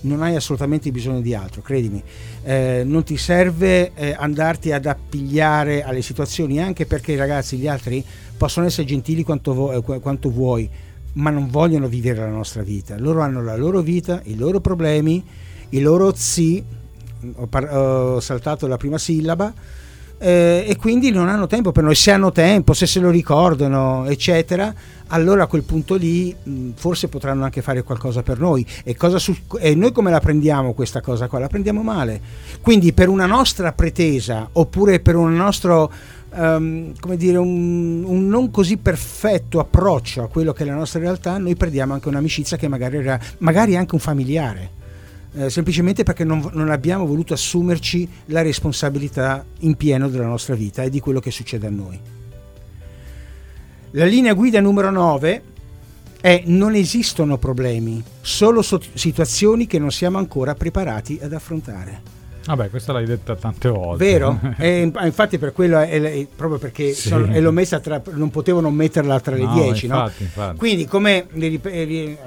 non 0.00 0.22
hai 0.22 0.36
assolutamente 0.36 0.90
bisogno 0.90 1.20
di 1.20 1.34
altro, 1.34 1.60
credimi, 1.60 2.02
eh, 2.44 2.82
non 2.84 3.02
ti 3.02 3.16
serve 3.16 3.92
eh, 3.94 4.14
andarti 4.16 4.72
ad 4.72 4.86
appigliare 4.86 5.82
alle 5.82 6.02
situazioni, 6.02 6.60
anche 6.60 6.86
perché 6.86 7.16
ragazzi 7.16 7.56
gli 7.56 7.66
altri 7.66 8.04
possono 8.36 8.66
essere 8.66 8.86
gentili 8.86 9.24
quanto, 9.24 9.54
vo- 9.54 9.72
eh, 9.72 10.00
quanto 10.00 10.30
vuoi, 10.30 10.68
ma 11.14 11.30
non 11.30 11.48
vogliono 11.50 11.88
vivere 11.88 12.20
la 12.20 12.28
nostra 12.28 12.62
vita, 12.62 12.98
loro 12.98 13.20
hanno 13.22 13.42
la 13.42 13.56
loro 13.56 13.80
vita, 13.80 14.20
i 14.24 14.36
loro 14.36 14.60
problemi, 14.60 15.24
i 15.70 15.80
loro 15.80 16.14
zi, 16.14 16.62
ho, 17.34 17.46
par- 17.46 17.74
ho 17.74 18.20
saltato 18.20 18.66
la 18.66 18.76
prima 18.76 18.98
sillaba, 18.98 19.52
eh, 20.18 20.64
e 20.66 20.76
quindi 20.76 21.10
non 21.10 21.28
hanno 21.28 21.46
tempo 21.46 21.72
per 21.72 21.84
noi, 21.84 21.94
se 21.94 22.10
hanno 22.10 22.32
tempo, 22.32 22.72
se 22.72 22.86
se 22.86 22.98
lo 23.00 23.08
ricordano, 23.10 24.04
eccetera, 24.06 24.74
allora 25.08 25.44
a 25.44 25.46
quel 25.46 25.62
punto 25.62 25.94
lì 25.94 26.34
mh, 26.42 26.70
forse 26.74 27.08
potranno 27.08 27.44
anche 27.44 27.62
fare 27.62 27.82
qualcosa 27.82 28.22
per 28.22 28.40
noi. 28.40 28.66
E, 28.84 28.96
su- 29.16 29.36
e, 29.60 29.74
noi 29.74 29.92
come 29.92 30.10
la 30.10 30.20
prendiamo 30.20 30.74
questa 30.74 31.00
cosa 31.00 31.28
qua? 31.28 31.38
La 31.38 31.46
prendiamo 31.46 31.82
male. 31.82 32.20
Quindi 32.60 32.92
per 32.92 33.08
una 33.08 33.26
nostra 33.26 33.72
pretesa 33.72 34.48
oppure 34.52 35.00
per 35.00 35.16
un 35.16 35.34
nostro... 35.34 35.90
Um, 36.30 36.92
come 37.00 37.16
dire, 37.16 37.38
un, 37.38 38.04
un, 38.04 38.28
non 38.28 38.50
così 38.50 38.76
perfetto 38.76 39.60
approccio 39.60 40.22
a 40.22 40.28
quello 40.28 40.52
che 40.52 40.62
è 40.62 40.66
la 40.66 40.74
nostra 40.74 41.00
realtà, 41.00 41.38
noi 41.38 41.56
perdiamo 41.56 41.94
anche 41.94 42.08
un'amicizia 42.08 42.58
che 42.58 42.68
magari 42.68 42.98
era 42.98 43.18
magari 43.38 43.76
anche 43.76 43.94
un 43.94 44.00
familiare 44.00 44.76
eh, 45.34 45.50
semplicemente 45.50 46.02
perché 46.02 46.24
non, 46.24 46.48
non, 46.52 46.70
abbiamo 46.70 47.06
voluto 47.06 47.34
assumerci 47.34 48.08
la 48.26 48.42
responsabilità 48.42 49.44
in 49.60 49.76
pieno 49.76 50.08
della 50.08 50.26
nostra 50.26 50.54
vita 50.54 50.82
e 50.82 50.90
di 50.90 51.00
quello 51.00 51.20
che 51.20 51.30
succede 51.30 51.66
a 51.66 51.70
noi. 51.70 52.00
La 53.92 54.04
linea 54.04 54.34
guida 54.34 54.60
numero 54.60 54.90
9 54.90 55.42
è 56.20 56.42
non 56.46 56.74
esistono 56.74 57.38
problemi, 57.38 58.02
solo 58.20 58.62
situazioni 58.62 59.66
che 59.66 59.78
non 59.78 59.90
siamo 59.90 60.18
ancora 60.18 60.54
preparati 60.54 61.18
ad 61.22 61.32
affrontare. 61.32 62.17
Vabbè, 62.48 62.70
questa 62.70 62.94
l'hai 62.94 63.04
detta 63.04 63.36
tante 63.36 63.68
volte. 63.68 64.02
Vero? 64.02 64.40
e, 64.56 64.90
infatti 65.02 65.36
per 65.36 65.52
quello 65.52 65.78
è, 65.80 66.00
è 66.00 66.26
proprio 66.34 66.58
perché 66.58 66.94
sì. 66.94 67.08
sono, 67.08 67.28
l'ho 67.38 67.52
messa 67.52 67.78
tra, 67.78 68.00
non 68.12 68.30
potevo 68.30 68.60
non 68.60 68.72
metterla 68.72 69.20
tra 69.20 69.34
le 69.34 69.44
no, 69.44 69.52
dieci, 69.52 69.84
infatti, 69.84 70.22
no? 70.22 70.26
Infatti. 70.26 70.56
Quindi, 70.56 70.86
come, 70.86 71.26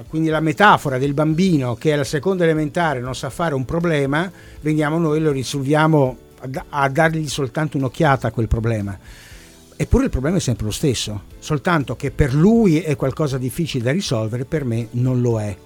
quindi 0.08 0.28
la 0.28 0.38
metafora 0.38 0.98
del 0.98 1.12
bambino 1.12 1.74
che 1.74 1.92
alla 1.92 2.04
seconda 2.04 2.44
elementare 2.44 3.00
non 3.00 3.16
sa 3.16 3.30
fare 3.30 3.56
un 3.56 3.64
problema, 3.64 4.30
veniamo 4.60 4.96
noi 4.96 5.16
e 5.16 5.20
lo 5.20 5.32
risolviamo 5.32 6.16
a, 6.38 6.64
a 6.68 6.88
dargli 6.88 7.26
soltanto 7.26 7.76
un'occhiata 7.76 8.28
a 8.28 8.30
quel 8.30 8.46
problema. 8.46 8.96
Eppure 9.74 10.04
il 10.04 10.10
problema 10.10 10.36
è 10.36 10.40
sempre 10.40 10.66
lo 10.66 10.70
stesso, 10.70 11.22
soltanto 11.40 11.96
che 11.96 12.12
per 12.12 12.32
lui 12.32 12.78
è 12.78 12.94
qualcosa 12.94 13.38
difficile 13.38 13.82
da 13.82 13.90
risolvere, 13.90 14.44
per 14.44 14.64
me 14.64 14.86
non 14.92 15.20
lo 15.20 15.40
è. 15.40 15.56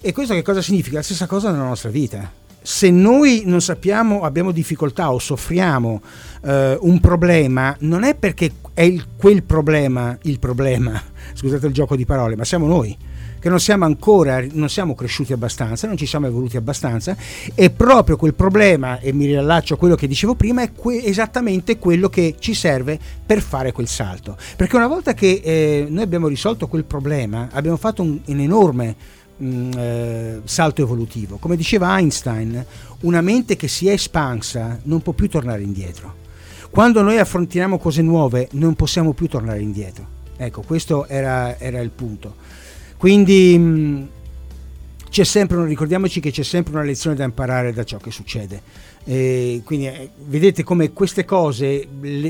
E 0.00 0.12
questo 0.14 0.32
che 0.32 0.40
cosa 0.40 0.62
significa? 0.62 0.96
La 0.96 1.02
stessa 1.02 1.26
cosa 1.26 1.50
nella 1.50 1.64
nostra 1.64 1.90
vita 1.90 2.40
se 2.62 2.90
noi 2.90 3.42
non 3.44 3.60
sappiamo, 3.60 4.22
abbiamo 4.22 4.52
difficoltà 4.52 5.12
o 5.12 5.18
soffriamo 5.18 6.00
eh, 6.44 6.78
un 6.80 7.00
problema, 7.00 7.76
non 7.80 8.04
è 8.04 8.14
perché 8.14 8.52
è 8.74 8.82
il, 8.82 9.06
quel 9.16 9.42
problema 9.42 10.16
il 10.22 10.38
problema, 10.38 11.00
scusate 11.34 11.66
il 11.66 11.72
gioco 11.72 11.96
di 11.96 12.06
parole, 12.06 12.36
ma 12.36 12.44
siamo 12.44 12.66
noi 12.66 12.96
che 13.42 13.48
non 13.48 13.58
siamo 13.58 13.84
ancora, 13.84 14.40
non 14.52 14.68
siamo 14.68 14.94
cresciuti 14.94 15.32
abbastanza, 15.32 15.88
non 15.88 15.96
ci 15.96 16.06
siamo 16.06 16.28
evoluti 16.28 16.56
abbastanza 16.56 17.16
e 17.56 17.70
proprio 17.70 18.16
quel 18.16 18.34
problema, 18.34 19.00
e 19.00 19.12
mi 19.12 19.26
riallaccio 19.26 19.74
a 19.74 19.76
quello 19.76 19.96
che 19.96 20.06
dicevo 20.06 20.36
prima, 20.36 20.62
è 20.62 20.70
que- 20.72 21.04
esattamente 21.04 21.76
quello 21.76 22.08
che 22.08 22.36
ci 22.38 22.54
serve 22.54 22.96
per 23.26 23.40
fare 23.40 23.72
quel 23.72 23.88
salto. 23.88 24.36
Perché 24.54 24.76
una 24.76 24.86
volta 24.86 25.12
che 25.12 25.40
eh, 25.42 25.86
noi 25.88 26.04
abbiamo 26.04 26.28
risolto 26.28 26.68
quel 26.68 26.84
problema, 26.84 27.48
abbiamo 27.50 27.76
fatto 27.76 28.02
un, 28.02 28.20
un 28.24 28.38
enorme 28.38 28.94
mh, 29.36 29.46
mm, 29.46 29.70
eh, 29.76 30.40
salto 30.44 30.82
evolutivo. 30.82 31.36
Come 31.36 31.56
diceva 31.56 31.98
Einstein, 31.98 32.64
una 33.00 33.20
mente 33.20 33.56
che 33.56 33.68
si 33.68 33.88
è 33.88 33.92
espansa 33.92 34.78
non 34.84 35.02
può 35.02 35.12
più 35.12 35.28
tornare 35.28 35.62
indietro. 35.62 36.20
Quando 36.70 37.02
noi 37.02 37.18
affrontiamo 37.18 37.78
cose 37.78 38.00
nuove 38.02 38.48
non 38.52 38.74
possiamo 38.74 39.12
più 39.12 39.28
tornare 39.28 39.60
indietro. 39.60 40.20
Ecco, 40.36 40.62
questo 40.62 41.06
era, 41.06 41.58
era 41.58 41.80
il 41.80 41.90
punto. 41.90 42.34
Quindi 42.96 43.58
mh, 43.58 43.62
mm, 43.62 44.02
c'è 45.10 45.24
sempre, 45.24 45.66
ricordiamoci 45.66 46.20
che 46.20 46.30
c'è 46.30 46.42
sempre 46.42 46.72
una 46.72 46.82
lezione 46.82 47.14
da 47.14 47.24
imparare 47.24 47.72
da 47.72 47.84
ciò 47.84 47.98
che 47.98 48.10
succede. 48.10 48.62
E 49.04 49.60
quindi 49.64 49.86
eh, 49.86 50.10
vedete 50.24 50.62
come 50.62 50.92
queste 50.92 51.24
cose 51.24 51.86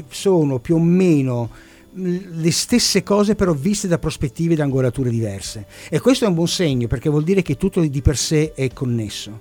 sono 0.09 0.59
più 0.59 0.77
o 0.77 0.81
meno 0.81 1.51
le 1.95 2.51
stesse 2.51 3.03
cose 3.03 3.35
però 3.35 3.53
viste 3.53 3.87
da 3.87 3.99
prospettive 3.99 4.55
ed 4.55 4.61
angolature 4.61 5.11
diverse 5.11 5.67
e 5.91 6.01
questo 6.01 6.25
è 6.25 6.29
un 6.29 6.35
buon 6.35 6.49
segno 6.49 6.87
perché 6.87 7.11
vuol 7.11 7.25
dire 7.25 7.43
che 7.43 7.57
tutto 7.57 7.81
di 7.81 8.03
per 8.03 8.17
sé 8.17 8.53
è 8.55 8.73
connesso. 8.73 9.41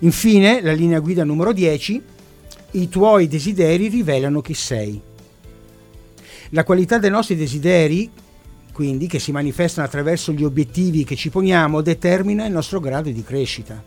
Infine, 0.00 0.62
la 0.62 0.72
linea 0.72 1.00
guida 1.00 1.24
numero 1.24 1.52
10, 1.52 2.02
i 2.72 2.88
tuoi 2.88 3.28
desideri 3.28 3.88
rivelano 3.88 4.40
chi 4.40 4.54
sei. 4.54 5.00
La 6.50 6.64
qualità 6.64 6.98
dei 6.98 7.10
nostri 7.10 7.36
desideri, 7.36 8.10
quindi 8.72 9.06
che 9.06 9.18
si 9.18 9.32
manifestano 9.32 9.86
attraverso 9.86 10.32
gli 10.32 10.44
obiettivi 10.44 11.04
che 11.04 11.16
ci 11.16 11.28
poniamo, 11.28 11.82
determina 11.82 12.46
il 12.46 12.52
nostro 12.52 12.80
grado 12.80 13.10
di 13.10 13.22
crescita. 13.22 13.82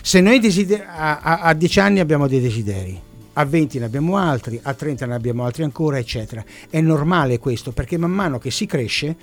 Se 0.00 0.20
noi 0.20 0.40
desider- 0.40 0.86
a, 0.88 1.20
a, 1.20 1.40
a 1.40 1.54
10 1.54 1.80
anni 1.80 2.00
abbiamo 2.00 2.26
dei 2.26 2.40
desideri, 2.40 3.00
a 3.34 3.44
20 3.44 3.78
ne 3.78 3.84
abbiamo 3.84 4.16
altri, 4.16 4.58
a 4.62 4.74
30 4.74 5.06
ne 5.06 5.14
abbiamo 5.14 5.44
altri 5.44 5.62
ancora, 5.62 5.98
eccetera. 5.98 6.44
È 6.68 6.80
normale 6.80 7.38
questo 7.38 7.72
perché 7.72 7.96
man 7.96 8.10
mano 8.10 8.38
che 8.38 8.50
si 8.50 8.66
cresce 8.66 9.16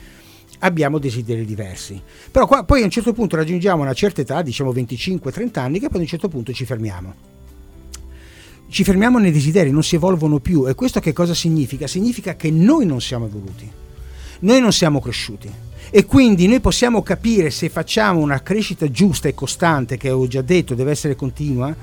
abbiamo 0.60 0.97
desideri 0.97 1.45
diversi. 1.45 2.01
Però 2.32 2.47
qua, 2.47 2.64
poi 2.64 2.82
a 2.82 2.86
un 2.86 2.89
certo 2.89 3.14
punto 3.14 3.36
raggiungiamo 3.36 3.82
una 3.82 3.93
certa 3.93 4.22
età, 4.22 4.41
diciamo 4.41 4.72
25-30 4.72 5.60
anni, 5.60 5.80
che 5.80 5.88
poi 5.88 5.99
a 5.99 6.01
un 6.01 6.07
certo 6.07 6.28
punto 6.28 6.51
ci 6.51 6.66
fermiamo. 6.66 7.38
Ci 8.68 8.84
fermiamo 8.84 9.18
nei 9.18 9.32
desideri, 9.32 9.72
non 9.72 9.84
si 9.84 9.95
evolvono 9.95 10.39
più 10.39 10.68
e 10.68 10.76
questo 10.76 10.99
che 10.99 11.12
cosa 11.12 11.34
significa? 11.34 11.88
Significa 11.88 12.36
che 12.36 12.51
noi 12.51 12.86
non 12.86 13.01
siamo 13.01 13.26
evoluti, 13.26 13.70
noi 14.41 14.62
non 14.62 14.72
siamo 14.72 15.01
cresciuti 15.01 15.51
e 15.89 16.05
quindi 16.05 16.47
noi 16.47 16.60
possiamo 16.60 17.01
capire 17.01 17.49
se 17.49 17.70
facciamo 17.70 18.20
una 18.20 18.43
crescita 18.43 18.91
giusta 18.91 19.28
e 19.28 19.34
costante, 19.34 19.97
che 19.97 20.12
ho 20.12 20.28
già 20.28 20.43
detto 20.43 20.76
deve 20.76 20.91
essere 20.91 21.16
continua, 21.16 21.76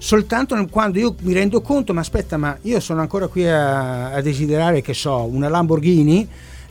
soltanto 0.00 0.56
quando 0.70 0.98
io 0.98 1.14
mi 1.20 1.34
rendo 1.34 1.60
conto, 1.60 1.92
ma 1.92 2.00
aspetta, 2.00 2.38
ma 2.38 2.56
io 2.62 2.80
sono 2.80 3.02
ancora 3.02 3.26
qui 3.26 3.46
a, 3.46 4.12
a 4.12 4.20
desiderare, 4.22 4.80
che 4.80 4.94
so, 4.94 5.24
una 5.24 5.48
Lamborghini, 5.48 6.26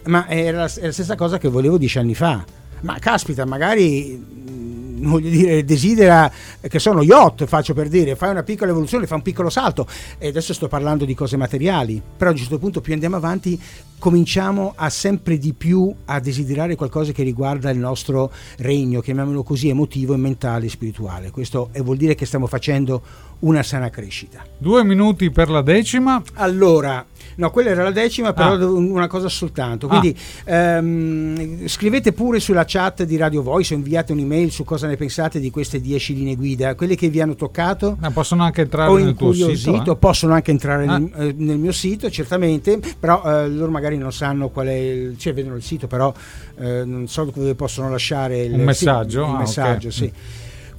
ma 0.06 0.28
era 0.28 0.62
la, 0.62 0.72
è 0.74 0.86
la 0.88 0.92
stessa 0.92 1.16
cosa 1.16 1.38
che 1.38 1.48
volevo 1.48 1.78
dieci 1.78 2.00
anni 2.00 2.16
fa. 2.16 2.44
ma 2.82 2.98
caspita, 3.00 3.46
magari 3.46 4.79
voglio 5.00 5.30
dire, 5.30 5.64
desidera 5.64 6.32
che 6.62 6.80
sono 6.80 7.02
yacht, 7.02 7.46
faccio 7.46 7.74
per 7.74 7.88
dire, 7.88 8.16
fai 8.16 8.32
una 8.32 8.44
piccola 8.44 8.72
evoluzione, 8.72 9.08
fa 9.08 9.16
un 9.16 9.22
piccolo 9.22 9.50
salto. 9.50 9.88
E 10.18 10.28
adesso 10.28 10.54
sto 10.54 10.68
parlando 10.68 11.06
di 11.06 11.14
cose 11.14 11.38
materiali, 11.38 12.02
però 12.18 12.30
a 12.30 12.34
un 12.34 12.40
certo 12.40 12.58
punto 12.58 12.82
più 12.82 12.94
andiamo 12.94 13.16
avanti 13.16 13.60
cominciamo 14.00 14.74
a 14.76 14.90
sempre 14.90 15.38
di 15.38 15.54
più 15.54 15.94
a 16.06 16.20
desiderare 16.20 16.76
qualcosa 16.76 17.12
che 17.12 17.22
riguarda 17.22 17.70
il 17.70 17.78
nostro 17.78 18.32
regno, 18.58 19.02
chiamiamolo 19.02 19.44
così, 19.44 19.70
emotivo, 19.70 20.14
e 20.14 20.18
mentale 20.18 20.66
e 20.66 20.70
spirituale. 20.70 21.32
Questo 21.32 21.70
e 21.74 21.82
vuol 21.82 21.98
dire 21.98 22.16
che 22.16 22.26
stiamo 22.26 22.48
facendo 22.48 23.02
una 23.40 23.62
sana 23.64 23.90
crescita. 23.90 24.44
Due 24.58 24.84
minuti 24.84 25.30
per 25.30 25.50
la 25.50 25.62
decima. 25.62 26.22
Allora, 26.36 27.06
no, 27.40 27.50
quella 27.52 27.70
era 27.72 27.84
la 27.84 27.92
decima, 27.92 28.34
però 28.34 28.54
Ah. 28.54 28.66
una 28.66 29.08
cosa 29.08 29.28
soltanto. 29.30 29.88
Quindi 29.88 30.16
ehm, 30.46 31.68
scrivete 31.68 32.12
pure 32.14 32.40
sulla 32.40 32.64
chat 32.66 33.04
di 33.04 33.18
Radio 33.18 33.42
Voice 33.42 33.74
o 33.74 33.78
inviate 33.78 34.12
un'email 34.12 34.52
su 34.52 34.64
cosa 34.64 34.88
ne 34.88 34.96
pensate 34.98 35.40
di 35.40 35.50
queste 35.50 35.80
10 35.82 36.14
linee 36.16 36.36
guida, 36.36 36.76
quelle 36.76 36.96
che 36.96 37.10
vi 37.10 37.22
hanno 37.22 37.36
toccato 37.36 37.98
Ma 38.00 38.12
possono 38.12 38.44
anche 38.44 38.62
entrare 38.62 38.92
nel 39.02 39.16
tuo 39.16 39.34
sito. 39.34 39.92
eh? 39.94 39.96
possono 39.98 40.34
anche 40.34 40.52
entrare 40.52 40.86
Ah. 40.86 40.98
nel, 40.98 41.12
eh, 41.16 41.34
nel 41.38 41.58
mio 41.58 41.72
sito, 41.72 42.10
certamente, 42.10 42.80
però 43.00 43.22
eh, 43.24 43.48
loro 43.50 43.72
magari 43.72 43.98
non 43.98 44.12
sanno 44.12 44.50
qual 44.50 44.68
è 44.68 44.74
il, 44.74 45.18
cioè 45.18 45.34
vedono 45.34 45.56
il 45.56 45.64
sito, 45.64 45.88
però 45.88 46.14
eh, 46.60 46.84
non 46.86 47.08
so 47.08 47.24
dove 47.34 47.56
possono 47.56 47.90
lasciare 47.90 48.42
il 48.44 48.54
Un 48.54 48.62
messaggio? 48.64 49.24
sì, 49.24 49.30
il 49.30 49.36
Ah, 49.36 49.40
messaggio, 49.40 49.88
ok. 49.88 49.94
sì. 49.94 50.12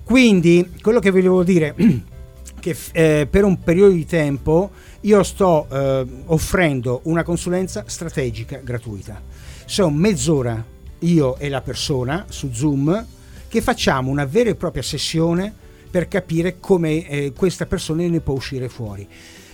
Quindi, 0.05 0.71
quello 0.83 0.99
che 0.99 1.11
volevo 1.11 1.43
dire 1.45 1.75
che 2.61 2.77
eh, 2.93 3.27
per 3.29 3.43
un 3.45 3.61
periodo 3.63 3.93
di 3.95 4.07
tempo 4.07 4.71
io 5.01 5.23
sto 5.25 5.67
eh, 5.71 6.07
offrendo 6.27 7.01
una 7.05 7.25
consulenza 7.25 7.85
strategica 7.87 8.61
gratuita. 8.63 9.21
Sono 9.65 9.91
mezz'ora 9.91 10.65
io 11.01 11.37
e 11.39 11.49
la 11.49 11.63
persona 11.63 12.27
su 12.29 12.51
Zoom 12.53 13.07
che 13.49 13.61
facciamo 13.63 14.11
una 14.11 14.27
vera 14.27 14.51
e 14.51 14.55
propria 14.55 14.83
sessione 14.83 15.53
per 15.91 16.07
capire 16.07 16.59
come 16.61 17.09
eh, 17.09 17.33
questa 17.37 17.67
persona 17.67 18.07
ne 18.07 18.21
può 18.21 18.35
uscire 18.35 18.69
fuori. 18.69 19.09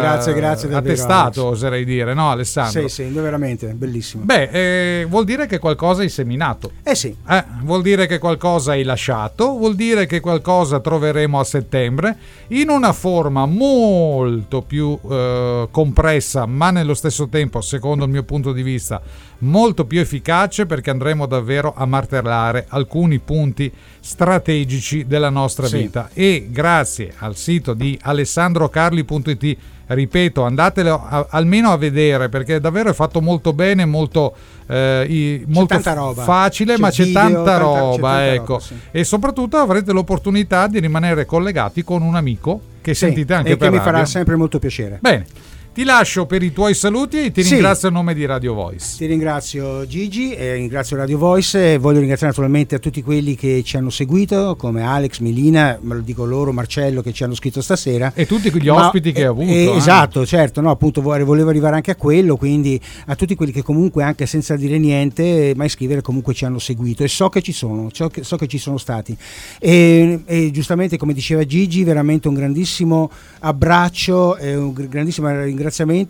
Grazie, 0.00 0.34
grazie 0.34 0.68
davvero, 0.68 0.92
attestato, 0.92 1.40
Alex. 1.46 1.52
oserei 1.56 1.84
dire, 1.84 2.12
no 2.14 2.30
Alessandro? 2.30 2.88
Sì, 2.88 3.04
sì, 3.04 3.08
veramente, 3.10 3.68
bellissimo. 3.68 4.24
Beh, 4.24 5.00
eh, 5.00 5.04
vuol 5.06 5.24
dire 5.24 5.46
che 5.46 5.58
qualcosa 5.58 6.02
hai 6.02 6.08
seminato. 6.08 6.72
eh 6.82 6.94
sì, 6.94 7.14
Eh, 7.28 7.44
vuol 7.62 7.82
dire 7.82 8.06
che 8.06 8.18
qualcosa 8.18 8.72
hai 8.72 8.82
lasciato, 8.82 9.56
vuol 9.56 9.74
dire 9.74 10.06
che 10.06 10.20
qualcosa 10.20 10.80
troveremo 10.80 11.38
a 11.38 11.44
settembre 11.44 12.16
in 12.48 12.68
una 12.68 12.92
forma 12.92 13.46
molto 13.46 14.62
più 14.62 14.98
eh, 15.08 15.68
compressa, 15.70 16.46
ma 16.46 16.70
nello 16.70 16.94
stesso 16.94 17.28
tempo, 17.28 17.60
secondo 17.60 18.04
il 18.04 18.10
mio 18.10 18.22
punto 18.24 18.52
di 18.52 18.62
vista, 18.62 19.00
molto 19.38 19.84
più 19.84 20.00
efficace 20.00 20.66
perché 20.66 20.90
andremo 20.90 21.26
davvero 21.26 21.74
a 21.76 21.84
martellare 21.86 22.66
alcuni 22.68 23.18
punti 23.18 23.70
strategici 24.00 25.06
della 25.06 25.30
nostra 25.30 25.66
Sì. 25.66 25.78
vita. 25.78 26.08
E 26.14 26.48
grazie 26.50 27.12
al 27.18 27.36
sito 27.36 27.74
di 27.74 27.98
alessandrocarli.it 28.00 29.56
ripeto, 29.86 30.42
andatelo 30.44 31.06
a- 31.06 31.26
almeno 31.30 31.70
a 31.70 31.76
vedere 31.76 32.30
perché 32.30 32.58
davvero 32.58 32.88
è 32.88 32.94
fatto 32.94 33.20
molto 33.20 33.52
bene, 33.52 33.84
molto, 33.84 34.34
eh, 34.66 35.04
i- 35.06 35.44
molto 35.48 35.78
facile, 36.14 36.74
C'è 36.76 36.80
ma 36.80 36.90
c'è 36.90 37.04
video, 37.04 37.20
tanta, 37.20 37.36
tanta- 37.42 37.52
c'è 37.56 37.58
roba, 37.60 38.08
tanta 38.08 38.32
ecco. 38.32 38.52
roba, 38.54 38.60
sì. 38.64 38.74
E 38.90 39.04
soprattutto 39.04 39.56
avrete 39.58 39.92
l'opportunità 39.92 40.66
di 40.68 40.80
rimanere 40.80 41.26
collegati 41.26 41.84
con 41.84 42.00
un 42.00 42.14
amico 42.14 42.60
che 42.80 42.94
sì, 42.94 43.04
sentite 43.06 43.34
anche 43.34 43.52
e 43.52 43.56
che 43.58 43.64
mi 43.70 43.76
radio. 43.76 43.92
farà 43.92 44.04
sempre 44.06 44.36
molto 44.36 44.58
piacere. 44.58 44.98
Bene. 45.02 45.26
Ti 45.74 45.82
lascio 45.82 46.24
per 46.24 46.40
i 46.44 46.52
tuoi 46.52 46.72
saluti 46.72 47.24
e 47.24 47.32
ti 47.32 47.42
Sì. 47.42 47.54
ringrazio 47.54 47.88
a 47.88 47.90
nome 47.90 48.14
di 48.14 48.24
Radio 48.26 48.54
Voice. 48.54 48.94
Ti 48.96 49.06
ringrazio 49.06 49.84
Gigi, 49.88 50.32
e 50.32 50.52
ringrazio 50.54 50.96
Radio 50.96 51.18
Voice 51.18 51.72
e 51.72 51.78
voglio 51.78 51.98
ringraziare 51.98 52.28
naturalmente 52.32 52.76
a 52.76 52.78
tutti 52.78 53.02
quelli 53.02 53.34
che 53.34 53.60
ci 53.64 53.76
hanno 53.76 53.90
seguito, 53.90 54.54
come 54.56 54.82
Alex, 54.82 55.18
Milina, 55.18 55.76
me 55.82 55.96
lo 55.96 56.00
dico 56.02 56.24
loro, 56.26 56.52
Marcello 56.52 57.02
che 57.02 57.12
ci 57.12 57.24
hanno 57.24 57.34
scritto 57.34 57.60
stasera. 57.60 58.12
E 58.14 58.24
tutti 58.24 58.52
gli 58.52 58.68
Ma- 58.68 58.86
ospiti 58.86 59.10
che 59.10 59.22
hai 59.22 59.26
avuto. 59.26 59.48
eh, 59.50 59.64
eh. 59.64 59.74
esatto, 59.76 60.24
certo, 60.24 60.60
no, 60.60 60.70
appunto 60.70 61.02
vo- 61.02 61.24
volevo 61.24 61.48
arrivare 61.50 61.74
anche 61.74 61.90
a 61.90 61.96
quello, 61.96 62.36
quindi 62.36 62.80
a 63.06 63.16
tutti 63.16 63.34
quelli 63.34 63.50
che 63.50 63.62
comunque 63.64 64.04
anche 64.04 64.26
senza 64.26 64.54
dire 64.54 64.78
niente, 64.78 65.54
mai 65.56 65.68
scrivere 65.68 66.02
comunque 66.02 66.34
ci 66.34 66.44
hanno 66.44 66.60
seguito 66.60 67.02
e 67.02 67.08
so 67.08 67.28
che 67.28 67.42
ci 67.42 67.50
sono, 67.52 67.88
so 67.92 68.06
che, 68.06 68.22
so 68.22 68.36
che 68.36 68.46
ci 68.46 68.58
sono 68.58 68.78
stati. 68.78 69.16
E, 69.58 70.20
e 70.24 70.50
giustamente 70.52 70.96
come 70.96 71.12
diceva 71.14 71.44
Gigi, 71.44 71.82
veramente 71.82 72.28
un 72.28 72.34
grandissimo 72.34 73.10
abbraccio 73.40 74.36
e 74.36 74.54
un 74.54 74.72
gr- 74.72 74.86
grandissimo 74.86 75.26
ringraziamento 75.26 75.62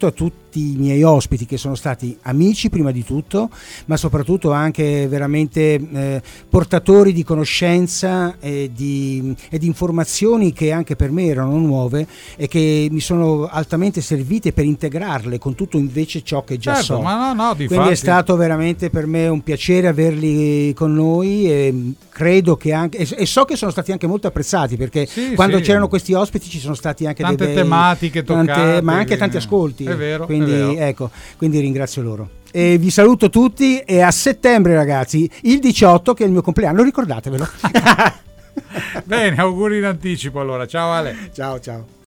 a 0.06 0.10
tutti 0.10 0.43
i 0.60 0.76
miei 0.76 1.02
ospiti 1.02 1.46
che 1.46 1.56
sono 1.56 1.74
stati 1.74 2.16
amici 2.22 2.68
prima 2.70 2.90
di 2.90 3.04
tutto, 3.04 3.50
ma 3.86 3.96
soprattutto 3.96 4.52
anche 4.52 5.06
veramente 5.08 5.74
eh, 5.74 6.22
portatori 6.48 7.12
di 7.12 7.22
conoscenza 7.24 8.36
e 8.40 8.70
di, 8.74 9.34
e 9.50 9.58
di 9.58 9.66
informazioni 9.66 10.52
che 10.52 10.72
anche 10.72 10.96
per 10.96 11.10
me 11.10 11.26
erano 11.26 11.56
nuove 11.58 12.06
e 12.36 12.48
che 12.48 12.88
mi 12.90 13.00
sono 13.00 13.46
altamente 13.46 14.00
servite 14.00 14.52
per 14.52 14.64
integrarle 14.64 15.38
con 15.38 15.54
tutto 15.54 15.76
invece 15.78 16.22
ciò 16.22 16.44
che 16.44 16.58
già 16.58 16.74
Certo, 16.74 16.96
so. 16.96 17.00
ma 17.00 17.32
no, 17.32 17.42
no, 17.48 17.54
di 17.54 17.66
Quindi 17.66 17.90
è 17.90 17.94
stato 17.94 18.36
veramente 18.36 18.90
per 18.90 19.06
me 19.06 19.26
un 19.28 19.42
piacere 19.42 19.88
averli 19.88 20.72
con 20.74 20.92
noi 20.94 21.50
e 21.50 21.92
credo 22.08 22.56
che 22.56 22.72
anche 22.72 22.98
e, 22.98 23.08
e 23.16 23.26
so 23.26 23.44
che 23.44 23.56
sono 23.56 23.70
stati 23.70 23.92
anche 23.92 24.06
molto 24.06 24.26
apprezzati 24.26 24.76
perché 24.76 25.06
Sì, 25.06 25.32
quando 25.34 25.56
sì. 25.58 25.62
c'erano 25.64 25.88
questi 25.88 26.12
ospiti 26.12 26.48
ci 26.48 26.58
sono 26.58 26.74
stati 26.74 27.06
anche 27.06 27.22
Tante 27.22 27.44
dei 27.44 27.54
bei- 27.54 27.62
tematiche 27.62 28.22
tante- 28.22 28.52
toccate, 28.52 28.82
ma 28.82 28.92
anche 28.94 29.16
tanti 29.16 29.36
quindi- 29.36 29.36
ascolti. 29.36 29.84
È 29.84 29.96
vero, 29.96 30.22
è 30.24 30.26
quindi. 30.44 30.76
Ecco, 30.76 31.10
quindi 31.36 31.60
ringrazio 31.60 32.02
loro. 32.02 32.28
E 32.50 32.78
vi 32.78 32.90
saluto 32.90 33.30
tutti 33.30 33.80
e 33.80 34.00
a 34.00 34.10
settembre 34.10 34.74
ragazzi, 34.74 35.28
il 35.42 35.58
18 35.58 36.14
che 36.14 36.22
è 36.22 36.26
il 36.26 36.32
mio 36.32 36.42
compleanno, 36.42 36.82
ricordatevelo. 36.82 37.48
Bene, 39.04 39.36
auguri 39.36 39.78
in 39.78 39.84
anticipo 39.84 40.40
allora. 40.40 40.66
Ciao 40.66 40.92
Ale. 40.92 41.30
ciao 41.32 41.60
ciao. 41.60 42.02